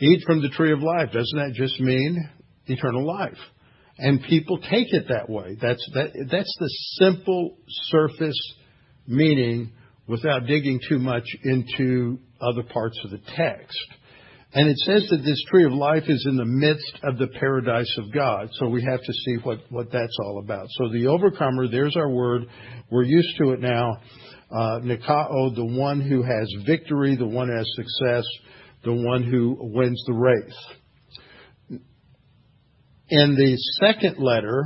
Eat 0.00 0.22
from 0.26 0.42
the 0.42 0.50
tree 0.50 0.72
of 0.72 0.80
life. 0.80 1.12
Doesn't 1.12 1.38
that 1.38 1.52
just 1.54 1.80
mean 1.80 2.28
eternal 2.66 3.06
life? 3.06 3.38
And 3.98 4.22
people 4.22 4.58
take 4.58 4.92
it 4.92 5.08
that 5.08 5.28
way. 5.28 5.56
That's, 5.60 5.90
that, 5.94 6.12
that's 6.30 6.56
the 6.58 6.70
simple 7.02 7.56
surface 7.66 8.54
meaning 9.06 9.72
without 10.06 10.46
digging 10.46 10.80
too 10.88 10.98
much 10.98 11.24
into 11.44 12.18
other 12.40 12.62
parts 12.62 12.98
of 13.04 13.10
the 13.10 13.20
text. 13.36 13.78
And 14.52 14.68
it 14.68 14.78
says 14.78 15.06
that 15.10 15.22
this 15.24 15.40
tree 15.48 15.64
of 15.64 15.72
life 15.72 16.02
is 16.08 16.26
in 16.28 16.36
the 16.36 16.44
midst 16.44 16.98
of 17.04 17.18
the 17.18 17.28
paradise 17.38 17.94
of 17.98 18.12
God. 18.12 18.48
So 18.54 18.68
we 18.68 18.82
have 18.82 19.00
to 19.00 19.12
see 19.12 19.36
what, 19.44 19.58
what 19.68 19.92
that's 19.92 20.16
all 20.24 20.40
about. 20.42 20.66
So 20.70 20.88
the 20.92 21.06
overcomer, 21.06 21.68
there's 21.68 21.96
our 21.96 22.10
word. 22.10 22.46
We're 22.90 23.04
used 23.04 23.36
to 23.38 23.52
it 23.52 23.60
now. 23.60 23.98
Uh, 24.50 24.80
Nikao, 24.80 25.54
the 25.54 25.64
one 25.64 26.00
who 26.00 26.22
has 26.22 26.52
victory, 26.66 27.14
the 27.14 27.28
one 27.28 27.48
who 27.48 27.56
has 27.56 27.66
success, 27.76 28.24
the 28.82 28.92
one 28.92 29.22
who 29.22 29.56
wins 29.60 30.02
the 30.08 30.14
race. 30.14 31.80
In 33.08 33.36
the 33.36 33.56
second 33.80 34.18
letter, 34.18 34.64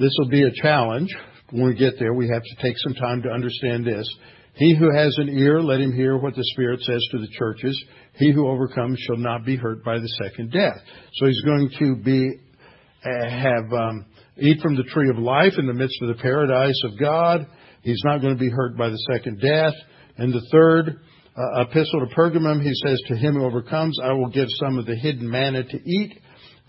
this 0.00 0.12
will 0.18 0.30
be 0.30 0.42
a 0.42 0.50
challenge. 0.50 1.14
When 1.50 1.66
we 1.66 1.74
get 1.74 1.94
there, 2.00 2.14
we 2.14 2.28
have 2.28 2.42
to 2.42 2.62
take 2.62 2.76
some 2.78 2.94
time 2.94 3.22
to 3.22 3.28
understand 3.28 3.84
this. 3.84 4.08
He 4.54 4.74
who 4.76 4.94
has 4.94 5.16
an 5.18 5.28
ear, 5.28 5.60
let 5.60 5.80
him 5.80 5.92
hear 5.92 6.16
what 6.16 6.34
the 6.34 6.44
Spirit 6.52 6.80
says 6.80 7.00
to 7.12 7.18
the 7.18 7.28
churches. 7.28 7.82
He 8.14 8.32
who 8.32 8.48
overcomes 8.48 8.98
shall 9.06 9.16
not 9.16 9.44
be 9.44 9.56
hurt 9.56 9.84
by 9.84 9.98
the 9.98 10.08
second 10.22 10.52
death. 10.52 10.78
So 11.14 11.26
he's 11.26 11.42
going 11.42 11.70
to 11.78 11.96
be 11.96 12.30
have 13.02 13.72
um, 13.72 14.06
eat 14.38 14.60
from 14.60 14.76
the 14.76 14.82
tree 14.84 15.08
of 15.08 15.18
life 15.18 15.54
in 15.58 15.66
the 15.66 15.74
midst 15.74 16.00
of 16.02 16.08
the 16.08 16.22
paradise 16.22 16.80
of 16.84 16.98
God. 16.98 17.46
He's 17.82 18.02
not 18.04 18.20
going 18.20 18.34
to 18.34 18.40
be 18.40 18.50
hurt 18.50 18.76
by 18.76 18.90
the 18.90 19.06
second 19.12 19.40
death. 19.40 19.74
And 20.18 20.34
the 20.34 20.46
third 20.52 21.00
uh, 21.36 21.62
epistle 21.62 22.00
to 22.00 22.14
Pergamum, 22.14 22.62
he 22.62 22.72
says, 22.86 23.00
"To 23.08 23.16
him 23.16 23.34
who 23.34 23.44
overcomes, 23.44 23.98
I 24.02 24.12
will 24.12 24.28
give 24.28 24.48
some 24.62 24.78
of 24.78 24.86
the 24.86 24.96
hidden 24.96 25.28
manna 25.30 25.64
to 25.64 25.76
eat." 25.90 26.20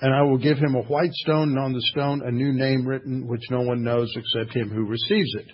And 0.03 0.15
I 0.15 0.23
will 0.23 0.39
give 0.39 0.57
him 0.57 0.73
a 0.73 0.81
white 0.81 1.13
stone, 1.13 1.49
and 1.49 1.59
on 1.59 1.73
the 1.73 1.81
stone 1.91 2.23
a 2.25 2.31
new 2.31 2.53
name 2.53 2.87
written, 2.87 3.27
which 3.27 3.43
no 3.51 3.61
one 3.61 3.83
knows 3.83 4.11
except 4.15 4.55
him 4.55 4.69
who 4.69 4.85
receives 4.85 5.35
it. 5.35 5.45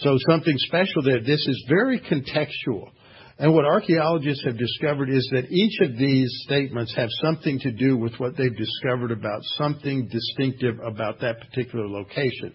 So 0.00 0.16
something 0.28 0.54
special 0.56 1.02
there. 1.02 1.20
This 1.20 1.46
is 1.46 1.66
very 1.68 2.00
contextual. 2.00 2.90
And 3.36 3.52
what 3.52 3.64
archaeologists 3.64 4.44
have 4.44 4.56
discovered 4.56 5.10
is 5.10 5.28
that 5.32 5.50
each 5.50 5.80
of 5.80 5.98
these 5.98 6.30
statements 6.44 6.94
have 6.94 7.08
something 7.20 7.58
to 7.60 7.72
do 7.72 7.96
with 7.96 8.14
what 8.18 8.36
they've 8.36 8.56
discovered 8.56 9.10
about 9.10 9.40
something 9.58 10.08
distinctive 10.08 10.78
about 10.78 11.20
that 11.20 11.40
particular 11.40 11.88
location. 11.88 12.54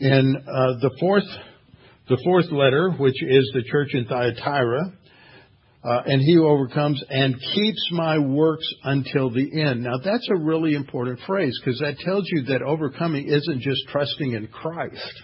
Uh, 0.00 0.80
the 0.80 0.90
fourth, 0.98 1.26
the 2.08 2.20
fourth 2.24 2.50
letter, 2.50 2.90
which 2.90 3.22
is 3.22 3.50
the 3.54 3.62
church 3.70 3.90
in 3.92 4.06
Thyatira, 4.06 4.92
uh, 5.84 6.02
and 6.06 6.20
he 6.22 6.34
who 6.34 6.46
overcomes 6.46 7.02
and 7.10 7.34
keeps 7.54 7.88
my 7.92 8.18
works 8.18 8.66
until 8.84 9.30
the 9.30 9.60
end. 9.60 9.82
Now 9.82 9.98
that's 10.02 10.28
a 10.30 10.40
really 10.40 10.74
important 10.74 11.20
phrase 11.26 11.58
because 11.62 11.78
that 11.80 11.98
tells 11.98 12.24
you 12.28 12.44
that 12.44 12.62
overcoming 12.62 13.28
isn't 13.28 13.60
just 13.60 13.82
trusting 13.88 14.32
in 14.32 14.46
Christ. 14.48 15.22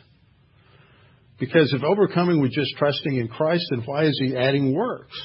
Because 1.39 1.73
if 1.73 1.85
overcoming 1.85 2.41
was 2.41 2.51
just 2.51 2.75
trusting 2.77 3.17
in 3.17 3.29
Christ, 3.29 3.67
then 3.71 3.83
why 3.85 4.05
is 4.05 4.19
he 4.21 4.37
adding 4.37 4.75
works? 4.75 5.17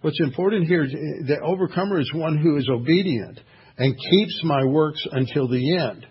What's 0.00 0.20
important 0.20 0.66
here 0.66 0.84
is 0.84 0.94
eh, 0.94 1.26
the 1.26 1.40
overcomer 1.40 2.00
is 2.00 2.12
one 2.12 2.38
who 2.38 2.56
is 2.56 2.68
obedient 2.68 3.40
and 3.78 3.96
keeps 4.10 4.40
my 4.44 4.64
works 4.64 5.04
until 5.12 5.48
the 5.48 5.76
end. 5.76 6.06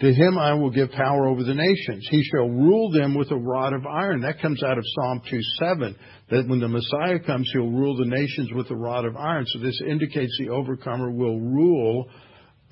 To 0.00 0.12
him 0.12 0.38
I 0.38 0.52
will 0.52 0.70
give 0.70 0.90
power 0.90 1.26
over 1.26 1.42
the 1.42 1.54
nations. 1.54 2.06
He 2.10 2.22
shall 2.24 2.48
rule 2.48 2.90
them 2.90 3.14
with 3.14 3.30
a 3.30 3.36
rod 3.36 3.72
of 3.72 3.86
iron. 3.86 4.20
That 4.20 4.42
comes 4.42 4.62
out 4.62 4.76
of 4.76 4.84
Psalm 4.94 5.22
2:7. 5.30 5.96
That 6.30 6.48
when 6.48 6.60
the 6.60 6.68
Messiah 6.68 7.18
comes, 7.18 7.48
he'll 7.52 7.70
rule 7.70 7.96
the 7.96 8.04
nations 8.04 8.52
with 8.52 8.70
a 8.70 8.76
rod 8.76 9.06
of 9.06 9.16
iron. 9.16 9.46
So 9.46 9.58
this 9.60 9.80
indicates 9.80 10.36
the 10.38 10.50
overcomer 10.50 11.10
will 11.10 11.40
rule 11.40 12.10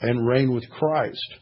and 0.03 0.27
reign 0.27 0.53
with 0.53 0.69
Christ. 0.69 1.35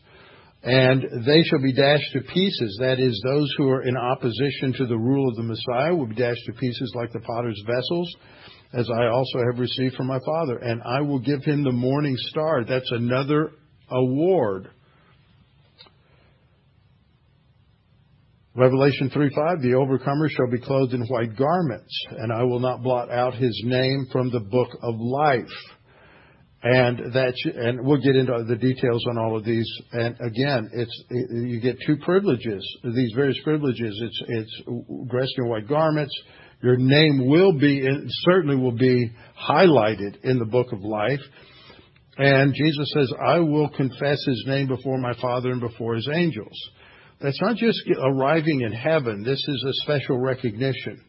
And 0.63 1.03
they 1.27 1.43
shall 1.43 1.61
be 1.61 1.73
dashed 1.73 2.13
to 2.13 2.21
pieces. 2.21 2.79
That 2.81 3.01
is, 3.01 3.21
those 3.25 3.53
who 3.59 3.69
are 3.69 3.83
in 3.83 3.97
opposition 3.97 4.73
to 4.75 4.87
the 4.87 4.97
rule 4.97 5.29
of 5.29 5.37
the 5.37 5.43
Messiah 5.43 5.95
will 5.95 6.07
be 6.07 6.15
dashed 6.15 6.45
to 6.47 6.53
pieces 6.53 6.93
like 6.95 7.13
the 7.13 7.21
potter's 7.21 7.61
vessels, 7.67 8.15
as 8.73 8.89
I 8.89 9.07
also 9.07 9.39
have 9.51 9.59
received 9.59 9.97
from 9.97 10.07
my 10.07 10.21
Father. 10.25 10.59
And 10.59 10.81
I 10.83 11.01
will 11.01 11.19
give 11.19 11.43
him 11.45 11.65
the 11.65 11.73
morning 11.73 12.15
star. 12.17 12.65
That's 12.65 12.91
another 12.93 13.53
award 13.91 14.71
Revelation 18.55 19.09
3:5 19.09 19.63
The 19.63 19.75
overcomer 19.75 20.29
shall 20.29 20.51
be 20.51 20.59
clothed 20.59 20.93
in 20.93 21.03
white 21.07 21.35
garments, 21.37 22.07
and 22.11 22.31
I 22.31 22.43
will 22.43 22.61
not 22.61 22.83
blot 22.83 23.11
out 23.11 23.35
his 23.35 23.59
name 23.65 24.07
from 24.13 24.31
the 24.31 24.41
book 24.41 24.69
of 24.83 25.01
life. 25.01 25.49
And 26.65 27.13
that, 27.15 27.35
and 27.57 27.85
we'll 27.85 28.01
get 28.01 28.15
into 28.15 28.45
the 28.47 28.55
details 28.55 29.05
on 29.11 29.19
all 29.19 29.37
of 29.37 29.45
these. 29.45 29.69
And 29.91 30.15
again, 30.21 30.71
it's 30.73 31.05
you 31.11 31.61
get 31.61 31.77
two 31.85 31.97
privileges, 31.97 32.65
these 32.85 33.13
various 33.17 33.39
privileges. 33.43 34.01
It's 34.01 34.23
it's 34.29 34.63
dressed 35.11 35.35
in 35.39 35.49
white 35.49 35.67
garments. 35.67 36.15
Your 36.63 36.77
name 36.77 37.27
will 37.27 37.59
be 37.59 37.85
certainly 38.23 38.55
will 38.55 38.79
be 38.79 39.11
highlighted 39.37 40.23
in 40.23 40.39
the 40.39 40.45
book 40.45 40.73
of 40.73 40.83
life. 40.83 41.19
And 42.17 42.55
Jesus 42.55 42.93
says, 42.95 43.13
"I 43.21 43.41
will 43.41 43.69
confess 43.69 44.25
His 44.25 44.45
name 44.47 44.69
before 44.69 44.99
my 44.99 45.15
Father 45.15 45.51
and 45.51 45.61
before 45.61 45.97
His 45.97 46.09
angels." 46.13 46.57
That's 47.21 47.41
not 47.41 47.57
just 47.57 47.81
arriving 48.01 48.61
in 48.61 48.73
heaven. 48.73 49.25
This 49.25 49.43
is 49.49 49.65
a 49.65 49.73
special 49.83 50.19
recognition. 50.19 51.01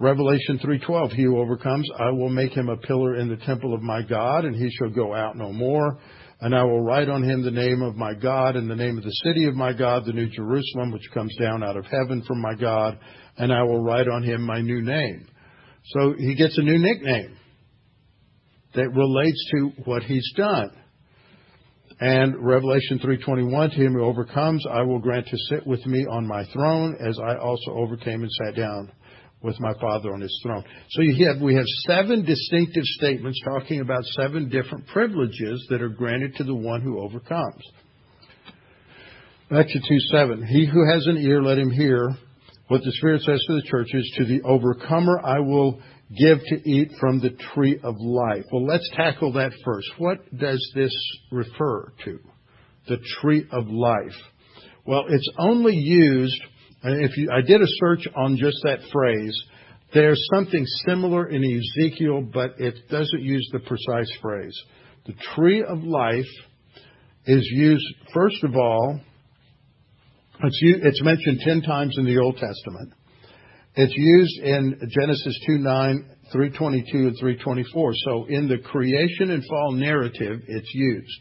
Revelation 0.00 0.58
3:12 0.58 1.12
He 1.12 1.22
who 1.22 1.38
overcomes 1.38 1.88
I 1.98 2.10
will 2.10 2.28
make 2.28 2.52
him 2.52 2.68
a 2.68 2.76
pillar 2.76 3.16
in 3.16 3.28
the 3.28 3.36
temple 3.36 3.72
of 3.74 3.80
my 3.80 4.02
God 4.02 4.44
and 4.44 4.54
he 4.54 4.68
shall 4.70 4.90
go 4.90 5.14
out 5.14 5.36
no 5.36 5.52
more 5.52 5.98
and 6.40 6.52
I 6.52 6.64
will 6.64 6.80
write 6.80 7.08
on 7.08 7.22
him 7.22 7.42
the 7.42 7.52
name 7.52 7.80
of 7.80 7.94
my 7.94 8.12
God 8.12 8.56
and 8.56 8.68
the 8.68 8.74
name 8.74 8.98
of 8.98 9.04
the 9.04 9.20
city 9.22 9.44
of 9.44 9.54
my 9.54 9.72
God 9.72 10.04
the 10.04 10.12
new 10.12 10.28
Jerusalem 10.28 10.90
which 10.90 11.08
comes 11.14 11.34
down 11.40 11.62
out 11.62 11.76
of 11.76 11.86
heaven 11.86 12.24
from 12.26 12.42
my 12.42 12.54
God 12.54 12.98
and 13.38 13.52
I 13.52 13.62
will 13.62 13.82
write 13.84 14.08
on 14.08 14.24
him 14.24 14.42
my 14.42 14.60
new 14.60 14.82
name. 14.82 15.26
So 15.86 16.14
he 16.18 16.34
gets 16.34 16.58
a 16.58 16.62
new 16.62 16.78
nickname 16.78 17.36
that 18.74 18.90
relates 18.90 19.50
to 19.52 19.70
what 19.84 20.02
he's 20.02 20.28
done. 20.36 20.70
And 22.00 22.34
Revelation 22.44 22.98
3:21 22.98 23.70
to 23.70 23.76
him 23.76 23.92
who 23.92 24.02
overcomes 24.02 24.66
I 24.68 24.82
will 24.82 24.98
grant 24.98 25.28
to 25.28 25.38
sit 25.50 25.64
with 25.64 25.86
me 25.86 26.04
on 26.10 26.26
my 26.26 26.44
throne 26.46 26.96
as 27.00 27.16
I 27.20 27.36
also 27.36 27.70
overcame 27.70 28.22
and 28.22 28.32
sat 28.32 28.56
down 28.56 28.90
with 29.44 29.60
my 29.60 29.74
Father 29.74 30.12
on 30.12 30.22
his 30.22 30.40
throne. 30.42 30.64
So 30.90 31.02
you 31.02 31.28
have, 31.28 31.40
we 31.40 31.54
have 31.54 31.66
seven 31.86 32.24
distinctive 32.24 32.82
statements 32.82 33.38
talking 33.44 33.80
about 33.80 34.02
seven 34.06 34.48
different 34.48 34.86
privileges 34.88 35.66
that 35.68 35.82
are 35.82 35.90
granted 35.90 36.34
to 36.36 36.44
the 36.44 36.54
one 36.54 36.80
who 36.80 36.98
overcomes. 36.98 37.62
To 39.50 39.62
2 39.62 40.00
7. 40.10 40.44
He 40.46 40.66
who 40.66 40.90
has 40.90 41.06
an 41.06 41.18
ear, 41.18 41.40
let 41.40 41.58
him 41.58 41.70
hear 41.70 42.16
what 42.68 42.82
the 42.82 42.90
Spirit 42.92 43.20
says 43.20 43.44
to 43.46 43.54
the 43.54 43.62
churches. 43.68 44.10
To 44.16 44.24
the 44.24 44.42
overcomer, 44.42 45.20
I 45.22 45.38
will 45.38 45.80
give 46.18 46.38
to 46.48 46.68
eat 46.68 46.90
from 46.98 47.20
the 47.20 47.36
tree 47.54 47.78
of 47.84 47.94
life. 48.00 48.44
Well, 48.50 48.66
let's 48.66 48.88
tackle 48.96 49.34
that 49.34 49.52
first. 49.64 49.86
What 49.98 50.36
does 50.36 50.72
this 50.74 50.92
refer 51.30 51.92
to? 52.04 52.18
The 52.88 52.98
tree 53.20 53.46
of 53.52 53.68
life. 53.68 54.16
Well, 54.86 55.04
it's 55.08 55.30
only 55.38 55.76
used 55.76 56.42
if 56.84 57.16
you, 57.16 57.30
I 57.32 57.40
did 57.40 57.60
a 57.60 57.66
search 57.66 58.06
on 58.14 58.36
just 58.36 58.58
that 58.64 58.80
phrase. 58.92 59.42
There's 59.92 60.22
something 60.34 60.64
similar 60.86 61.28
in 61.28 61.42
Ezekiel, 61.44 62.28
but 62.32 62.54
it 62.58 62.88
doesn't 62.90 63.22
use 63.22 63.48
the 63.52 63.60
precise 63.60 64.10
phrase. 64.20 64.58
The 65.06 65.14
tree 65.34 65.62
of 65.62 65.82
life 65.82 66.24
is 67.26 67.48
used, 67.52 67.86
first 68.12 68.42
of 68.42 68.54
all, 68.54 69.00
it's, 70.42 70.58
it's 70.62 71.02
mentioned 71.02 71.40
10 71.40 71.62
times 71.62 71.96
in 71.96 72.04
the 72.04 72.18
Old 72.18 72.36
Testament. 72.36 72.92
It's 73.76 73.94
used 73.96 74.38
in 74.40 74.78
Genesis 74.88 75.40
2 75.46 75.58
9, 75.58 76.10
322, 76.32 76.96
and 77.08 77.16
324. 77.18 77.92
So 78.04 78.26
in 78.28 78.48
the 78.48 78.58
creation 78.58 79.30
and 79.30 79.44
fall 79.48 79.72
narrative, 79.72 80.40
it's 80.46 80.70
used. 80.74 81.20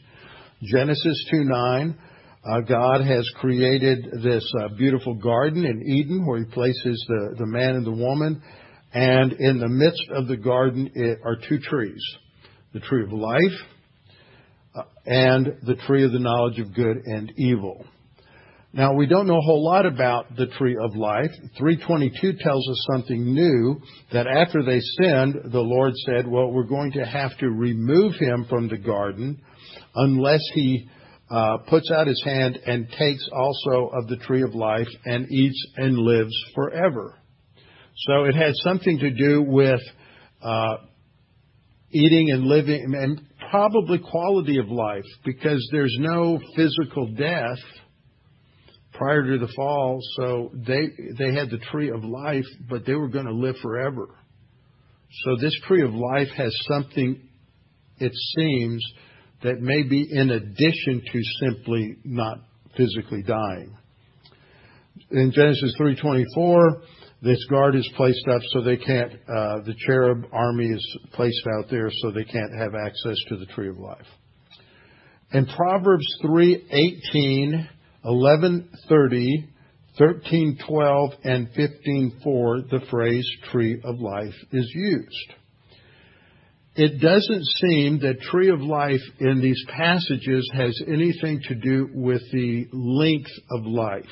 Genesis 0.64 1.26
2 1.32 1.44
9, 1.44 1.98
uh, 1.98 2.13
God 2.46 3.02
has 3.06 3.30
created 3.36 4.06
this 4.22 4.50
uh, 4.60 4.68
beautiful 4.76 5.16
garden 5.16 5.66
in 5.66 5.82
Eden 5.82 6.26
where 6.26 6.40
He 6.40 6.46
places 6.46 7.06
the, 7.08 7.36
the 7.38 7.46
man 7.46 7.76
and 7.76 7.86
the 7.86 7.92
woman. 7.92 8.42
And 8.94 9.34
in 9.34 9.60
the 9.60 9.70
midst 9.70 10.04
of 10.14 10.28
the 10.28 10.38
garden 10.38 10.92
are 11.24 11.38
two 11.48 11.60
trees 11.60 12.02
the 12.74 12.80
tree 12.80 13.04
of 13.04 13.14
life 13.14 13.40
uh, 14.76 14.82
and 15.06 15.58
the 15.64 15.76
tree 15.88 16.04
of 16.04 16.12
the 16.12 16.20
knowledge 16.20 16.60
of 16.60 16.74
good 16.74 16.98
and 17.06 17.32
evil. 17.38 17.86
Now, 18.76 18.96
we 18.96 19.06
don't 19.06 19.28
know 19.28 19.38
a 19.38 19.42
whole 19.42 19.64
lot 19.64 19.86
about 19.86 20.36
the 20.36 20.48
tree 20.48 20.76
of 20.76 20.96
life. 20.96 21.30
322 21.60 22.34
tells 22.40 22.68
us 22.68 22.88
something 22.92 23.24
new 23.24 23.80
that 24.12 24.26
after 24.26 24.64
they 24.64 24.80
sinned, 24.80 25.52
the 25.52 25.62
Lord 25.62 25.94
said, 26.08 26.28
Well, 26.28 26.52
we're 26.52 26.64
going 26.64 26.94
to 26.94 27.06
have 27.06 27.38
to 27.38 27.50
remove 27.50 28.14
him 28.16 28.48
from 28.50 28.68
the 28.68 28.78
garden 28.78 29.40
unless 29.96 30.42
he 30.56 30.90
uh, 30.90 30.93
puts 31.68 31.90
out 31.92 32.08
his 32.08 32.22
hand 32.24 32.60
and 32.66 32.88
takes 32.98 33.28
also 33.34 33.90
of 33.94 34.08
the 34.08 34.18
tree 34.18 34.44
of 34.44 34.54
life 34.54 34.88
and 35.06 35.32
eats 35.32 35.66
and 35.78 35.98
lives 35.98 36.34
forever. 36.54 37.18
So 37.96 38.26
it 38.26 38.36
had 38.36 38.54
something 38.64 39.00
to 39.00 39.10
do 39.12 39.42
with 39.42 39.82
uh, 40.42 40.76
eating 41.92 42.32
and 42.32 42.44
living 42.44 42.94
and 42.96 43.22
probably 43.50 44.00
quality 44.00 44.58
of 44.58 44.68
life 44.68 45.06
because 45.26 45.68
there's 45.72 45.96
no 46.00 46.40
physical 46.56 47.08
death 47.14 47.60
prior 48.94 49.24
to 49.24 49.38
the 49.38 49.52
fall. 49.56 50.00
So 50.18 50.52
they 50.54 50.90
they 51.18 51.34
had 51.34 51.50
the 51.50 51.60
tree 51.72 51.90
of 51.90 52.04
life, 52.04 52.46
but 52.70 52.86
they 52.86 52.94
were 52.94 53.10
going 53.10 53.26
to 53.26 53.34
live 53.34 53.56
forever. 53.62 54.08
So 55.26 55.36
this 55.40 55.56
tree 55.68 55.84
of 55.84 55.94
life 55.94 56.30
has 56.38 56.56
something, 56.68 57.22
it 58.00 58.12
seems, 58.36 58.84
that 59.44 59.62
may 59.62 59.84
be 59.84 60.08
in 60.10 60.32
addition 60.32 61.02
to 61.12 61.22
simply 61.42 61.98
not 62.04 62.40
physically 62.76 63.22
dying. 63.24 63.76
In 65.12 65.32
Genesis 65.32 65.76
3:24, 65.80 66.82
this 67.22 67.44
guard 67.46 67.76
is 67.76 67.88
placed 67.96 68.28
up 68.28 68.42
so 68.52 68.62
they 68.62 68.78
can't. 68.78 69.14
Uh, 69.14 69.62
the 69.62 69.76
cherub 69.86 70.26
army 70.32 70.68
is 70.68 70.98
placed 71.14 71.46
out 71.58 71.70
there 71.70 71.90
so 71.92 72.12
they 72.12 72.24
can't 72.24 72.54
have 72.58 72.74
access 72.76 73.18
to 73.30 73.38
the 73.38 73.46
tree 73.48 73.70
of 73.70 73.78
life. 73.78 74.08
In 75.32 75.46
Proverbs 75.46 76.06
3:18, 76.24 77.68
11:30, 78.06 79.48
13:12, 80.00 81.14
and 81.24 81.48
15:4, 81.54 82.70
the 82.70 82.82
phrase 82.90 83.28
"tree 83.52 83.80
of 83.84 84.00
life" 84.00 84.36
is 84.52 84.72
used 84.74 85.34
it 86.76 87.00
doesn't 87.00 87.46
seem 87.62 88.00
that 88.00 88.20
tree 88.22 88.50
of 88.50 88.62
life 88.62 89.02
in 89.20 89.42
these 89.42 89.64
passages 89.70 90.50
has 90.54 90.80
anything 90.88 91.42
to 91.48 91.56
do 91.56 91.90
with 91.94 92.22
the 92.32 92.68
length 92.72 93.32
of 93.52 93.66
life. 93.66 94.06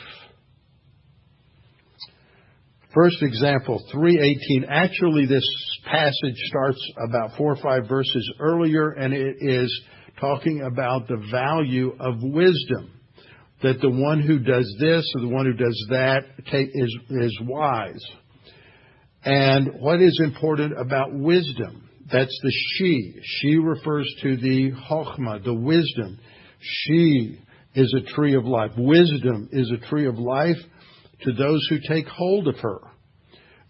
First 2.93 3.23
example, 3.23 3.83
318. 3.91 4.65
Actually, 4.69 5.25
this 5.25 5.47
passage 5.85 6.35
starts 6.49 6.79
about 7.07 7.37
four 7.37 7.53
or 7.53 7.55
five 7.55 7.87
verses 7.87 8.31
earlier, 8.39 8.89
and 8.91 9.13
it 9.13 9.37
is 9.39 9.81
talking 10.19 10.61
about 10.61 11.07
the 11.07 11.25
value 11.31 11.95
of 11.99 12.21
wisdom. 12.21 12.91
That 13.63 13.79
the 13.79 13.89
one 13.89 14.21
who 14.21 14.39
does 14.39 14.75
this 14.79 15.05
or 15.15 15.21
the 15.21 15.29
one 15.29 15.45
who 15.45 15.53
does 15.53 15.85
that 15.89 16.25
is, 16.51 16.97
is 17.09 17.39
wise. 17.43 18.03
And 19.23 19.79
what 19.79 20.01
is 20.01 20.19
important 20.23 20.79
about 20.79 21.13
wisdom? 21.13 21.87
That's 22.11 22.39
the 22.43 22.51
she. 22.75 23.15
She 23.23 23.55
refers 23.55 24.13
to 24.23 24.37
the 24.37 24.71
chokhmah, 24.89 25.43
the 25.43 25.53
wisdom. 25.53 26.19
She 26.59 27.39
is 27.73 27.93
a 27.93 28.13
tree 28.13 28.35
of 28.35 28.45
life. 28.45 28.71
Wisdom 28.77 29.49
is 29.51 29.71
a 29.71 29.87
tree 29.87 30.07
of 30.07 30.17
life 30.17 30.57
to 31.21 31.33
those 31.33 31.65
who 31.69 31.77
take 31.87 32.07
hold 32.07 32.47
of 32.47 32.57
her. 32.59 32.79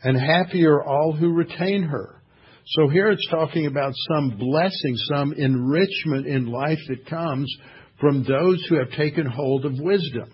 And 0.04 0.18
happy 0.18 0.66
are 0.66 0.84
all 0.84 1.14
who 1.14 1.34
retain 1.34 1.84
her. 1.84 2.22
So 2.66 2.88
here 2.90 3.10
it's 3.10 3.28
talking 3.30 3.68
about 3.68 3.94
some 4.12 4.38
blessing, 4.38 4.96
some 5.14 5.34
enrichment 5.34 6.26
in 6.26 6.48
life 6.48 6.80
that 6.88 7.06
comes 7.08 7.54
from 8.00 8.24
those 8.24 8.66
who 8.68 8.80
have 8.80 8.92
taken 8.92 9.26
hold 9.28 9.66
of 9.66 9.74
wisdom. 9.80 10.32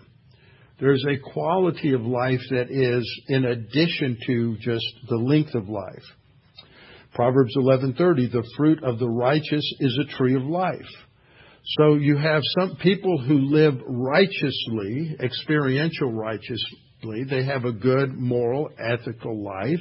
There's 0.80 1.04
a 1.04 1.32
quality 1.32 1.92
of 1.92 2.02
life 2.02 2.40
that 2.50 2.70
is 2.70 3.22
in 3.28 3.44
addition 3.44 4.16
to 4.26 4.56
just 4.58 4.86
the 5.08 5.16
length 5.16 5.54
of 5.54 5.68
life. 5.68 6.04
Proverbs 7.18 7.56
11:30, 7.56 8.28
the 8.30 8.48
fruit 8.56 8.80
of 8.84 9.00
the 9.00 9.08
righteous 9.08 9.74
is 9.80 9.98
a 9.98 10.16
tree 10.16 10.36
of 10.36 10.44
life. 10.44 10.86
So 11.78 11.94
you 11.94 12.16
have 12.16 12.42
some 12.60 12.76
people 12.76 13.20
who 13.20 13.40
live 13.40 13.74
righteously, 13.88 15.16
experiential 15.18 16.12
righteously. 16.12 17.24
They 17.28 17.42
have 17.42 17.64
a 17.64 17.72
good 17.72 18.14
moral, 18.16 18.70
ethical 18.78 19.42
life. 19.42 19.80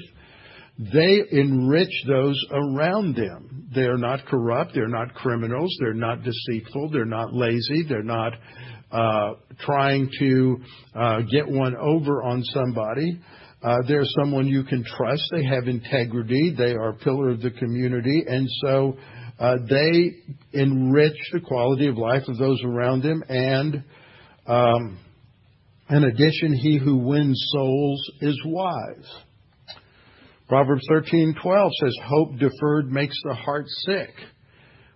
They 0.79 1.21
enrich 1.29 1.93
those 2.07 2.43
around 2.51 3.15
them. 3.15 3.69
They 3.71 3.85
are 3.85 3.99
not 3.99 4.25
corrupt. 4.25 4.73
They're 4.73 4.87
not 4.87 5.13
criminals. 5.13 5.77
They're 5.79 5.93
not 5.93 6.23
deceitful. 6.23 6.89
They're 6.89 7.05
not 7.05 7.35
lazy. 7.35 7.83
They're 7.87 8.01
not 8.01 8.33
uh, 8.91 9.33
trying 9.59 10.09
to 10.17 10.57
uh, 10.95 11.21
get 11.31 11.47
one 11.47 11.75
over 11.75 12.23
on 12.23 12.41
somebody. 12.45 13.19
Uh, 13.67 13.79
they're 13.85 14.05
someone 14.05 14.47
you 14.47 14.63
can 14.63 14.81
trust. 14.81 15.23
They 15.29 15.43
have 15.43 15.67
integrity. 15.67 16.55
They 16.57 16.71
are 16.71 16.91
a 16.91 16.93
pillar 16.93 17.31
of 17.31 17.41
the 17.41 17.51
community. 17.51 18.23
And 18.25 18.47
so 18.63 18.95
uh, 19.37 19.57
they 19.69 20.15
enrich 20.53 21.17
the 21.33 21.41
quality 21.41 21.87
of 21.87 21.97
life 21.97 22.23
of 22.29 22.37
those 22.37 22.63
around 22.63 23.03
them. 23.03 23.21
And 23.27 23.83
um, 24.47 24.97
in 25.89 26.01
addition, 26.01 26.53
he 26.53 26.77
who 26.77 26.95
wins 26.95 27.45
souls 27.51 28.11
is 28.21 28.41
wise. 28.45 29.15
Proverbs 30.47 30.87
13:12 30.89 31.69
says, 31.81 31.97
"Hope 32.05 32.39
deferred 32.39 32.89
makes 32.89 33.19
the 33.25 33.33
heart 33.33 33.65
sick." 33.85 34.13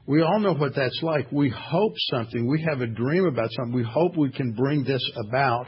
We 0.06 0.22
all 0.22 0.40
know 0.40 0.54
what 0.54 0.76
that's 0.76 1.00
like. 1.02 1.30
We 1.30 1.50
hope 1.50 1.94
something. 2.10 2.48
We 2.48 2.66
have 2.70 2.80
a 2.80 2.88
dream 2.88 3.26
about 3.26 3.50
something. 3.52 3.76
We 3.76 3.84
hope 3.84 4.16
we 4.16 4.32
can 4.32 4.54
bring 4.54 4.86
this 4.86 5.04
about. 5.28 5.68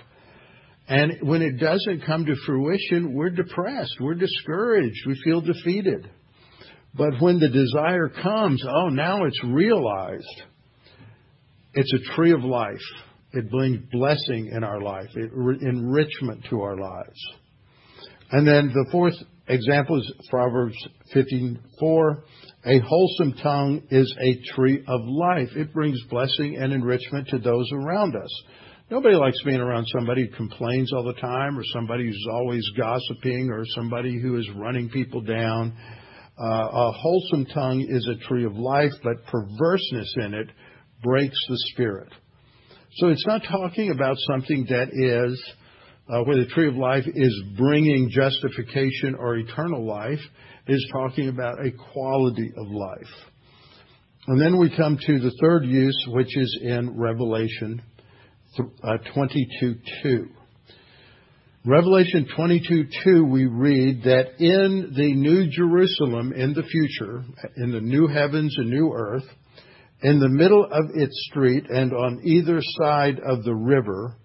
And 0.88 1.20
when 1.22 1.42
it 1.42 1.60
doesn't 1.60 2.06
come 2.06 2.26
to 2.26 2.36
fruition, 2.46 3.14
we're 3.14 3.30
depressed. 3.30 3.96
We're 4.00 4.16
discouraged. 4.16 5.08
We 5.08 5.22
feel 5.24 5.42
defeated. 5.42 6.10
But 6.94 7.20
when 7.20 7.40
the 7.40 7.50
desire 7.50 8.10
comes, 8.10 8.64
oh, 8.68 8.90
now 8.90 9.26
it's 9.26 9.44
realized. 9.44 10.44
It's 11.74 11.94
a 11.94 12.16
tree 12.16 12.34
of 12.34 12.44
life. 12.44 12.82
It 13.32 13.50
brings 13.50 13.80
blessing 13.92 14.52
in 14.56 14.64
our 14.64 14.80
life, 14.80 15.10
it, 15.16 15.32
enrichment 15.62 16.46
to 16.52 16.62
our 16.62 16.78
lives. 16.78 17.20
And 18.30 18.48
then 18.48 18.68
the 18.68 18.86
fourth 18.92 19.16
example 19.48 20.00
is 20.00 20.12
Proverbs 20.30 20.76
15:4. 21.16 22.24
A 22.66 22.80
wholesome 22.80 23.34
tongue 23.42 23.82
is 23.90 24.16
a 24.20 24.54
tree 24.54 24.84
of 24.88 25.02
life. 25.06 25.50
It 25.56 25.74
brings 25.74 26.00
blessing 26.10 26.58
and 26.58 26.72
enrichment 26.72 27.28
to 27.30 27.40
those 27.40 27.70
around 27.74 28.16
us. 28.16 28.44
Nobody 28.94 29.16
likes 29.16 29.42
being 29.44 29.60
around 29.60 29.88
somebody 29.88 30.28
who 30.28 30.36
complains 30.36 30.94
all 30.94 31.04
the 31.04 31.20
time, 31.20 31.58
or 31.58 31.64
somebody 31.74 32.06
who's 32.06 32.28
always 32.32 32.64
gossiping, 32.78 33.50
or 33.50 33.66
somebody 33.70 34.22
who 34.22 34.38
is 34.38 34.48
running 34.56 34.88
people 34.88 35.20
down. 35.20 35.76
Uh, 36.40 36.68
a 36.72 36.92
wholesome 36.92 37.48
tongue 37.48 37.88
is 37.90 38.08
a 38.08 38.24
tree 38.28 38.46
of 38.46 38.56
life, 38.56 38.92
but 39.04 39.26
perverseness 39.26 40.14
in 40.18 40.36
it 40.36 40.48
breaks 41.02 41.36
the 41.50 41.58
spirit. 41.72 42.10
So 42.98 43.08
it's 43.08 43.26
not 43.26 43.42
talking 43.50 43.90
about 43.90 44.16
something 44.30 44.68
that 44.70 44.90
is 44.94 45.44
uh, 46.08 46.22
where 46.26 46.38
the 46.38 46.52
tree 46.54 46.68
of 46.68 46.76
life 46.76 47.06
is 47.08 47.44
bringing 47.58 48.12
justification 48.12 49.16
or 49.18 49.38
eternal 49.38 49.84
life. 49.88 50.22
It 50.68 50.74
is 50.74 50.88
talking 50.94 51.30
about 51.30 51.66
a 51.66 51.72
quality 51.92 52.52
of 52.56 52.68
life. 52.68 53.14
And 54.28 54.40
then 54.40 54.60
we 54.60 54.70
come 54.78 55.00
to 55.04 55.20
the 55.20 55.36
third 55.42 55.66
use, 55.66 55.98
which 56.10 56.38
is 56.38 56.60
in 56.62 56.96
Revelation 56.96 57.82
Uh, 58.60 58.98
22:2. 59.16 60.28
Revelation 61.66 62.28
22:2, 62.38 63.28
we 63.28 63.48
read 63.48 64.04
that 64.04 64.40
in 64.40 64.94
the 64.96 65.14
New 65.16 65.50
Jerusalem 65.50 66.34
in 66.34 66.54
the 66.54 66.62
future, 66.62 67.24
in 67.58 67.72
the 67.72 67.82
new 67.82 68.06
heavens 68.08 68.54
and 68.60 68.70
new 68.70 68.94
earth, 68.94 69.24
in 70.04 70.20
the 70.20 70.30
middle 70.30 70.66
of 70.66 70.92
its 70.94 71.28
street 71.32 71.66
and 71.68 71.94
on 71.94 72.22
either 72.26 72.60
side 72.62 73.20
of 73.20 73.44
the 73.44 73.56
river 73.56 74.18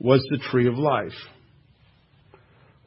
was 0.00 0.20
the 0.30 0.38
tree 0.50 0.66
of 0.66 0.76
life, 0.76 1.14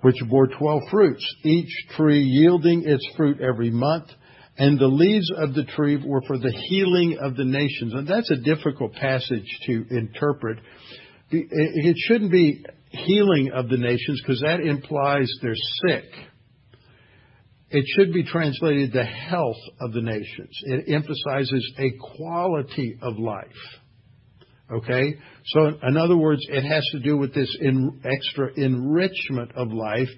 which 0.01 0.17
bore 0.29 0.47
twelve 0.47 0.81
fruits, 0.91 1.25
each 1.45 1.71
tree 1.95 2.23
yielding 2.23 2.84
its 2.86 3.07
fruit 3.15 3.39
every 3.39 3.69
month, 3.69 4.07
and 4.58 4.80
the 4.80 4.88
leaves 4.88 5.32
of 5.36 5.54
the 5.54 5.64
tree 5.64 5.97
were 6.06 6.22
for 6.28 6.38
the 6.38 6.51
healing 6.70 7.18
of 7.20 7.36
the 7.36 7.45
nations. 7.45 7.93
And 7.93 8.08
that's 8.08 8.30
a 8.30 8.36
difficult 8.36 8.93
passage 8.93 9.47
to 9.66 9.86
interpret. 9.89 10.60
It 11.32 11.95
shouldn't 12.08 12.32
be 12.32 12.64
healing 12.89 13.51
of 13.51 13.70
the 13.70 13.78
nations 13.78 14.22
because 14.22 14.41
that 14.41 14.60
implies 14.60 15.32
they're 15.41 15.56
sick. 15.88 16.06
It 17.72 17.86
should 17.95 18.14
be 18.14 18.24
translated 18.24 18.93
the 18.93 19.04
health 19.04 19.58
of 19.82 19.93
the 19.93 20.01
nations. 20.01 20.56
It 20.66 20.93
emphasizes 20.93 21.74
a 21.80 21.89
quality 22.16 22.99
of 23.01 23.18
life. 23.18 23.47
Okay? 24.72 25.16
So, 25.47 25.72
in 25.82 25.97
other 25.97 26.16
words, 26.16 26.41
it 26.49 26.62
has 26.62 26.88
to 26.91 26.99
do 26.99 27.18
with 27.18 27.34
this 27.34 27.49
extra 28.06 28.54
enrichment 28.56 29.54
of 29.56 29.74
life 29.74 30.10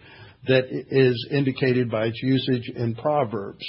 that 0.47 0.65
is 0.69 1.27
indicated 1.31 1.89
by 1.89 2.07
its 2.07 2.21
usage 2.21 2.69
in 2.75 2.95
Proverbs. 2.95 3.65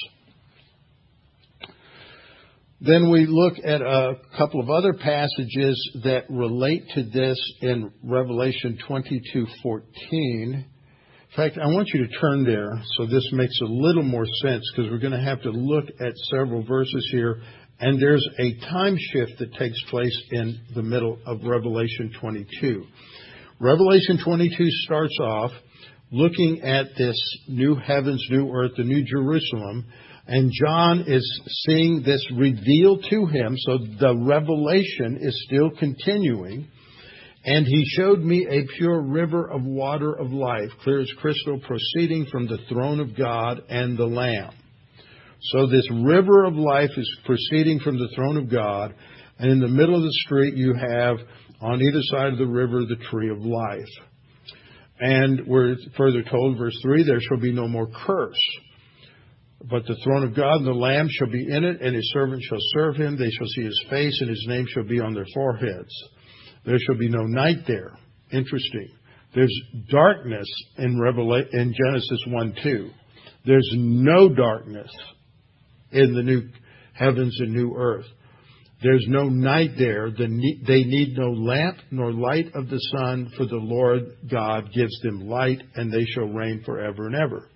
Then 2.81 3.11
we 3.11 3.25
look 3.27 3.55
at 3.65 3.81
a 3.81 4.17
couple 4.37 4.61
of 4.61 4.69
other 4.69 4.93
passages 4.93 5.99
that 6.05 6.25
relate 6.29 6.85
to 6.95 7.05
this 7.05 7.39
in 7.63 7.91
Revelation 8.05 8.79
22:14. 8.87 9.83
In 10.03 10.65
fact, 11.35 11.59
I 11.59 11.69
want 11.69 11.89
you 11.95 12.07
to 12.07 12.19
turn 12.19 12.45
there 12.45 12.83
so 12.97 13.07
this 13.07 13.27
makes 13.33 13.59
a 13.63 13.67
little 13.67 14.03
more 14.03 14.27
sense 14.43 14.63
because 14.71 14.91
we're 14.91 14.99
going 14.99 15.13
to 15.13 15.21
have 15.21 15.41
to 15.43 15.51
look 15.51 15.87
at 16.01 16.13
several 16.31 16.63
verses 16.65 17.09
here. 17.11 17.41
And 17.81 18.01
there's 18.01 18.27
a 18.39 18.55
time 18.69 18.97
shift 18.99 19.39
that 19.39 19.55
takes 19.55 19.83
place 19.85 20.23
in 20.33 20.59
the 20.75 20.83
middle 20.83 21.19
of 21.27 21.45
Revelation 21.45 22.11
22. 22.21 22.85
Revelation 23.59 24.19
22 24.23 24.71
starts 24.85 25.19
off 25.21 25.51
looking 26.11 26.61
at 26.63 26.95
this 26.97 27.17
new 27.49 27.75
heavens, 27.75 28.25
new 28.31 28.51
earth, 28.53 28.73
the 28.77 28.85
new 28.85 29.03
Jerusalem, 29.03 29.87
and 30.29 30.51
John 30.53 31.05
is 31.07 31.41
seeing 31.67 32.03
this 32.03 32.25
revealed 32.35 33.05
to 33.11 33.27
him, 33.27 33.57
so 33.57 33.79
the 33.79 34.17
revelation 34.17 35.19
is 35.21 35.45
still 35.47 35.71
continuing. 35.79 36.69
And 37.45 37.65
he 37.65 37.85
showed 37.97 38.21
me 38.21 38.45
a 38.51 38.67
pure 38.77 39.01
river 39.01 39.49
of 39.49 39.63
water 39.63 40.13
of 40.13 40.33
life, 40.33 40.71
clear 40.83 41.01
as 41.01 41.13
crystal, 41.21 41.61
proceeding 41.61 42.27
from 42.27 42.49
the 42.49 42.59
throne 42.69 42.99
of 42.99 43.17
God 43.17 43.63
and 43.69 43.97
the 43.97 44.07
Lamb. 44.07 44.53
So 45.53 45.69
this 45.69 45.89
river 45.93 46.45
of 46.45 46.55
life 46.55 46.91
is 46.97 47.19
proceeding 47.25 47.79
from 47.79 47.99
the 47.99 48.09
throne 48.17 48.37
of 48.37 48.51
God, 48.51 48.97
and 49.39 49.53
in 49.53 49.61
the 49.61 49.69
middle 49.69 49.95
of 49.95 50.03
the 50.03 50.19
street 50.25 50.55
you 50.57 50.75
have 50.75 51.19
on 51.61 51.81
either 51.81 52.01
side 52.03 52.33
of 52.33 52.39
the 52.39 52.47
river 52.47 52.81
the 52.81 52.97
tree 53.11 53.31
of 53.31 53.39
life. 53.39 53.85
And 54.99 55.47
we're 55.47 55.77
further 55.97 56.25
told, 56.25 56.59
verse 56.59 56.77
3, 56.83 57.05
there 57.05 57.21
shall 57.21 57.39
be 57.39 57.53
no 57.53 57.69
more 57.69 57.87
curse. 57.87 58.35
But 59.69 59.85
the 59.87 59.97
throne 60.05 60.23
of 60.23 60.37
God 60.37 60.59
and 60.59 60.67
the 60.67 60.73
Lamb 60.73 61.09
shall 61.11 61.31
be 61.31 61.47
in 61.49 61.65
it, 61.65 61.81
and 61.81 61.95
his 61.95 62.11
servants 62.13 62.47
shall 62.47 62.59
serve 62.75 62.97
him. 62.97 63.17
They 63.17 63.31
shall 63.31 63.49
see 63.49 63.63
his 63.63 63.85
face, 63.91 64.17
and 64.21 64.31
his 64.31 64.45
name 64.49 64.67
shall 64.69 64.85
be 64.85 65.01
on 65.01 65.15
their 65.15 65.27
foreheads. 65.35 65.93
There 66.65 66.79
shall 66.79 66.97
be 66.97 67.09
no 67.09 67.23
night 67.25 67.65
there. 67.67 67.97
Interesting. 68.33 68.89
There's 69.35 69.63
darkness 69.91 70.47
in, 70.79 70.97
Revela- 70.97 71.49
in 71.53 71.75
Genesis 71.75 72.21
1 72.29 72.55
2. 72.63 72.91
There's 73.45 73.71
no 73.75 74.29
darkness 74.29 74.91
in 75.93 76.15
the 76.15 76.23
new 76.23 76.49
heavens 76.93 77.37
and 77.41 77.53
new 77.53 77.75
earth. 77.77 78.07
There's 78.83 79.07
no 79.09 79.29
night 79.29 79.71
there. 79.79 80.11
They 80.11 80.27
need 80.27 81.17
no 81.17 81.31
lamp 81.31 81.79
nor 81.91 82.13
light 82.13 82.51
of 82.55 82.69
the 82.69 82.79
sun, 82.97 83.33
for 83.37 83.47
the 83.47 83.57
Lord 83.57 84.17
God 84.31 84.73
gives 84.73 85.01
them 85.01 85.29
light, 85.29 85.63
and 85.75 85.93
they 85.93 86.05
shall 86.05 86.27
reign 86.27 86.63
forever 86.65 87.07
and 87.07 87.17
ever. 87.17 87.49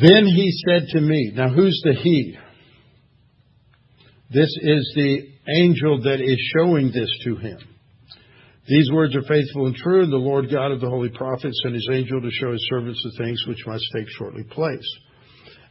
Then 0.00 0.26
he 0.26 0.50
said 0.66 0.88
to 0.88 1.00
me, 1.00 1.32
now 1.34 1.48
who's 1.48 1.80
the 1.84 1.94
he? 1.94 2.36
This 4.30 4.50
is 4.60 4.92
the 4.96 5.28
angel 5.56 6.02
that 6.02 6.20
is 6.20 6.52
showing 6.56 6.90
this 6.92 7.10
to 7.24 7.36
him. 7.36 7.58
These 8.66 8.90
words 8.90 9.14
are 9.14 9.22
faithful 9.22 9.66
and 9.66 9.76
true, 9.76 10.02
and 10.02 10.12
the 10.12 10.16
Lord 10.16 10.50
God 10.50 10.72
of 10.72 10.80
the 10.80 10.88
holy 10.88 11.10
prophets 11.10 11.60
sent 11.62 11.74
his 11.74 11.88
angel 11.92 12.20
to 12.20 12.30
show 12.30 12.50
his 12.50 12.66
servants 12.68 13.00
the 13.04 13.24
things 13.24 13.44
which 13.46 13.64
must 13.66 13.84
take 13.94 14.08
shortly 14.08 14.42
place. 14.42 14.88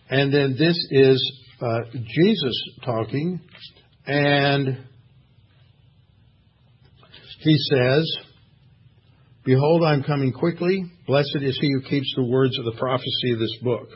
And 0.09 0.33
then 0.33 0.55
this 0.57 0.77
is 0.91 1.41
uh, 1.59 1.79
Jesus 1.91 2.69
talking, 2.85 3.41
and 4.05 4.77
he 7.39 7.57
says, 7.71 8.17
Behold, 9.43 9.83
I'm 9.83 10.03
coming 10.03 10.31
quickly. 10.31 10.85
Blessed 11.07 11.39
is 11.41 11.57
he 11.59 11.71
who 11.73 11.89
keeps 11.89 12.13
the 12.15 12.23
words 12.23 12.57
of 12.57 12.65
the 12.65 12.79
prophecy 12.79 13.33
of 13.33 13.39
this 13.39 13.57
book. 13.61 13.89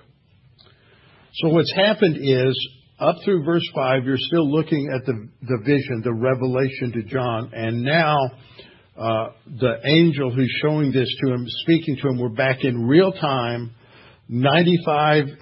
So 1.41 1.49
what's 1.49 1.71
happened 1.75 2.17
is 2.19 2.69
up 2.99 3.17
through 3.23 3.43
verse 3.43 3.67
5, 3.75 4.05
you're 4.05 4.17
still 4.17 4.51
looking 4.51 4.89
at 4.91 5.05
the, 5.05 5.29
vision, 5.63 6.01
the 6.03 6.11
revelation 6.11 6.91
to 6.93 7.03
John, 7.03 7.51
and 7.53 7.83
now 7.83 8.17
uh, 8.97 9.29
the 9.45 9.75
angel 9.85 10.33
who's 10.33 10.51
showing 10.63 10.91
this 10.91 11.07
to 11.23 11.33
him, 11.33 11.45
speaking 11.47 11.97
to 11.97 12.07
him, 12.09 12.19
we're 12.19 12.29
back 12.29 12.63
in 12.63 12.87
real 12.87 13.11
time, 13.11 13.69
95 14.27 15.25
AD. 15.25 15.37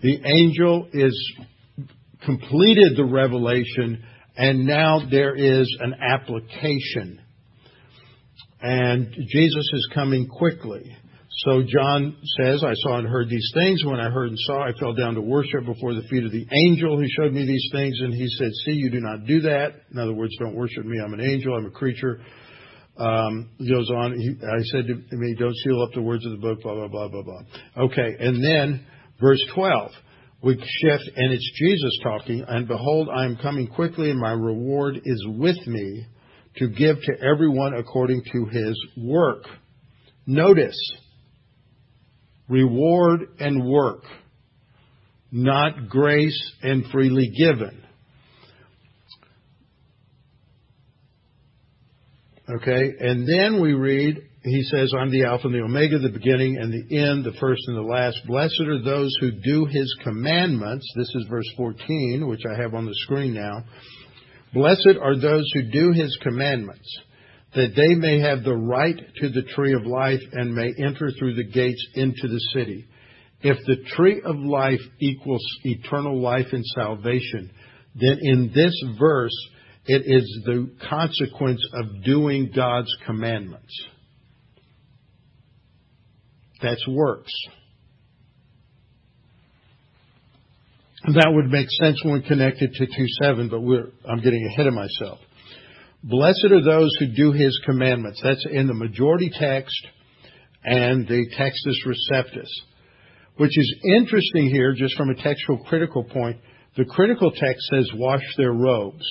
The 0.00 0.20
angel 0.24 0.88
is 0.94 1.34
completed 2.24 2.96
the 2.96 3.04
revelation, 3.04 4.02
and 4.38 4.64
now 4.64 5.00
there 5.10 5.34
is 5.34 5.68
an 5.80 5.92
application. 6.00 7.20
And 8.62 9.12
Jesus 9.12 9.70
is 9.74 9.90
coming 9.92 10.28
quickly. 10.28 10.96
So 11.38 11.62
John 11.62 12.16
says, 12.40 12.62
I 12.62 12.74
saw 12.74 12.98
and 12.98 13.08
heard 13.08 13.28
these 13.28 13.50
things. 13.54 13.84
When 13.84 13.98
I 13.98 14.10
heard 14.10 14.28
and 14.28 14.38
saw, 14.40 14.62
I 14.62 14.72
fell 14.78 14.92
down 14.92 15.14
to 15.14 15.22
worship 15.22 15.64
before 15.64 15.94
the 15.94 16.02
feet 16.02 16.24
of 16.24 16.30
the 16.30 16.46
angel 16.66 16.98
who 16.98 17.06
showed 17.08 17.32
me 17.32 17.46
these 17.46 17.68
things. 17.72 17.98
And 18.00 18.12
he 18.12 18.28
said, 18.28 18.50
See, 18.64 18.72
you 18.72 18.90
do 18.90 19.00
not 19.00 19.26
do 19.26 19.40
that. 19.42 19.72
In 19.90 19.98
other 19.98 20.12
words, 20.12 20.36
don't 20.38 20.54
worship 20.54 20.84
me. 20.84 21.00
I'm 21.02 21.14
an 21.14 21.20
angel. 21.20 21.56
I'm 21.56 21.66
a 21.66 21.70
creature. 21.70 22.20
Um, 22.98 23.50
he 23.58 23.70
goes 23.70 23.90
on. 23.90 24.12
He, 24.18 24.36
I 24.44 24.62
said 24.72 24.86
to 24.86 25.16
me, 25.16 25.34
Don't 25.38 25.56
seal 25.64 25.82
up 25.82 25.92
the 25.94 26.02
words 26.02 26.24
of 26.26 26.32
the 26.32 26.38
book, 26.38 26.62
blah, 26.62 26.74
blah, 26.74 26.88
blah, 26.88 27.08
blah, 27.08 27.22
blah. 27.22 27.84
Okay. 27.84 28.16
And 28.20 28.44
then 28.44 28.86
verse 29.20 29.42
12. 29.54 29.90
We 30.42 30.54
shift, 30.54 31.04
and 31.16 31.32
it's 31.32 31.52
Jesus 31.56 31.98
talking. 32.02 32.44
And 32.46 32.66
behold, 32.66 33.08
I 33.14 33.24
am 33.24 33.36
coming 33.36 33.68
quickly, 33.68 34.10
and 34.10 34.18
my 34.18 34.32
reward 34.32 35.00
is 35.02 35.24
with 35.28 35.66
me 35.68 36.06
to 36.56 36.68
give 36.68 36.96
to 36.96 37.12
everyone 37.24 37.74
according 37.74 38.22
to 38.24 38.46
his 38.46 38.86
work. 38.98 39.44
Notice, 40.26 40.76
reward 42.52 43.20
and 43.38 43.64
work. 43.66 44.04
not 45.32 45.88
grace 45.88 46.52
and 46.62 46.84
freely 46.92 47.32
given. 47.36 47.82
Okay, 52.56 52.92
and 53.00 53.26
then 53.26 53.62
we 53.62 53.72
read, 53.72 54.20
he 54.42 54.62
says, 54.64 54.92
I'm 54.98 55.10
the 55.10 55.24
Alpha 55.24 55.46
and 55.46 55.54
the 55.54 55.62
Omega, 55.62 55.98
the 55.98 56.10
beginning 56.10 56.58
and 56.58 56.70
the 56.70 56.98
end, 56.98 57.24
the 57.24 57.32
first 57.40 57.62
and 57.66 57.76
the 57.78 57.82
last. 57.82 58.18
Blessed 58.26 58.60
are 58.60 58.82
those 58.82 59.10
who 59.20 59.30
do 59.30 59.64
his 59.64 59.96
commandments. 60.04 60.86
This 60.94 61.08
is 61.14 61.26
verse 61.30 61.50
14, 61.56 62.26
which 62.28 62.42
I 62.44 62.60
have 62.60 62.74
on 62.74 62.84
the 62.84 62.94
screen 63.04 63.32
now. 63.32 63.64
Blessed 64.52 64.98
are 65.00 65.16
those 65.16 65.50
who 65.54 65.62
do 65.70 65.92
his 65.92 66.18
commandments, 66.22 66.86
that 67.54 67.74
they 67.76 67.94
may 67.94 68.20
have 68.20 68.44
the 68.44 68.56
right 68.56 68.96
to 69.16 69.28
the 69.28 69.42
tree 69.42 69.74
of 69.74 69.84
life 69.84 70.20
and 70.32 70.54
may 70.54 70.72
enter 70.78 71.10
through 71.18 71.34
the 71.34 71.48
gates 71.50 71.86
into 71.94 72.28
the 72.28 72.40
city. 72.54 72.86
If 73.42 73.58
the 73.66 73.84
tree 73.94 74.22
of 74.24 74.36
life 74.36 74.80
equals 75.00 75.44
eternal 75.64 76.20
life 76.20 76.46
and 76.52 76.64
salvation, 76.64 77.50
then 77.94 78.18
in 78.22 78.52
this 78.54 78.74
verse, 78.98 79.36
it 79.86 80.02
is 80.06 80.42
the 80.46 80.70
consequence 80.88 81.60
of 81.74 82.04
doing 82.04 82.52
God's 82.54 82.94
commandments. 83.04 83.74
That's 86.62 86.86
works. 86.86 87.32
That 91.04 91.32
would 91.32 91.50
make 91.50 91.68
sense 91.70 92.00
when 92.04 92.22
connected 92.22 92.72
to 92.74 92.86
2.7, 92.86 93.50
but 93.50 94.08
I'm 94.08 94.20
getting 94.20 94.46
ahead 94.46 94.68
of 94.68 94.74
myself. 94.74 95.18
Blessed 96.04 96.50
are 96.50 96.64
those 96.64 96.90
who 96.98 97.06
do 97.06 97.32
his 97.32 97.60
commandments. 97.64 98.20
That's 98.22 98.44
in 98.50 98.66
the 98.66 98.74
majority 98.74 99.30
text 99.38 99.86
and 100.64 101.06
the 101.06 101.26
Textus 101.38 101.76
Receptus. 101.86 102.48
Which 103.36 103.56
is 103.56 103.74
interesting 103.84 104.50
here, 104.50 104.74
just 104.74 104.96
from 104.96 105.10
a 105.10 105.14
textual 105.14 105.58
critical 105.64 106.04
point. 106.04 106.38
The 106.76 106.84
critical 106.84 107.30
text 107.30 107.62
says, 107.72 107.88
wash 107.94 108.22
their 108.36 108.52
robes. 108.52 109.04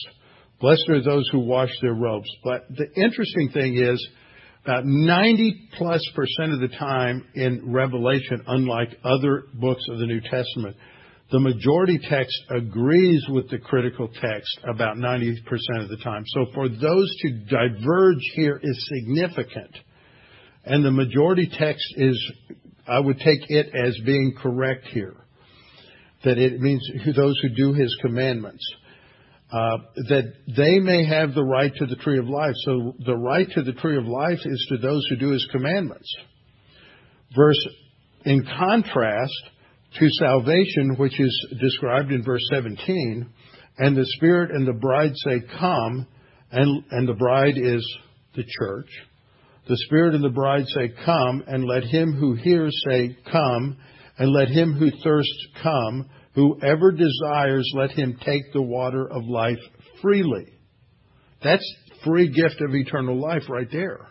Blessed 0.60 0.90
are 0.90 1.02
those 1.02 1.28
who 1.32 1.40
wash 1.40 1.72
their 1.82 1.94
robes. 1.94 2.30
But 2.44 2.68
the 2.70 2.88
interesting 2.96 3.50
thing 3.52 3.78
is, 3.78 4.06
about 4.64 4.86
90 4.86 5.70
plus 5.78 6.02
percent 6.14 6.54
of 6.54 6.60
the 6.60 6.76
time 6.78 7.26
in 7.34 7.72
Revelation, 7.72 8.44
unlike 8.46 8.90
other 9.04 9.46
books 9.54 9.84
of 9.90 9.98
the 9.98 10.06
New 10.06 10.22
Testament, 10.22 10.76
the 11.32 11.40
majority 11.40 11.98
text 12.10 12.38
agrees 12.50 13.26
with 13.30 13.50
the 13.50 13.58
critical 13.58 14.10
text 14.10 14.60
about 14.64 14.98
90% 14.98 15.38
of 15.82 15.88
the 15.88 15.98
time. 16.04 16.24
So 16.28 16.48
for 16.54 16.68
those 16.68 17.16
to 17.22 17.32
diverge 17.46 18.24
here 18.36 18.60
is 18.62 18.90
significant. 18.90 19.74
And 20.66 20.84
the 20.84 20.92
majority 20.92 21.50
text 21.58 21.86
is, 21.96 22.32
I 22.86 23.00
would 23.00 23.18
take 23.20 23.50
it 23.50 23.74
as 23.74 23.98
being 24.06 24.36
correct 24.38 24.88
here. 24.88 25.16
That 26.26 26.38
it 26.38 26.60
means 26.60 26.86
those 27.16 27.40
who 27.42 27.50
do 27.50 27.74
his 27.74 27.98
commandments. 28.02 28.64
Uh, 29.52 29.78
that 30.10 30.34
they 30.56 30.80
may 30.80 31.06
have 31.06 31.34
the 31.34 31.44
right 31.44 31.74
to 31.76 31.86
the 31.86 31.96
tree 31.96 32.20
of 32.20 32.28
life. 32.28 32.54
So 32.64 32.96
the 33.06 33.18
right 33.18 33.50
to 33.52 33.64
the 33.64 33.74
tree 33.74 33.98
of 33.98 34.06
life 34.06 34.40
is 34.46 34.68
to 34.70 34.78
those 34.78 35.06
who 35.10 35.16
do 35.16 35.32
his 35.32 35.48
commandments. 35.52 36.14
Verse, 37.36 37.68
in 38.26 38.46
contrast 38.46 39.34
to 40.00 40.10
salvation, 40.20 40.96
which 40.98 41.20
is 41.20 41.48
described 41.60 42.12
in 42.12 42.24
verse 42.24 42.44
17, 42.52 43.30
and 43.78 43.96
the 43.96 44.06
Spirit 44.18 44.52
and 44.52 44.68
the 44.68 44.74
bride 44.74 45.14
say, 45.16 45.42
Come, 45.60 46.08
and, 46.52 46.84
and 46.92 47.08
the 47.08 47.14
bride 47.14 47.58
is 47.58 47.86
the 48.36 48.44
church. 48.44 48.90
The 49.68 49.78
Spirit 49.86 50.16
and 50.16 50.24
the 50.24 50.30
bride 50.30 50.66
say, 50.68 50.92
Come, 51.06 51.44
and 51.48 51.66
let 51.66 51.84
him 51.84 52.14
who 52.14 52.36
hears 52.36 52.76
say, 52.90 53.18
Come, 53.32 53.78
and 54.18 54.32
let 54.32 54.50
him 54.50 54.74
who 54.74 54.92
thirsts 55.04 55.48
come. 55.62 56.10
Whoever 56.36 56.92
desires, 56.92 57.70
let 57.76 57.92
him 57.92 58.18
take 58.24 58.54
the 58.54 58.62
water 58.62 59.06
of 59.10 59.26
life 59.26 59.60
freely. 60.02 60.48
That's 61.44 61.66
free 62.06 62.30
gift 62.30 62.62
of 62.62 62.74
eternal 62.74 63.20
life 63.20 63.50
right 63.50 63.68
there. 63.72 64.11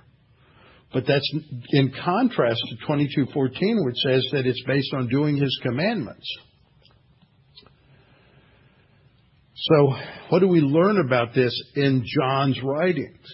But 0.92 1.06
that's 1.06 1.30
in 1.70 1.92
contrast 2.04 2.60
to 2.68 2.86
22:14, 2.86 3.84
which 3.84 3.96
says 3.96 4.26
that 4.32 4.46
it's 4.46 4.62
based 4.66 4.92
on 4.94 5.08
doing 5.08 5.36
His 5.36 5.56
commandments. 5.62 6.26
So, 9.54 9.94
what 10.30 10.40
do 10.40 10.48
we 10.48 10.60
learn 10.60 10.98
about 10.98 11.34
this 11.34 11.54
in 11.76 12.02
John's 12.04 12.60
writings? 12.62 13.26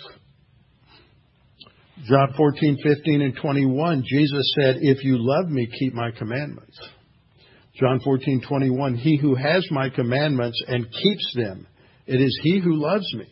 John 2.05 2.35
14, 2.37 2.79
15, 2.83 3.23
and 3.23 3.37
21, 3.37 4.05
Jesus 4.07 4.55
said, 4.61 4.77
If 4.81 5.03
you 5.03 5.17
love 5.19 5.49
me, 5.49 5.67
keep 5.67 5.95
my 5.95 6.11
commandments. 6.11 6.79
John 7.81 8.01
14, 8.05 8.43
21, 8.47 8.97
He 8.97 9.17
who 9.17 9.35
has 9.35 9.67
my 9.71 9.89
commandments 9.89 10.61
and 10.67 10.85
keeps 10.85 11.35
them, 11.35 11.67
it 12.07 12.21
is 12.21 12.39
he 12.43 12.59
who 12.59 12.75
loves 12.75 13.13
me. 13.15 13.27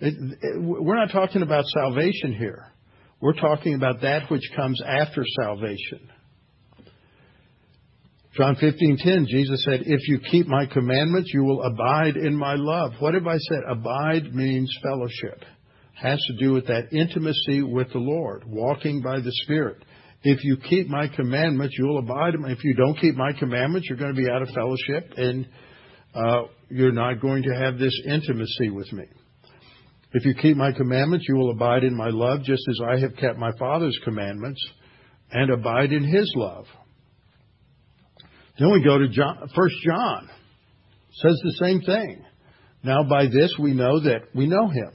It, 0.00 0.14
it, 0.42 0.62
we're 0.62 0.96
not 0.96 1.12
talking 1.12 1.42
about 1.42 1.64
salvation 1.66 2.34
here. 2.36 2.66
We're 3.20 3.34
talking 3.34 3.74
about 3.74 4.02
that 4.02 4.30
which 4.30 4.50
comes 4.54 4.80
after 4.82 5.24
salvation. 5.42 6.10
John 8.36 8.56
15:10 8.56 9.26
Jesus 9.26 9.64
said, 9.64 9.84
"If 9.86 10.06
you 10.08 10.18
keep 10.18 10.46
my 10.46 10.66
commandments, 10.66 11.32
you 11.32 11.42
will 11.42 11.62
abide 11.62 12.16
in 12.16 12.36
my 12.36 12.54
love." 12.54 12.94
What 13.00 13.14
have 13.14 13.26
I 13.26 13.38
said? 13.38 13.62
Abide 13.66 14.34
means 14.34 14.70
fellowship. 14.82 15.44
Has 15.94 16.20
to 16.26 16.34
do 16.34 16.52
with 16.52 16.66
that 16.66 16.92
intimacy 16.92 17.62
with 17.62 17.90
the 17.92 17.98
Lord, 17.98 18.44
walking 18.46 19.00
by 19.00 19.20
the 19.20 19.32
Spirit. 19.44 19.82
If 20.22 20.44
you 20.44 20.58
keep 20.58 20.88
my 20.88 21.08
commandments, 21.08 21.76
you'll 21.78 21.98
abide. 21.98 22.34
If 22.34 22.62
you 22.64 22.74
don't 22.74 22.98
keep 22.98 23.14
my 23.14 23.32
commandments, 23.32 23.88
you're 23.88 23.96
going 23.96 24.14
to 24.14 24.20
be 24.20 24.28
out 24.28 24.42
of 24.42 24.50
fellowship 24.50 25.14
and 25.16 25.46
uh, 26.14 26.42
you're 26.68 26.92
not 26.92 27.20
going 27.20 27.44
to 27.44 27.54
have 27.54 27.78
this 27.78 27.98
intimacy 28.06 28.70
with 28.70 28.92
me. 28.92 29.04
If 30.12 30.24
you 30.24 30.34
keep 30.34 30.56
my 30.56 30.72
commandments, 30.72 31.26
you 31.28 31.36
will 31.36 31.50
abide 31.50 31.84
in 31.84 31.96
my 31.96 32.08
love, 32.08 32.42
just 32.42 32.62
as 32.68 32.80
I 32.86 32.98
have 33.00 33.16
kept 33.16 33.38
my 33.38 33.50
Father's 33.58 33.98
commandments 34.04 34.60
and 35.30 35.50
abide 35.50 35.92
in 35.92 36.04
his 36.04 36.32
love. 36.36 36.66
Then 38.58 38.72
we 38.72 38.82
go 38.82 38.98
to 38.98 39.08
John, 39.08 39.48
1 39.54 39.68
John. 39.84 40.24
It 40.24 41.16
Says 41.22 41.40
the 41.42 41.56
same 41.60 41.80
thing. 41.82 42.24
Now 42.82 43.02
by 43.02 43.26
this 43.26 43.54
we 43.58 43.74
know 43.74 44.00
that 44.00 44.28
we 44.34 44.46
know 44.46 44.68
him 44.68 44.92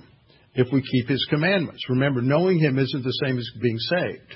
if 0.56 0.68
we 0.72 0.82
keep 0.82 1.08
his 1.08 1.26
commandments. 1.30 1.84
Remember, 1.90 2.22
knowing 2.22 2.60
him 2.60 2.80
isn't 2.80 3.04
the 3.04 3.20
same 3.26 3.38
as 3.38 3.50
being 3.62 3.78
saved. 3.78 4.36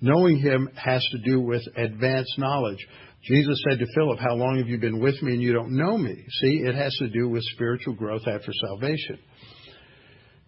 Knowing 0.00 0.38
him 0.38 0.68
has 0.74 1.04
to 1.12 1.18
do 1.18 1.40
with 1.40 1.62
advanced 1.76 2.38
knowledge. 2.38 2.84
Jesus 3.24 3.62
said 3.68 3.78
to 3.78 3.86
Philip, 3.94 4.18
How 4.18 4.34
long 4.34 4.58
have 4.58 4.66
you 4.66 4.78
been 4.78 5.00
with 5.00 5.20
me 5.22 5.32
and 5.34 5.42
you 5.42 5.52
don't 5.52 5.76
know 5.76 5.96
me? 5.96 6.24
See, 6.40 6.62
it 6.64 6.74
has 6.74 6.92
to 6.96 7.08
do 7.08 7.28
with 7.28 7.44
spiritual 7.54 7.94
growth 7.94 8.26
after 8.26 8.52
salvation. 8.66 9.18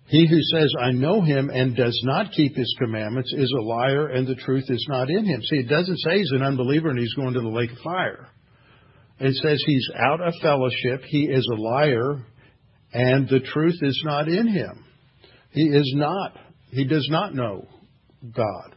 He 0.07 0.27
who 0.29 0.41
says, 0.43 0.73
I 0.79 0.93
know 0.93 1.23
him 1.23 1.51
and 1.51 1.75
does 1.75 1.99
not 2.05 2.33
keep 2.33 2.57
his 2.57 2.75
commandments 2.79 3.33
is 3.33 3.53
a 3.59 3.63
liar 3.63 4.09
and 4.09 4.27
the 4.27 4.35
truth 4.35 4.65
is 4.69 4.85
not 4.89 5.09
in 5.09 5.25
him. 5.25 5.41
See, 5.43 5.57
it 5.57 5.69
doesn't 5.69 5.99
say 5.99 6.19
he's 6.19 6.33
an 6.33 6.43
unbeliever 6.43 6.91
and 6.91 6.99
he's 6.99 7.15
going 7.15 7.35
to 7.35 7.41
the 7.41 7.49
lake 7.49 7.73
of 7.73 7.79
fire. 7.79 8.29
It 9.19 9.35
says 9.37 9.63
he's 9.65 9.89
out 9.97 10.21
of 10.21 10.35
fellowship, 10.43 11.03
he 11.07 11.25
is 11.25 11.49
a 11.53 11.61
liar, 11.61 12.27
and 12.93 13.29
the 13.29 13.41
truth 13.41 13.79
is 13.81 14.03
not 14.05 14.29
in 14.29 14.49
him. 14.49 14.85
He 15.51 15.63
is 15.63 15.93
not, 15.97 16.37
he 16.71 16.85
does 16.85 17.09
not 17.11 17.35
know 17.35 17.67
God. 18.35 18.75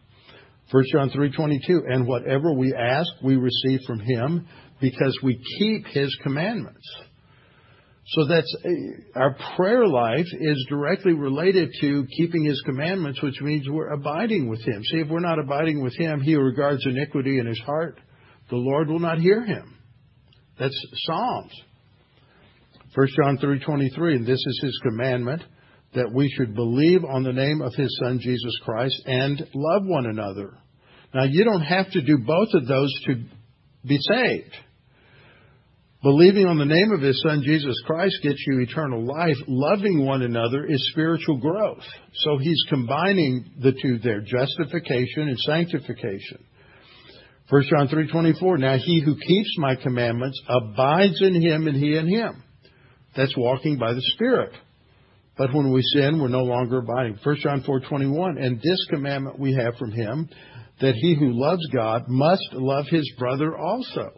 1 0.71 0.83
John 0.91 1.09
3:22 1.09 1.91
and 1.91 2.07
whatever 2.07 2.53
we 2.53 2.73
ask 2.73 3.09
we 3.23 3.35
receive 3.35 3.79
from 3.87 3.99
him 3.99 4.47
because 4.79 5.17
we 5.23 5.41
keep 5.59 5.87
his 5.87 6.15
commandments. 6.23 6.85
So 8.09 8.25
that's 8.25 8.55
eh, 8.63 8.69
our 9.15 9.35
prayer 9.57 9.85
life 9.85 10.27
is 10.39 10.65
directly 10.69 11.13
related 11.13 11.69
to 11.81 12.07
keeping 12.15 12.45
His 12.45 12.61
commandments, 12.65 13.21
which 13.21 13.41
means 13.41 13.67
we're 13.69 13.91
abiding 13.91 14.47
with 14.47 14.61
Him. 14.61 14.83
See, 14.83 14.99
if 14.99 15.09
we're 15.09 15.19
not 15.19 15.39
abiding 15.39 15.83
with 15.83 15.95
Him, 15.97 16.21
He 16.21 16.35
regards 16.35 16.85
iniquity 16.85 17.39
in 17.39 17.45
His 17.45 17.59
heart. 17.59 17.99
The 18.49 18.55
Lord 18.55 18.87
will 18.87 18.99
not 18.99 19.19
hear 19.19 19.43
him. 19.43 19.75
That's 20.57 20.77
Psalms. 21.05 21.51
1 22.95 23.07
John 23.21 23.37
3:23, 23.37 24.15
and 24.15 24.25
this 24.25 24.43
is 24.45 24.59
His 24.63 24.79
commandment 24.83 25.43
that 25.93 26.11
we 26.13 26.29
should 26.29 26.55
believe 26.55 27.03
on 27.03 27.23
the 27.23 27.33
name 27.33 27.61
of 27.61 27.75
His 27.75 27.95
Son 28.01 28.19
Jesus 28.19 28.57
Christ 28.63 29.01
and 29.05 29.39
love 29.53 29.85
one 29.85 30.05
another. 30.05 30.57
Now, 31.13 31.23
you 31.23 31.43
don't 31.43 31.61
have 31.61 31.91
to 31.91 32.01
do 32.01 32.19
both 32.19 32.49
of 32.53 32.67
those 32.67 32.93
to 33.05 33.15
be 33.85 33.99
saved. 33.99 34.55
Believing 36.07 36.45
on 36.45 36.57
the 36.57 36.63
name 36.63 36.93
of 36.93 37.01
His 37.01 37.21
Son 37.21 37.41
Jesus 37.43 37.75
Christ 37.85 38.15
gets 38.23 38.41
you 38.47 38.61
eternal 38.61 39.05
life. 39.05 39.35
Loving 39.45 40.05
one 40.05 40.21
another 40.21 40.65
is 40.65 40.89
spiritual 40.93 41.35
growth. 41.35 41.83
So 42.13 42.37
He's 42.37 42.63
combining 42.69 43.51
the 43.59 43.73
two 43.73 43.99
there, 43.99 44.21
justification 44.21 45.27
and 45.27 45.37
sanctification. 45.39 46.45
1 47.49 47.63
John 47.69 47.89
3.24, 47.89 48.57
Now 48.57 48.77
he 48.77 49.01
who 49.03 49.17
keeps 49.17 49.53
my 49.57 49.75
commandments 49.75 50.41
abides 50.47 51.21
in 51.21 51.41
him 51.41 51.67
and 51.67 51.75
he 51.75 51.97
in 51.97 52.07
him. 52.07 52.41
That's 53.17 53.35
walking 53.35 53.77
by 53.77 53.91
the 53.91 54.03
Spirit. 54.13 54.53
But 55.37 55.53
when 55.53 55.73
we 55.73 55.81
sin, 55.81 56.21
we're 56.21 56.29
no 56.29 56.43
longer 56.43 56.77
abiding. 56.77 57.19
1 57.21 57.35
John 57.41 57.63
4.21, 57.63 58.41
And 58.41 58.61
this 58.61 58.87
commandment 58.89 59.39
we 59.39 59.55
have 59.55 59.75
from 59.75 59.91
him, 59.91 60.29
that 60.79 60.95
he 60.95 61.15
who 61.19 61.37
loves 61.37 61.67
God 61.75 62.03
must 62.07 62.47
love 62.53 62.85
his 62.89 63.11
brother 63.19 63.57
also. 63.57 64.13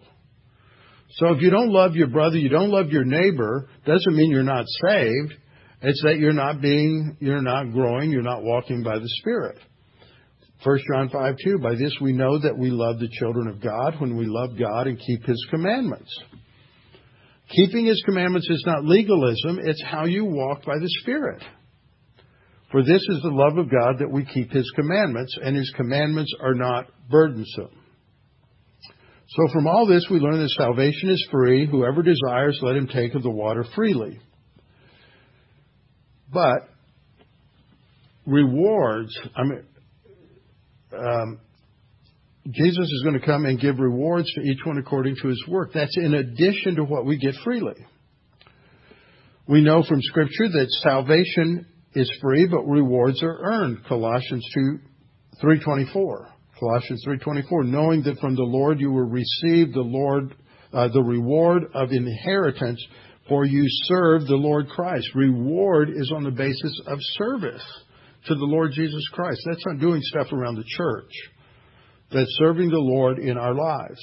So 1.14 1.34
if 1.34 1.42
you 1.42 1.50
don't 1.50 1.72
love 1.72 1.96
your 1.96 2.08
brother, 2.08 2.38
you 2.38 2.50
don't 2.50 2.70
love 2.70 2.90
your 2.90 3.04
neighbor, 3.04 3.68
doesn't 3.86 4.16
mean 4.16 4.32
you're 4.32 4.44
not 4.44 4.66
saved. 4.88 5.34
It's 5.82 6.02
that 6.04 6.18
you're 6.18 6.34
not 6.34 6.62
being, 6.62 7.18
you're 7.20 7.42
not 7.42 7.72
growing, 7.72 8.12
you're 8.12 8.22
not 8.22 8.44
walking 8.44 8.84
by 8.84 9.00
the 9.00 9.10
Spirit. 9.20 9.58
1 10.64 10.80
John 10.92 11.10
5 11.10 11.36
2, 11.44 11.60
by 11.60 11.76
this 11.76 11.96
we 12.02 12.12
know 12.12 12.38
that 12.38 12.58
we 12.58 12.70
love 12.70 13.00
the 13.00 13.08
children 13.08 13.48
of 13.48 13.62
God 13.62 14.00
when 14.00 14.18
we 14.18 14.26
love 14.26 14.60
God 14.60 14.88
and 14.88 15.00
keep 15.00 15.24
His 15.24 15.48
commandments. 15.50 16.14
Keeping 17.56 17.86
His 17.86 18.02
commandments 18.06 18.50
is 18.50 18.64
not 18.68 18.84
legalism, 18.84 19.60
it's 19.64 19.82
how 19.84 20.06
you 20.06 20.26
walk 20.26 20.66
by 20.66 20.78
the 20.78 20.90
Spirit. 21.02 21.42
For 22.72 22.84
this 22.84 23.02
is 23.10 23.22
the 23.24 23.32
love 23.32 23.58
of 23.58 23.72
God 23.72 24.00
that 24.00 24.12
we 24.12 24.26
keep 24.26 24.52
His 24.52 24.70
commandments, 24.76 25.36
and 25.42 25.56
His 25.56 25.72
commandments 25.76 26.34
are 26.42 26.54
not 26.54 26.88
burdensome. 27.10 27.72
So 29.30 29.48
from 29.54 29.68
all 29.68 29.86
this 29.86 30.08
we 30.10 30.20
learn 30.20 30.40
that 30.40 30.50
salvation 30.50 31.10
is 31.10 31.28
free. 31.32 31.68
Whoever 31.68 32.02
desires, 32.02 32.60
let 32.64 32.76
him 32.76 32.88
take 32.88 33.14
of 33.14 33.22
the 33.22 33.30
water 33.30 33.64
freely. 33.76 34.20
But 36.34 36.70
rewards, 38.26 39.18
I 39.36 39.44
mean, 39.44 39.64
um, 40.98 41.40
Jesus 42.50 42.86
is 42.86 43.04
going 43.04 43.20
to 43.20 43.26
come 43.26 43.46
and 43.46 43.60
give 43.60 43.80
rewards 43.80 44.32
to 44.34 44.42
each 44.42 44.60
one 44.66 44.80
according 44.80 45.16
to 45.22 45.28
his 45.28 45.44
work. 45.48 45.72
That's 45.74 45.96
in 45.98 46.16
addition 46.16 46.76
to 46.76 46.84
what 46.84 47.06
we 47.06 47.18
get 47.18 47.36
freely. 47.44 47.86
We 49.48 49.62
know 49.62 49.84
from 49.84 50.02
Scripture 50.02 50.48
that 50.48 50.68
salvation 50.82 51.68
is 51.94 52.12
free, 52.22 52.48
but 52.50 52.64
rewards 52.64 53.22
are 53.22 53.40
earned. 53.44 53.86
Colossians 53.88 54.46
2, 54.54 54.80
324. 55.42 56.30
Colossians 56.60 57.04
3:24, 57.06 57.64
knowing 57.64 58.04
that 58.04 58.20
from 58.20 58.36
the 58.36 58.44
Lord 58.44 58.80
you 58.80 58.92
will 58.92 59.10
receive 59.10 59.74
the 59.74 59.82
Lord 59.82 60.36
uh, 60.72 60.88
the 60.90 61.02
reward 61.02 61.64
of 61.74 61.92
inheritance, 61.92 62.86
for 63.28 63.46
you 63.46 63.64
serve 63.86 64.28
the 64.28 64.36
Lord 64.36 64.70
Christ. 64.70 65.08
Reward 65.16 65.90
is 65.90 66.12
on 66.16 66.24
the 66.24 66.32
basis 66.32 66.82
of 66.86 66.98
service 67.18 67.66
to 68.28 68.36
the 68.36 68.46
Lord 68.46 68.72
Jesus 68.74 69.08
Christ. 69.14 69.42
That's 69.46 69.66
not 69.66 69.80
doing 69.80 70.02
stuff 70.04 70.32
around 70.32 70.56
the 70.56 70.66
church. 70.68 71.12
That's 72.12 72.36
serving 72.38 72.70
the 72.70 72.78
Lord 72.78 73.20
in 73.20 73.38
our 73.38 73.54
lives. 73.54 74.00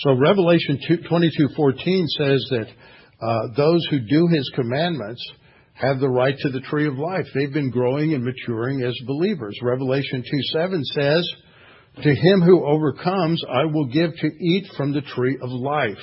So 0.00 0.12
Revelation 0.18 0.78
22:14 0.88 2.06
says 2.18 2.46
that 2.50 2.66
uh, 3.22 3.54
those 3.56 3.86
who 3.90 4.00
do 4.00 4.26
His 4.26 4.50
commandments 4.54 5.24
have 5.74 5.98
the 5.98 6.08
right 6.08 6.36
to 6.38 6.48
the 6.50 6.60
tree 6.60 6.86
of 6.86 6.96
life. 6.96 7.26
They've 7.34 7.52
been 7.52 7.70
growing 7.70 8.14
and 8.14 8.24
maturing 8.24 8.82
as 8.82 8.96
believers. 9.06 9.58
Revelation 9.60 10.22
2 10.22 10.38
7 10.52 10.84
says, 10.84 11.32
To 12.02 12.14
him 12.14 12.40
who 12.40 12.64
overcomes, 12.64 13.42
I 13.48 13.64
will 13.66 13.86
give 13.86 14.10
to 14.16 14.26
eat 14.26 14.66
from 14.76 14.92
the 14.92 15.02
tree 15.02 15.36
of 15.42 15.50
life. 15.50 16.02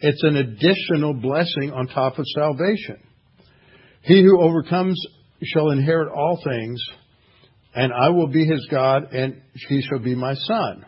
It's 0.00 0.22
an 0.24 0.36
additional 0.36 1.14
blessing 1.14 1.72
on 1.72 1.86
top 1.86 2.18
of 2.18 2.24
salvation. 2.34 2.98
He 4.02 4.22
who 4.22 4.40
overcomes 4.40 5.00
shall 5.42 5.70
inherit 5.70 6.12
all 6.12 6.40
things, 6.44 6.82
and 7.74 7.92
I 7.92 8.10
will 8.10 8.28
be 8.28 8.44
his 8.44 8.66
God, 8.70 9.12
and 9.12 9.40
he 9.68 9.82
shall 9.82 10.00
be 10.00 10.14
my 10.14 10.34
son. 10.34 10.84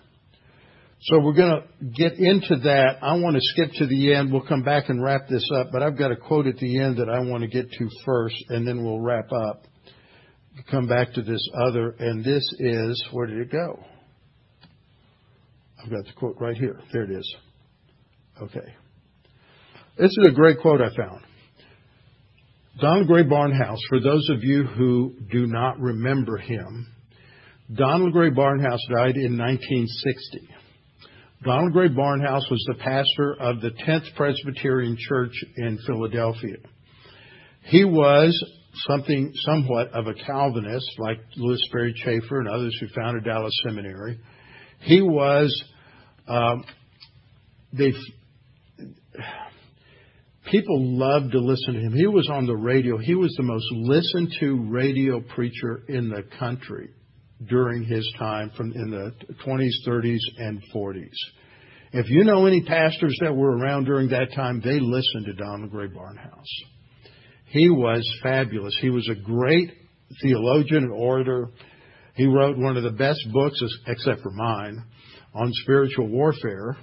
So 1.00 1.20
we're 1.20 1.34
going 1.34 1.62
to 1.62 1.86
get 1.86 2.14
into 2.18 2.56
that. 2.64 2.96
I 3.02 3.14
want 3.14 3.36
to 3.36 3.40
skip 3.40 3.70
to 3.74 3.86
the 3.86 4.14
end. 4.14 4.32
We'll 4.32 4.46
come 4.46 4.62
back 4.62 4.88
and 4.88 5.02
wrap 5.02 5.28
this 5.28 5.48
up, 5.54 5.68
but 5.70 5.82
I've 5.82 5.96
got 5.96 6.10
a 6.10 6.16
quote 6.16 6.48
at 6.48 6.56
the 6.56 6.80
end 6.80 6.96
that 6.96 7.08
I 7.08 7.20
want 7.20 7.42
to 7.42 7.48
get 7.48 7.70
to 7.70 7.88
first, 8.04 8.34
and 8.48 8.66
then 8.66 8.82
we'll 8.82 9.00
wrap 9.00 9.30
up. 9.32 9.64
Come 10.68 10.88
back 10.88 11.12
to 11.12 11.22
this 11.22 11.48
other, 11.68 11.94
and 12.00 12.24
this 12.24 12.42
is, 12.58 13.08
where 13.12 13.26
did 13.26 13.38
it 13.38 13.52
go? 13.52 13.78
I've 15.80 15.90
got 15.90 16.04
the 16.04 16.12
quote 16.16 16.36
right 16.40 16.56
here. 16.56 16.80
There 16.92 17.04
it 17.04 17.12
is. 17.12 17.36
Okay. 18.42 18.74
This 19.96 20.10
is 20.10 20.26
a 20.28 20.32
great 20.32 20.58
quote 20.60 20.80
I 20.80 20.94
found. 20.96 21.22
Donald 22.80 23.06
Grey 23.06 23.24
Barnhouse, 23.24 23.78
for 23.88 24.00
those 24.00 24.28
of 24.30 24.42
you 24.42 24.64
who 24.64 25.14
do 25.30 25.46
not 25.46 25.78
remember 25.78 26.38
him, 26.38 26.92
Donald 27.72 28.12
Grey 28.12 28.30
Barnhouse 28.30 28.80
died 28.90 29.16
in 29.16 29.38
1960. 29.38 30.48
Donald 31.44 31.72
Grey 31.72 31.88
Barnhouse 31.88 32.50
was 32.50 32.64
the 32.66 32.74
pastor 32.74 33.36
of 33.38 33.60
the 33.60 33.70
10th 33.70 34.14
Presbyterian 34.16 34.96
Church 34.98 35.32
in 35.56 35.78
Philadelphia. 35.86 36.56
He 37.62 37.84
was 37.84 38.36
something 38.88 39.32
somewhat 39.44 39.92
of 39.92 40.08
a 40.08 40.14
Calvinist, 40.14 40.90
like 40.98 41.18
Lewis 41.36 41.60
Sperry 41.66 41.94
Chafer 41.94 42.40
and 42.40 42.48
others 42.48 42.76
who 42.80 42.88
founded 42.88 43.24
Dallas 43.24 43.54
Seminary. 43.64 44.18
He 44.80 45.00
was 45.00 45.64
um, 46.26 46.64
they 47.72 47.92
people 50.50 50.98
loved 50.98 51.32
to 51.32 51.38
listen 51.38 51.74
to 51.74 51.80
him. 51.80 51.92
He 51.92 52.06
was 52.06 52.28
on 52.32 52.46
the 52.46 52.56
radio. 52.56 52.98
He 52.98 53.14
was 53.14 53.32
the 53.36 53.42
most 53.44 53.66
listened 53.72 54.32
to 54.40 54.66
radio 54.70 55.20
preacher 55.20 55.82
in 55.88 56.08
the 56.08 56.24
country 56.38 56.90
during 57.46 57.84
his 57.84 58.10
time 58.18 58.50
from 58.56 58.72
in 58.72 58.90
the 58.90 59.12
20s, 59.46 59.86
30s, 59.86 60.18
and 60.38 60.62
40s. 60.74 61.14
If 61.92 62.10
you 62.10 62.24
know 62.24 62.46
any 62.46 62.62
pastors 62.62 63.16
that 63.22 63.34
were 63.34 63.56
around 63.56 63.84
during 63.84 64.08
that 64.08 64.32
time, 64.34 64.60
they 64.62 64.78
listened 64.78 65.26
to 65.26 65.32
Donald 65.34 65.70
Grey 65.70 65.88
Barnhouse. 65.88 66.44
He 67.46 67.70
was 67.70 68.06
fabulous. 68.22 68.76
He 68.80 68.90
was 68.90 69.08
a 69.08 69.14
great 69.14 69.70
theologian 70.20 70.84
and 70.84 70.92
orator. 70.92 71.50
He 72.14 72.26
wrote 72.26 72.58
one 72.58 72.76
of 72.76 72.82
the 72.82 72.90
best 72.90 73.20
books, 73.32 73.62
except 73.86 74.20
for 74.20 74.32
mine, 74.32 74.84
on 75.34 75.50
spiritual 75.52 76.08
warfare 76.08 76.76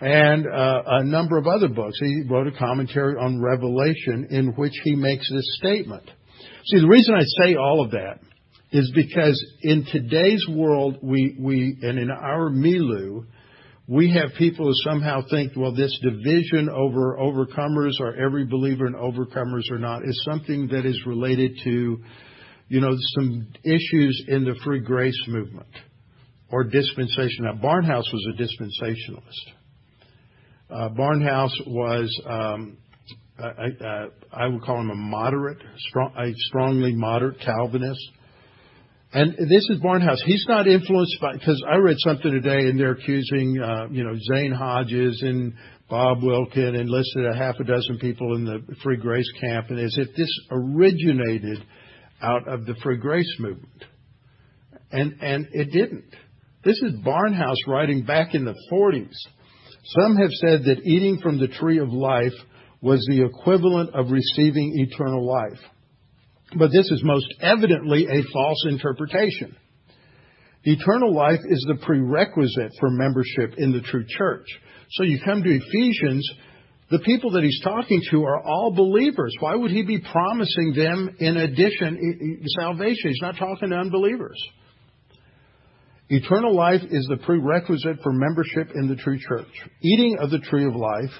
and 0.00 0.46
uh, 0.46 0.82
a 0.86 1.04
number 1.04 1.36
of 1.36 1.46
other 1.46 1.68
books. 1.68 1.98
He 2.00 2.22
wrote 2.28 2.46
a 2.46 2.58
commentary 2.58 3.16
on 3.16 3.40
Revelation 3.40 4.28
in 4.30 4.54
which 4.56 4.72
he 4.82 4.94
makes 4.96 5.30
this 5.30 5.56
statement. 5.58 6.10
See, 6.66 6.80
the 6.80 6.88
reason 6.88 7.14
I 7.14 7.44
say 7.44 7.56
all 7.56 7.84
of 7.84 7.90
that 7.90 8.20
is 8.72 8.90
because 8.94 9.42
in 9.62 9.84
today's 9.90 10.44
world, 10.48 10.98
we, 11.02 11.36
we 11.38 11.78
and 11.82 11.98
in 11.98 12.10
our 12.10 12.50
milieu, 12.50 13.22
we 13.88 14.12
have 14.12 14.30
people 14.38 14.66
who 14.66 14.72
somehow 14.88 15.22
think, 15.28 15.52
well, 15.56 15.74
this 15.74 15.98
division 16.00 16.68
over 16.68 17.16
overcomers 17.18 17.98
or 17.98 18.14
every 18.14 18.46
believer 18.46 18.86
in 18.86 18.94
overcomers 18.94 19.68
or 19.70 19.78
not 19.78 20.04
is 20.04 20.24
something 20.30 20.68
that 20.68 20.86
is 20.86 21.00
related 21.06 21.58
to, 21.64 22.00
you 22.68 22.80
know, 22.80 22.96
some 23.18 23.48
issues 23.64 24.24
in 24.28 24.44
the 24.44 24.54
free 24.64 24.78
grace 24.78 25.20
movement 25.26 25.66
or 26.52 26.62
dispensation. 26.62 27.46
Now, 27.46 27.54
Barnhouse 27.54 28.04
was 28.12 28.28
a 28.32 28.40
dispensationalist. 28.40 29.54
Uh, 30.70 30.88
Barnhouse 30.90 31.66
was, 31.66 32.22
um, 32.28 32.78
I, 33.36 33.84
I, 33.84 34.06
I 34.32 34.46
would 34.46 34.62
call 34.62 34.80
him 34.80 34.90
a 34.90 34.94
moderate, 34.94 35.58
strong, 35.88 36.12
a 36.16 36.32
strongly 36.46 36.94
moderate 36.94 37.40
Calvinist. 37.40 38.08
And 39.12 39.34
this 39.34 39.68
is 39.70 39.80
Barnhouse. 39.80 40.22
He's 40.24 40.44
not 40.48 40.68
influenced 40.68 41.16
by, 41.20 41.32
because 41.32 41.60
I 41.68 41.76
read 41.78 41.96
something 41.98 42.30
today 42.30 42.68
and 42.68 42.78
they're 42.78 42.92
accusing, 42.92 43.60
uh, 43.60 43.88
you 43.90 44.04
know, 44.04 44.14
Zane 44.32 44.52
Hodges 44.52 45.20
and 45.22 45.54
Bob 45.88 46.22
Wilkin 46.22 46.76
and 46.76 46.88
listed 46.88 47.26
a 47.26 47.36
half 47.36 47.56
a 47.58 47.64
dozen 47.64 47.98
people 47.98 48.36
in 48.36 48.44
the 48.44 48.62
free 48.84 48.96
grace 48.96 49.30
camp 49.40 49.70
and 49.70 49.80
as 49.80 49.96
if 49.98 50.14
this 50.16 50.30
originated 50.52 51.58
out 52.22 52.46
of 52.46 52.66
the 52.66 52.76
free 52.84 52.98
grace 52.98 53.34
movement. 53.40 53.84
And, 54.92 55.16
and 55.20 55.48
it 55.52 55.72
didn't. 55.72 56.14
This 56.64 56.80
is 56.80 56.92
Barnhouse 57.04 57.66
writing 57.66 58.04
back 58.04 58.34
in 58.34 58.44
the 58.44 58.54
40s. 58.70 59.14
Some 59.98 60.16
have 60.16 60.30
said 60.30 60.64
that 60.64 60.82
eating 60.84 61.18
from 61.20 61.40
the 61.40 61.48
tree 61.48 61.78
of 61.78 61.88
life 61.88 62.34
was 62.80 63.04
the 63.10 63.24
equivalent 63.24 63.90
of 63.92 64.12
receiving 64.12 64.72
eternal 64.76 65.26
life. 65.26 65.58
But 66.56 66.72
this 66.72 66.90
is 66.90 67.02
most 67.04 67.32
evidently 67.40 68.06
a 68.06 68.22
false 68.32 68.64
interpretation. 68.68 69.56
Eternal 70.64 71.14
life 71.14 71.40
is 71.48 71.64
the 71.68 71.84
prerequisite 71.84 72.72
for 72.78 72.90
membership 72.90 73.54
in 73.56 73.72
the 73.72 73.80
true 73.80 74.04
church. 74.06 74.46
So 74.92 75.04
you 75.04 75.18
come 75.24 75.42
to 75.42 75.48
Ephesians, 75.48 76.28
the 76.90 76.98
people 76.98 77.30
that 77.30 77.44
he's 77.44 77.60
talking 77.62 78.02
to 78.10 78.24
are 78.24 78.42
all 78.44 78.72
believers. 78.74 79.34
Why 79.38 79.54
would 79.54 79.70
he 79.70 79.82
be 79.82 80.00
promising 80.00 80.74
them 80.76 81.16
in 81.18 81.36
addition 81.36 82.42
salvation? 82.58 83.10
He's 83.10 83.22
not 83.22 83.36
talking 83.36 83.70
to 83.70 83.76
unbelievers. 83.76 84.36
Eternal 86.08 86.54
life 86.54 86.82
is 86.90 87.06
the 87.08 87.18
prerequisite 87.18 88.02
for 88.02 88.12
membership 88.12 88.74
in 88.74 88.88
the 88.88 88.96
true 88.96 89.18
church. 89.18 89.46
Eating 89.80 90.18
of 90.20 90.30
the 90.30 90.40
tree 90.40 90.66
of 90.66 90.74
life 90.74 91.10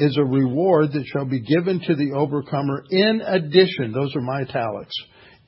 is 0.00 0.16
a 0.16 0.24
reward 0.24 0.92
that 0.92 1.04
shall 1.06 1.26
be 1.26 1.40
given 1.40 1.80
to 1.80 1.94
the 1.94 2.12
overcomer 2.12 2.84
in 2.90 3.20
addition, 3.20 3.92
those 3.92 4.16
are 4.16 4.22
my 4.22 4.40
italics, 4.40 4.94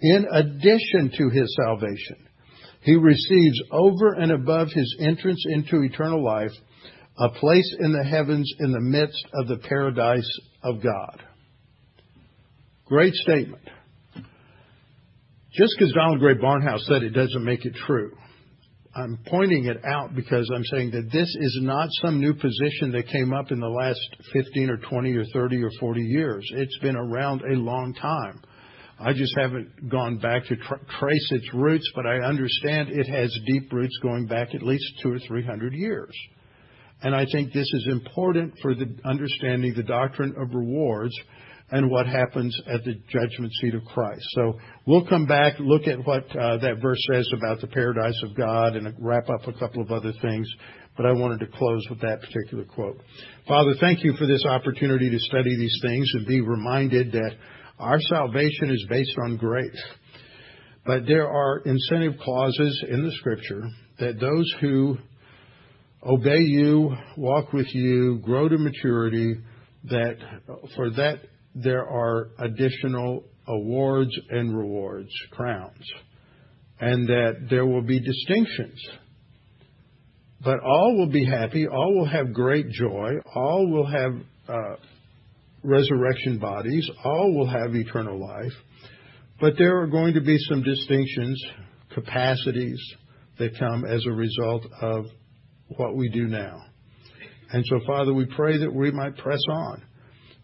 in 0.01 0.27
addition 0.31 1.11
to 1.17 1.31
his 1.31 1.57
salvation. 1.65 2.29
He 2.83 2.97
receives 2.97 3.61
over 3.71 4.15
and 4.15 4.33
above 4.33 4.69
his 4.73 4.97
entrance 5.01 5.43
into 5.49 5.83
eternal 5.83 6.23
life 6.23 6.51
a 7.19 7.29
place 7.31 7.77
in 7.79 7.93
the 7.93 8.05
heavens 8.05 8.51
in 8.59 8.73
the 8.73 8.81
midst 8.81 9.25
of 9.35 9.49
the 9.49 9.59
paradise 9.69 10.31
of 10.63 10.83
God. 10.83 11.23
Great 12.87 13.15
statement. 13.15 13.63
Just 15.53 15.75
because 15.79 15.93
Donald 15.93 16.21
Grey 16.21 16.35
Barnhouse 16.35 16.81
said 16.81 17.03
it 17.03 17.11
doesn't 17.11 17.45
make 17.45 17.65
it 17.65 17.75
true. 17.87 18.13
I'm 18.95 19.19
pointing 19.27 19.65
it 19.67 19.83
out 19.87 20.15
because 20.15 20.51
I'm 20.55 20.65
saying 20.65 20.91
that 20.91 21.11
this 21.11 21.29
is 21.41 21.59
not 21.63 21.89
some 22.03 22.21
new 22.21 22.35
position 22.35 22.93
that 22.93 23.09
came 23.09 23.33
up 23.33 23.51
in 23.51 23.59
the 23.59 23.69
last 23.69 24.01
15 24.33 24.69
or 24.69 24.77
20 24.77 25.17
or 25.17 25.25
30 25.33 25.63
or 25.63 25.71
40 25.81 26.01
years. 26.03 26.47
It's 26.55 26.79
been 26.81 26.97
around 26.97 27.41
a 27.41 27.55
long 27.55 27.95
time. 27.95 28.43
I 29.01 29.15
just 29.15 29.33
haven't 29.37 29.89
gone 29.89 30.19
back 30.19 30.45
to 30.47 30.57
trace 30.57 31.33
its 31.33 31.55
roots, 31.55 31.91
but 31.95 32.07
I 32.07 32.21
understand 32.21 32.91
it 32.91 33.09
has 33.09 33.35
deep 33.47 33.73
roots 33.73 33.99
going 34.03 34.27
back 34.27 34.55
at 34.55 34.63
least 34.63 34.85
two 35.03 35.13
or 35.13 35.19
300 35.19 35.73
years. 35.73 36.15
And 37.03 37.17
I 37.17 37.25
think 37.33 37.53
this 37.53 37.69
is 37.73 37.89
important 37.91 38.55
for 38.61 38.75
understanding 39.05 39.73
the 39.75 39.83
doctrine 39.83 40.35
of 40.39 40.55
rewards 40.55 41.15
and 41.73 41.91
what 41.91 42.07
happens 42.07 42.57
at 42.67 42.85
the 42.85 42.95
judgment 43.09 43.51
seat 43.61 43.75
of 43.75 43.83
Christ. 43.87 44.23
So 44.33 44.59
we'll 44.87 45.07
come 45.07 45.25
back, 45.27 45.55
look 45.59 45.89
at 45.89 46.07
what 46.07 46.25
uh, 46.37 46.59
that 46.59 46.81
verse 46.83 47.03
says 47.11 47.27
about 47.35 47.63
the 47.63 47.67
paradise 47.67 48.23
of 48.23 48.37
God, 48.37 48.77
and 48.77 48.95
wrap 48.99 49.31
up 49.31 49.49
a 49.49 49.59
couple 49.59 49.83
of 49.83 49.91
other 49.91 50.13
things. 50.21 50.47
But 50.99 51.07
I 51.07 51.13
wanted 51.13 51.41
to 51.41 51.47
close 51.47 51.87
with 51.89 52.03
that 52.03 52.21
particular 52.21 52.65
quote. 52.65 53.01
Father, 53.49 53.73
thank 53.81 54.05
you 54.05 54.13
for 54.19 54.27
this 54.27 54.45
opportunity 54.45 55.09
to 55.09 55.19
study 55.19 55.57
these 55.57 55.79
things 55.83 56.07
and 56.13 56.27
be 56.27 56.43
reminded 56.43 57.13
that 57.13 57.37
our 57.79 57.99
salvation 58.01 58.71
is 58.71 58.85
based 58.91 59.17
on 59.25 59.39
grace. 59.39 59.83
But 60.85 61.07
there 61.07 61.27
are 61.27 61.63
incentive 61.65 62.21
clauses 62.21 62.85
in 62.87 63.03
the 63.03 63.13
scripture 63.13 63.63
that 63.99 64.21
those 64.21 64.55
who 64.61 64.99
obey 66.05 66.41
you, 66.41 66.95
walk 67.17 67.55
with 67.55 67.73
you, 67.75 68.19
grow 68.19 68.51
to 68.51 68.59
maturity, 68.59 69.37
that 69.85 70.17
for 70.77 70.91
that 70.91 71.21
there 71.55 71.87
are 71.87 72.31
additional 72.39 73.25
awards 73.47 74.17
and 74.31 74.57
rewards, 74.57 75.11
crowns, 75.31 75.85
and 76.81 77.09
that 77.09 77.47
there 77.51 77.67
will 77.67 77.83
be 77.83 78.01
distinctions. 78.01 78.81
But 80.45 80.61
all 80.61 80.97
will 80.97 81.11
be 81.11 81.25
happy, 81.25 81.67
all 81.69 81.95
will 81.95 82.09
have 82.09 82.33
great 82.33 82.69
joy, 82.71 83.13
all 83.35 83.71
will 83.71 83.87
have 83.87 84.13
uh, 84.49 84.77
resurrection 85.63 86.39
bodies, 86.39 86.89
all 87.05 87.35
will 87.35 87.49
have 87.49 87.75
eternal 87.75 88.19
life. 88.19 88.53
But 89.41 89.55
there 89.59 89.81
are 89.81 89.87
going 89.87 90.15
to 90.15 90.21
be 90.21 90.37
some 90.49 90.63
distinctions, 90.63 91.43
capacities 91.95 92.81
that 93.39 93.59
come 93.59 93.85
as 93.85 94.05
a 94.07 94.13
result 94.13 94.67
of 94.81 95.07
what 95.77 95.97
we 95.97 96.09
do 96.09 96.27
now. 96.27 96.65
And 97.51 97.65
so, 97.67 97.81
Father, 97.87 98.15
we 98.15 98.25
pray 98.25 98.59
that 98.59 98.73
we 98.73 98.91
might 98.91 99.17
press 99.17 99.41
on 99.51 99.83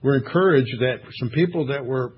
we're 0.03 0.19
encouraged 0.19 0.81
that 0.81 0.99
some 1.19 1.31
people 1.31 1.67
that 1.69 1.85
were 1.85 2.15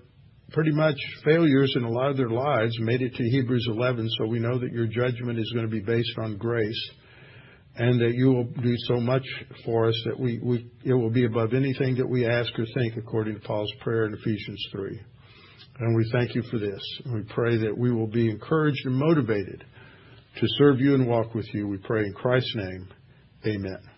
pretty 0.53 0.73
much 0.73 0.97
failures 1.25 1.73
in 1.77 1.85
a 1.85 1.91
lot 1.91 2.11
of 2.11 2.17
their 2.17 2.29
lives 2.29 2.77
made 2.81 3.03
it 3.03 3.15
to 3.15 3.23
Hebrews 3.23 3.67
11. 3.71 4.09
So 4.19 4.27
we 4.27 4.39
know 4.39 4.59
that 4.59 4.73
your 4.73 4.87
judgment 4.87 5.39
is 5.39 5.51
going 5.55 5.65
to 5.65 5.71
be 5.71 5.81
based 5.81 6.19
on 6.19 6.37
grace 6.37 6.91
and 7.77 8.01
that 8.01 8.13
you 8.15 8.27
will 8.27 8.45
do 8.45 8.75
so 8.89 9.01
much 9.01 9.23
for 9.65 9.89
us 9.89 10.03
that 10.07 10.19
we, 10.19 10.41
we, 10.43 10.71
it 10.85 10.93
will 10.93 11.11
be 11.11 11.25
above 11.25 11.55
anything 11.55 11.97
that 11.97 12.09
we 12.09 12.27
ask 12.27 12.51
or 12.59 12.67
think 12.75 12.97
according 12.97 13.35
to 13.35 13.41
Paul's 13.41 13.73
prayer 13.81 14.07
in 14.07 14.15
Ephesians 14.15 14.67
3. 14.73 15.01
And 15.79 15.97
we 15.97 16.11
thank 16.13 16.35
you 16.35 16.43
for 16.51 16.59
this. 16.59 16.81
And 17.05 17.15
we 17.15 17.23
pray 17.33 17.57
that 17.57 17.77
we 17.77 17.93
will 17.93 18.09
be 18.09 18.29
encouraged 18.29 18.85
and 18.85 18.97
motivated 18.97 19.65
to 20.41 20.47
serve 20.59 20.81
you 20.81 20.95
and 20.95 21.07
walk 21.07 21.35
with 21.35 21.47
you. 21.55 21.69
We 21.69 21.79
pray 21.79 22.05
in 22.05 22.13
Christ's 22.13 22.55
name. 22.57 22.89
Amen. 23.47 23.90